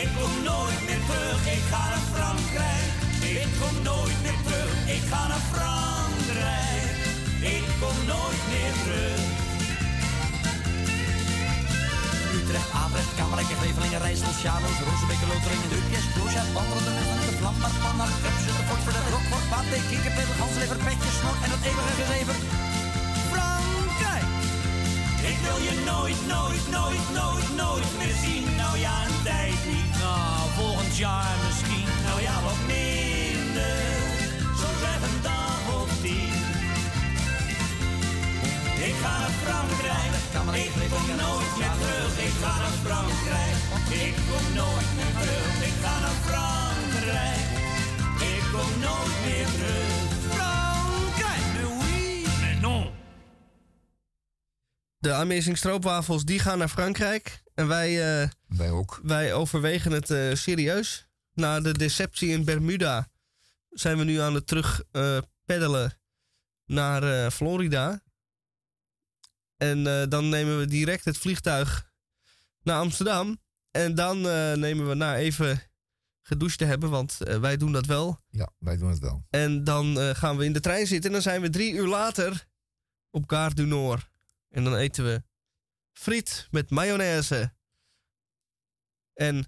[0.00, 1.40] ik kom nooit meer terug.
[1.56, 2.90] Ik ga naar Frankrijk,
[3.40, 4.74] ik kom nooit meer terug.
[4.96, 6.96] Ik ga naar Frankrijk,
[7.54, 9.31] ik kom nooit meer terug.
[12.52, 17.74] Utrecht, Avrecht, Kamerijk, Grevelingen, Rijssel, Sjaloos, Rozenbeek, Loteringen, Deukjes, Kloosjaar, Wandelen, de Messen, de Vlambaar,
[17.82, 20.30] Panhard, Krepsje, de Fort, Verlet, Rockfort, Pate, Kikkerpil,
[21.18, 22.36] Snor en het eeuwige gezever.
[23.32, 24.28] Frankrijk!
[25.30, 28.44] Ik wil je nooit, nooit, nooit, nooit, nooit meer zien.
[28.62, 29.90] Nou ja, een tijd niet.
[30.04, 31.88] Nou, volgend jaar misschien.
[32.06, 33.11] Nou ja, wat minder.
[39.02, 40.12] naar Frankrijk.
[40.64, 43.56] Ik kom nooit meer terug, ik ga naar Frankrijk.
[44.06, 47.46] Ik kom nooit meer terug, ik ga naar Frankrijk.
[48.34, 50.34] Ik kom nooit meer terug.
[50.34, 51.42] Frankrijk.
[54.98, 57.42] De Amazing Stroopwafels, die gaan naar Frankrijk.
[57.54, 59.00] En wij, eh, wij, ook.
[59.02, 61.06] wij overwegen het eh, serieus.
[61.34, 63.08] Na de deceptie in Bermuda
[63.70, 65.98] zijn we nu aan het terug uh, peddelen
[66.66, 68.02] naar Florida.
[69.62, 71.92] En eh, dan nemen we direct het vliegtuig
[72.62, 73.40] naar Amsterdam.
[73.70, 75.62] En dan eh, nemen we na even
[76.22, 78.20] gedoucht te hebben, want eh, wij doen dat wel.
[78.28, 79.24] Ja, wij doen het wel.
[79.30, 82.46] En dan gaan we in de trein zitten en dan zijn we drie uur later
[83.10, 84.10] op Gare du Nord.
[84.48, 85.22] En dan eten we
[85.92, 87.52] friet met mayonaise.
[89.14, 89.46] En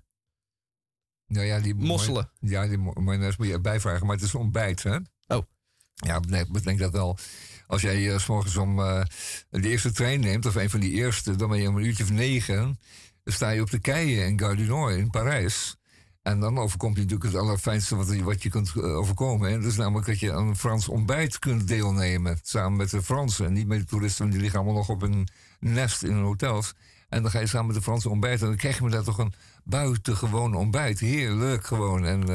[1.26, 2.30] Nou ja, die Mosselen.
[2.40, 4.98] Ja, die mayonaise moet je erbij vragen, maar het is ontbijt, hè?
[5.26, 5.46] Oh.
[5.94, 7.18] Ja, nee, ik denk dat wel.
[7.66, 9.02] Als jij eh, s morgens om eh,
[9.50, 12.02] de eerste trein neemt, of een van die eerste, dan ben je om een uurtje
[12.04, 12.78] of negen.
[13.24, 15.76] Dan sta je op de keien in Gare du Nord in Parijs.
[16.22, 19.50] En dan overkomt je natuurlijk het allerfijnste wat, je- wat je kunt eh, overkomen.
[19.50, 22.38] En dat is namelijk dat je aan een Frans ontbijt kunt deelnemen.
[22.42, 23.46] Samen met de Fransen.
[23.46, 25.28] En niet met de toeristen, want die liggen allemaal nog op een
[25.60, 26.74] nest in hotels.
[27.08, 28.40] En dan ga je samen met de Fransen ontbijten.
[28.42, 29.32] En dan krijg je me daar toch een
[29.64, 30.98] buitengewoon ontbijt.
[31.00, 32.04] Heerlijk gewoon.
[32.04, 32.28] En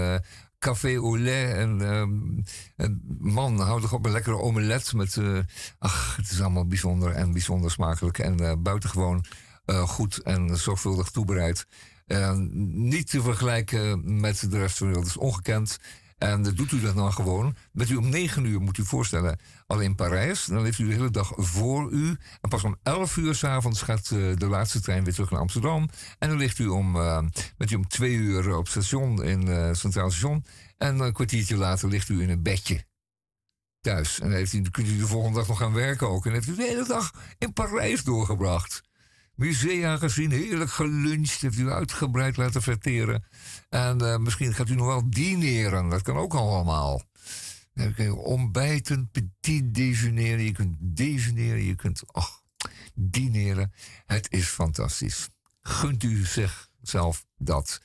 [0.59, 1.53] café au lait.
[1.53, 4.93] En, ehm, man, hou toch op een lekkere omelet.
[4.93, 5.39] Met, eh,
[5.79, 8.19] ach, het is allemaal bijzonder en bijzonder smakelijk.
[8.19, 9.25] En eh, buitengewoon
[9.65, 11.65] eh, goed en zorgvuldig toebereid.
[12.71, 15.13] Niet te vergelijken met de rest van de wereld.
[15.13, 15.79] Dat is ongekend.
[16.19, 17.55] En dat doet u dat dan gewoon.
[17.71, 20.45] Met u om negen uur moet u voorstellen, al in Parijs.
[20.45, 22.17] Dan heeft u de hele dag voor u.
[22.41, 25.89] En pas om elf uur s'avonds gaat eh, de laatste trein weer terug naar Amsterdam.
[26.19, 26.91] En dan ligt u om,
[27.57, 30.45] met u om twee uur op station in eh Centraal Station.
[30.77, 32.87] En een kwartiertje later ligt u in een bedje.
[33.81, 34.19] Thuis.
[34.19, 36.25] En dan heeft u, kunt u de volgende dag nog gaan werken ook.
[36.25, 38.88] En dan heeft u de hele dag in Parijs doorgebracht.
[39.39, 43.23] Musea gezien, heerlijk geluncht, heeft u uitgebreid laten verteren.
[43.69, 47.03] En eh, misschien gaat u nog wel dineren, dat kan ook allemaal.
[47.73, 52.41] Dan je ontbijten, petit déjeuneren, je kunt dejeuneren, je kunt ach,
[52.93, 53.73] dineren.
[54.05, 55.29] Het is fantastisch.
[55.61, 57.81] Gunt u zichzelf dat.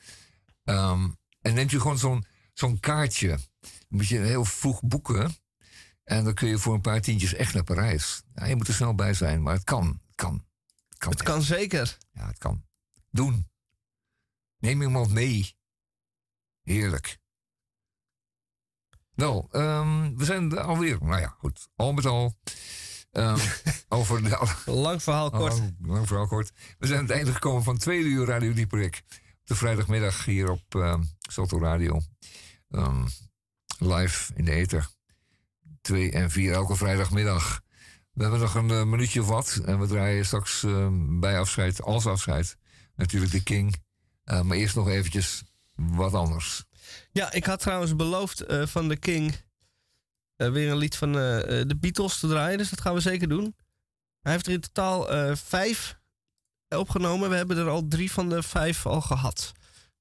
[0.65, 1.09] Ehm,
[1.41, 3.29] en neemt u gewoon zo'n zo'n kaartje.
[3.29, 5.37] Dan moet je heel vroeg boeken.
[6.05, 8.23] En dan kun je voor een paar tientjes echt naar Parijs.
[8.35, 9.87] Ja, je moet er snel bij zijn, maar het kan.
[9.87, 10.45] Het kan.
[11.11, 11.99] Het kan, het kan zeker.
[12.13, 12.65] Ja, het kan.
[13.11, 13.49] Doen.
[14.59, 15.57] Neem iemand mee.
[16.63, 17.19] Heerlijk.
[19.51, 20.99] Ehm, we zijn er alweer.
[21.01, 21.69] Nou ja, goed.
[21.77, 22.39] Al met al.
[23.11, 23.39] ehm,
[23.89, 25.59] over de, Lang verhaal kort.
[25.59, 26.53] Lang, lang verhaal kort.
[26.79, 29.03] We zijn aan het einde gekomen van tweede uur Radio Dieperik.
[29.11, 32.01] Op de vrijdagmiddag hier op ehm Salto Radio.
[33.79, 34.89] Live in de ether.
[35.81, 37.64] Twee en vier elke vrijdagmiddag.
[38.15, 39.61] We hebben nog een eh, minuutje of wat.
[39.65, 42.57] En we draaien straks ehm, bij afscheid, als afscheid,
[42.97, 43.83] natuurlijk de King.
[44.25, 45.43] Eh, maar eerst nog eventjes
[45.75, 46.65] wat anders.
[47.13, 49.35] Ja, ik had trouwens beloofd eh, van de King
[50.37, 52.59] eh, weer een lied van eh, eh, de Beatles te draaien.
[52.59, 53.57] Dus dat gaan we zeker doen.
[54.21, 55.99] Hij heeft er in totaal eh, vijf
[56.69, 57.31] opgenomen.
[57.31, 59.53] We hebben er al drie van de vijf al gehad.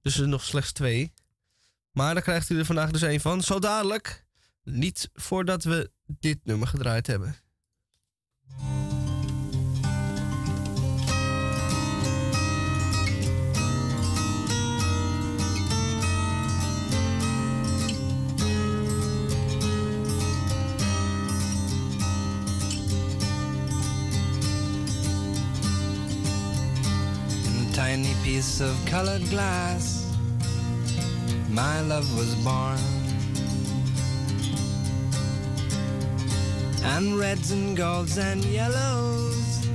[0.02, 1.14] Dus er nog slechts twee.
[1.91, 3.41] Maar daar krijgt u er vandaag dus één van.
[3.41, 4.26] Zo dadelijk.
[4.64, 7.35] Niet voordat we dit nummer gedraaid hebben.
[27.73, 30.07] Tiny piece of colored glass,
[31.49, 33.02] my love was born.
[36.85, 39.68] And reds and golds and yellows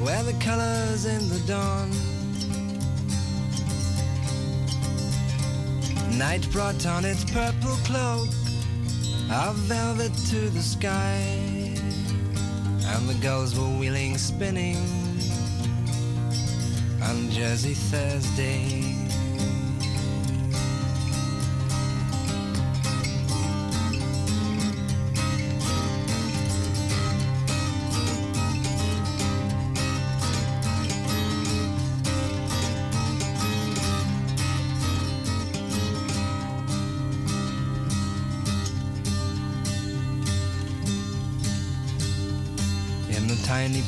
[0.00, 1.90] were the colors in the dawn.
[6.16, 8.28] Night brought on its purple cloak
[9.30, 11.20] of velvet to the sky,
[12.86, 14.76] and the gulls were wheeling, spinning
[17.02, 18.93] on Jersey Thursday.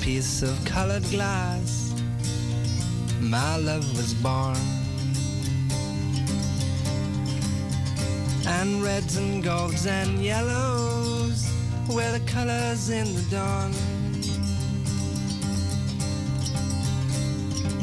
[0.07, 1.93] Piece of colored glass,
[3.21, 4.57] my love was born.
[8.47, 11.51] And reds and golds and yellows
[11.89, 13.73] were the colors in the dawn.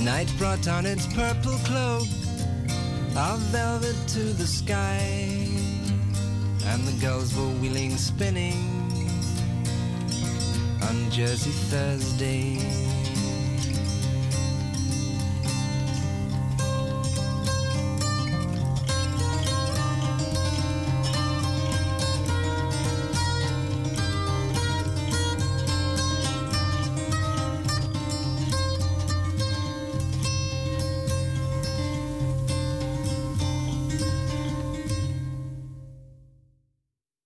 [0.01, 2.07] Night brought on its purple cloak
[3.17, 5.45] of velvet to the sky,
[6.67, 8.72] and the gulls were wheeling, spinning
[11.14, 12.57] Jersey Thursday.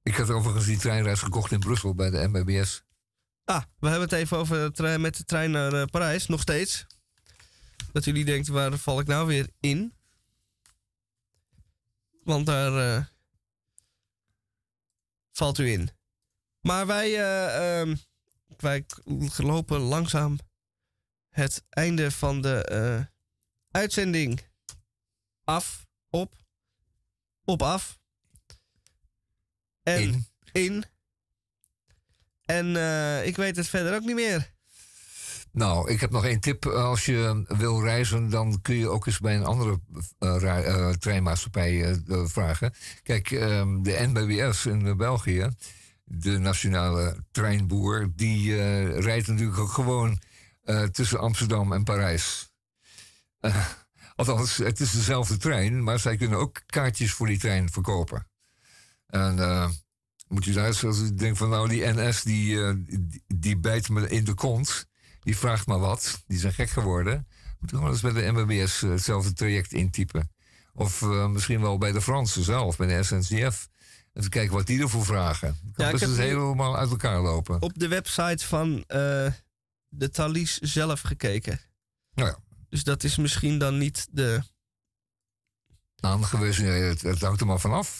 [0.04, 2.87] Ik had overigens die treinreis gekocht in Brussel bij de MBBS.
[3.48, 6.86] Ah, we hebben het even over trein- met de trein naar eh, Parijs, nog steeds.
[7.92, 9.94] Dat jullie denken, waar val ik nou weer in?
[12.24, 13.06] Want daar eh,
[15.32, 15.90] valt u in.
[16.62, 17.96] Maar wij, eh, ehm,
[18.58, 18.86] wij
[19.38, 20.40] lopen langzaam
[21.30, 23.06] het einde van de eh,
[23.72, 24.42] uitzending
[25.44, 26.34] af, op,
[27.44, 28.00] op af.
[29.84, 30.28] En In.
[30.52, 30.86] in.
[32.48, 34.52] En eh, ik weet het verder ook niet meer.
[35.52, 36.66] Nou, ik heb nog één tip.
[36.66, 39.80] Als je wil reizen, dan kun je ook eens bij een andere
[40.20, 42.74] eh, eh, treinmaatschappij vragen.
[43.04, 45.50] Kijk, ehm, de NBBS in België,
[46.04, 48.56] de nationale treinboer, die
[49.00, 50.20] rijdt natuurlijk ook gewoon
[50.92, 52.52] tussen Amsterdam en Parijs.
[54.16, 58.28] Althans, het is dezelfde trein, maar zij kunnen ook kaartjes voor die trein verkopen.
[59.08, 59.38] En
[60.28, 63.90] moet je luisteren als u denkt van nou, die NS die, eh, die, die bijt
[63.90, 64.88] me in de kont.
[65.20, 66.24] Die vraagt maar wat.
[66.28, 67.28] Die zijn gek geworden.
[67.60, 70.32] Moet je gewoon eens bij de MBBS eh, hetzelfde traject intypen.
[70.74, 73.68] Of eh, misschien wel bij de Fransen zelf, bij de SNCF.
[74.14, 75.58] Even kijken wat die ervoor vragen.
[75.74, 77.62] Kan Ja, nu- helemaal uit elkaar lopen.
[77.62, 78.84] Op de website van
[79.90, 81.60] de Thalys zelf gekeken.
[82.14, 82.38] Nou ja,
[82.70, 84.42] Dus dat is misschien dan niet de...
[86.00, 88.00] aangewezen, het, het hangt er maar vanaf.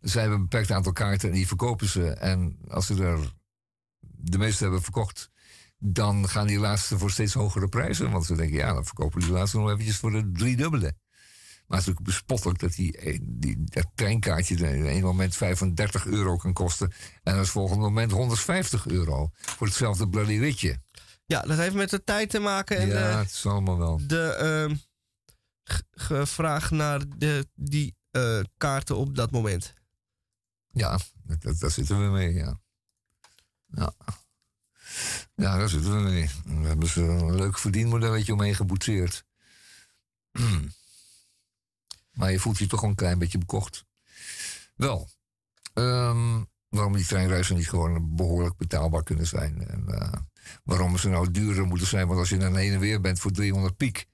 [0.00, 2.10] Eh zij hebben een beperkt aantal kaarten en die verkopen ze.
[2.10, 3.34] En als ze er
[4.00, 5.30] de meeste hebben verkocht,
[5.78, 8.10] dan gaan die laatste voor steeds hogere prijzen.
[8.10, 10.94] Want ze denken, ja, dan verkopen die laatste nog eventjes voor de driedubbele.
[11.70, 16.36] Maar het is natuurlijk bespottelijk dat die, die, dat treinkaartje in een moment 35 euro
[16.36, 16.92] kan kosten.
[17.22, 20.82] En het volgende moment 150 euro voor hetzelfde bloody ritje.
[21.26, 24.00] Ja, dat heeft met de tijd te maken en ja, de, het is allemaal wel.
[24.06, 29.74] de ehm, vraag naar de, die eh, kaarten op dat moment.
[30.72, 30.98] Ja,
[31.38, 32.60] daar zitten we mee, ja.
[33.66, 33.92] Ja.
[35.34, 36.30] Ja, daar zitten we mee.
[36.44, 39.24] Daar hebben ze een leuk verdienmodelletje omheen geboetseerd.
[42.18, 43.84] maar je voelt je toch een klein beetje bekocht.
[44.74, 45.08] Wel,
[45.74, 49.68] ehm, waarom die treinreizen niet gewoon behoorlijk betaalbaar kunnen zijn.
[49.68, 50.12] En eh,
[50.64, 52.06] waarom ze nou duurder moeten zijn.
[52.06, 54.06] Want als je naar heen en weer bent voor 300 piek...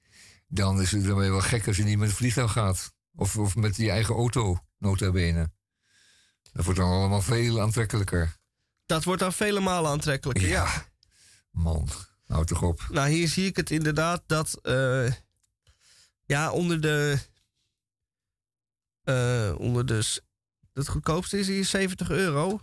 [0.47, 2.93] dan is het dan wel gek als je niet met het vliegtuig gaat.
[3.15, 5.51] Of, of met je eigen auto, nota bene.
[6.57, 8.35] Dat wordt dan allemaal veel aantrekkelijker.
[8.85, 10.47] Dat wordt dan vele malen aantrekkelijker.
[10.47, 10.85] Ja.
[11.51, 11.89] Man,
[12.27, 12.87] hou toch op.
[12.89, 14.59] Nou, hier zie ik het inderdaad dat...
[14.61, 15.11] eh,
[16.25, 17.19] ja, onder de...
[19.03, 20.21] eh, onder de...
[20.73, 22.61] Het goedkoopste is hier 70 euro.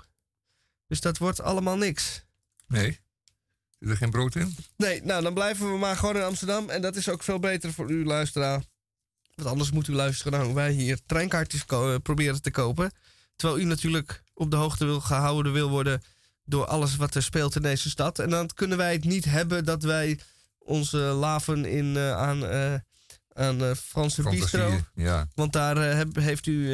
[0.86, 2.24] Dus dat wordt allemaal niks.
[2.66, 3.00] Nee?
[3.78, 4.56] Zit er geen brood in?
[4.76, 6.68] Nee, nou dan blijven we maar gewoon in Amsterdam.
[6.70, 8.62] En dat is ook veel beter voor u, luisteraar.
[9.34, 12.92] Want anders moet u luisteren naar hoe wij hier treinkaartjes eh, proberen te kopen.
[13.36, 16.02] Terwijl u natuurlijk op de hoogte wil gehouden wil worden
[16.44, 18.18] door alles wat er speelt in deze stad.
[18.18, 20.18] En dan kunnen wij het niet hebben dat wij
[20.58, 22.74] onze laven in, eh, aan, eh,
[23.32, 24.80] aan eh, Franse bistro.
[24.94, 25.28] Ja.
[25.34, 26.68] Want daar, heb- heeft u,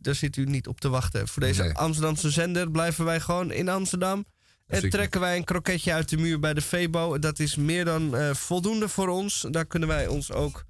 [0.00, 1.28] daar zit u niet op te wachten.
[1.28, 1.72] Voor deze Nee.
[1.72, 4.24] Amsterdamse zender blijven wij gewoon in Amsterdam.
[4.66, 4.90] En Zeker.
[4.90, 7.18] trekken wij een kroketje uit de muur bij de Febo.
[7.18, 9.46] Dat is meer dan voldoende voor ons.
[9.50, 10.64] Daar kunnen wij ons ook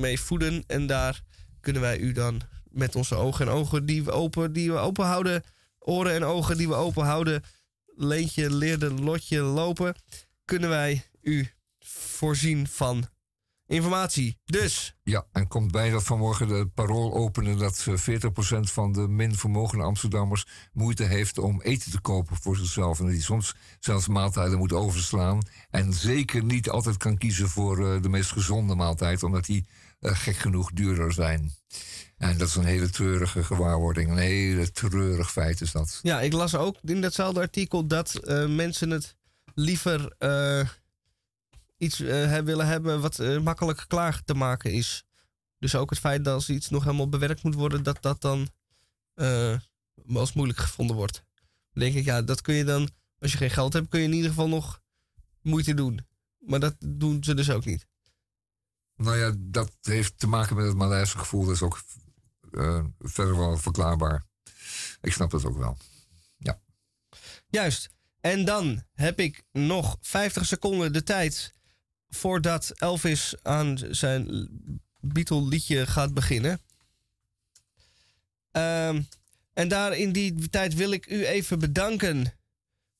[0.00, 0.64] mee voeden.
[0.66, 1.20] En daar
[1.60, 2.40] kunnen wij u dan
[2.72, 5.42] met onze ogen en ogen die we open, die we open houden.
[5.78, 7.42] Oren en ogen die we open houden.
[7.96, 9.94] Leentje, leerde, lotje, lopen.
[10.44, 11.48] Kunnen wij u
[11.80, 13.08] voorzien van
[13.66, 14.38] informatie.
[14.44, 19.08] Dus Ja, en komt bij dat vanmorgen de parool opende dat eh, 40% van de
[19.08, 23.00] min vermogende Amsterdammers moeite heeft om eten te kopen voor zichzelf.
[23.00, 25.42] En die soms zelfs maaltijden moet overslaan.
[25.70, 29.66] En zeker niet altijd kan kiezen voor eh, de meest gezonde maaltijd, omdat die
[30.00, 31.52] eh, gek genoeg duurder zijn.
[32.22, 34.10] En dat is een hele treurige gewaarwording.
[34.10, 35.98] Een hele treurig feit is dat.
[36.02, 39.16] Ja, ik las ook in datzelfde artikel dat eh, mensen het
[39.54, 40.68] liever eh,
[41.76, 45.04] iets eh, willen hebben wat makkelijk klaar te maken is.
[45.58, 48.48] Dus ook het feit dat als iets nog helemaal bewerkt moet worden, dat dat dan
[50.06, 51.24] eens moeilijk gevonden wordt.
[51.72, 54.06] Dan denk ik, ja, dat kun je dan, als je geen geld hebt, kun je
[54.06, 54.80] in ieder geval nog
[55.40, 56.06] moeite doen.
[56.38, 57.86] Maar dat doen ze dus ook niet.
[58.96, 61.44] Nou ja, dat heeft te maken met het Maleise gevoel.
[61.44, 61.80] Dat is ook
[62.52, 64.24] eh, verder wel verklaarbaar.
[65.00, 65.76] Ik snap dat ook wel.
[66.36, 66.60] Ja.
[67.48, 67.90] Juist.
[68.20, 71.54] En dan heb ik nog 50 seconden de tijd
[72.08, 74.48] voordat Elvis aan zijn
[75.00, 76.60] Beatle liedje gaat beginnen.
[78.50, 79.02] Ehm,
[79.52, 82.32] en daar in die tijd wil ik u even bedanken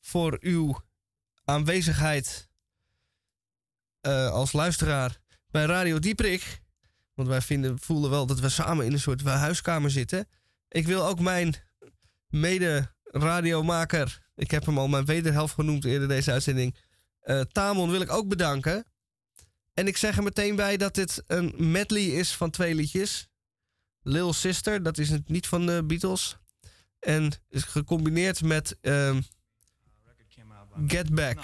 [0.00, 0.82] voor uw
[1.44, 2.48] aanwezigheid
[4.00, 5.20] eh, als luisteraar
[5.50, 6.61] bij Radio Dieprik.
[7.14, 10.28] Want wij vinden, voelen wel dat we samen in een soort huiskamer zitten.
[10.68, 11.55] Ik wil ook mijn
[12.28, 16.76] mede-radiomaker, ik heb hem al mijn wederhelft genoemd eerder deze uitzending,
[17.20, 18.84] eh, Tamon wil ik ook bedanken.
[19.74, 23.28] En ik zeg er meteen bij dat dit een medley is van twee liedjes.
[24.02, 26.36] Lil Sister, dat is het niet van de Beatles.
[26.98, 29.20] En is gecombineerd met ehm,
[30.86, 31.39] Get Back.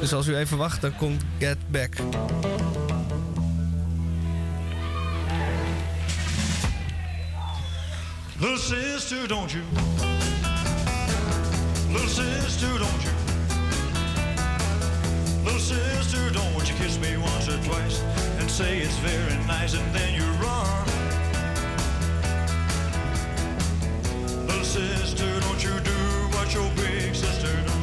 [0.00, 1.94] Dus als u even wacht, dan komt Get Back.
[8.38, 9.62] Little sister, don't you?
[11.92, 13.12] Little sister, don't you?
[15.44, 18.00] Little sister, don't you kiss me once or twice
[18.40, 20.86] and say it's very nice and then you run.
[24.46, 25.98] Little sister, don't you do
[26.36, 27.81] what your big sister does.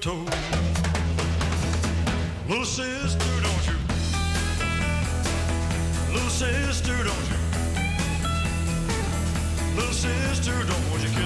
[0.00, 0.28] Toes.
[2.48, 3.74] Little sister, don't you?
[6.12, 7.38] Little sister, don't you?
[9.74, 11.17] Little sister, don't you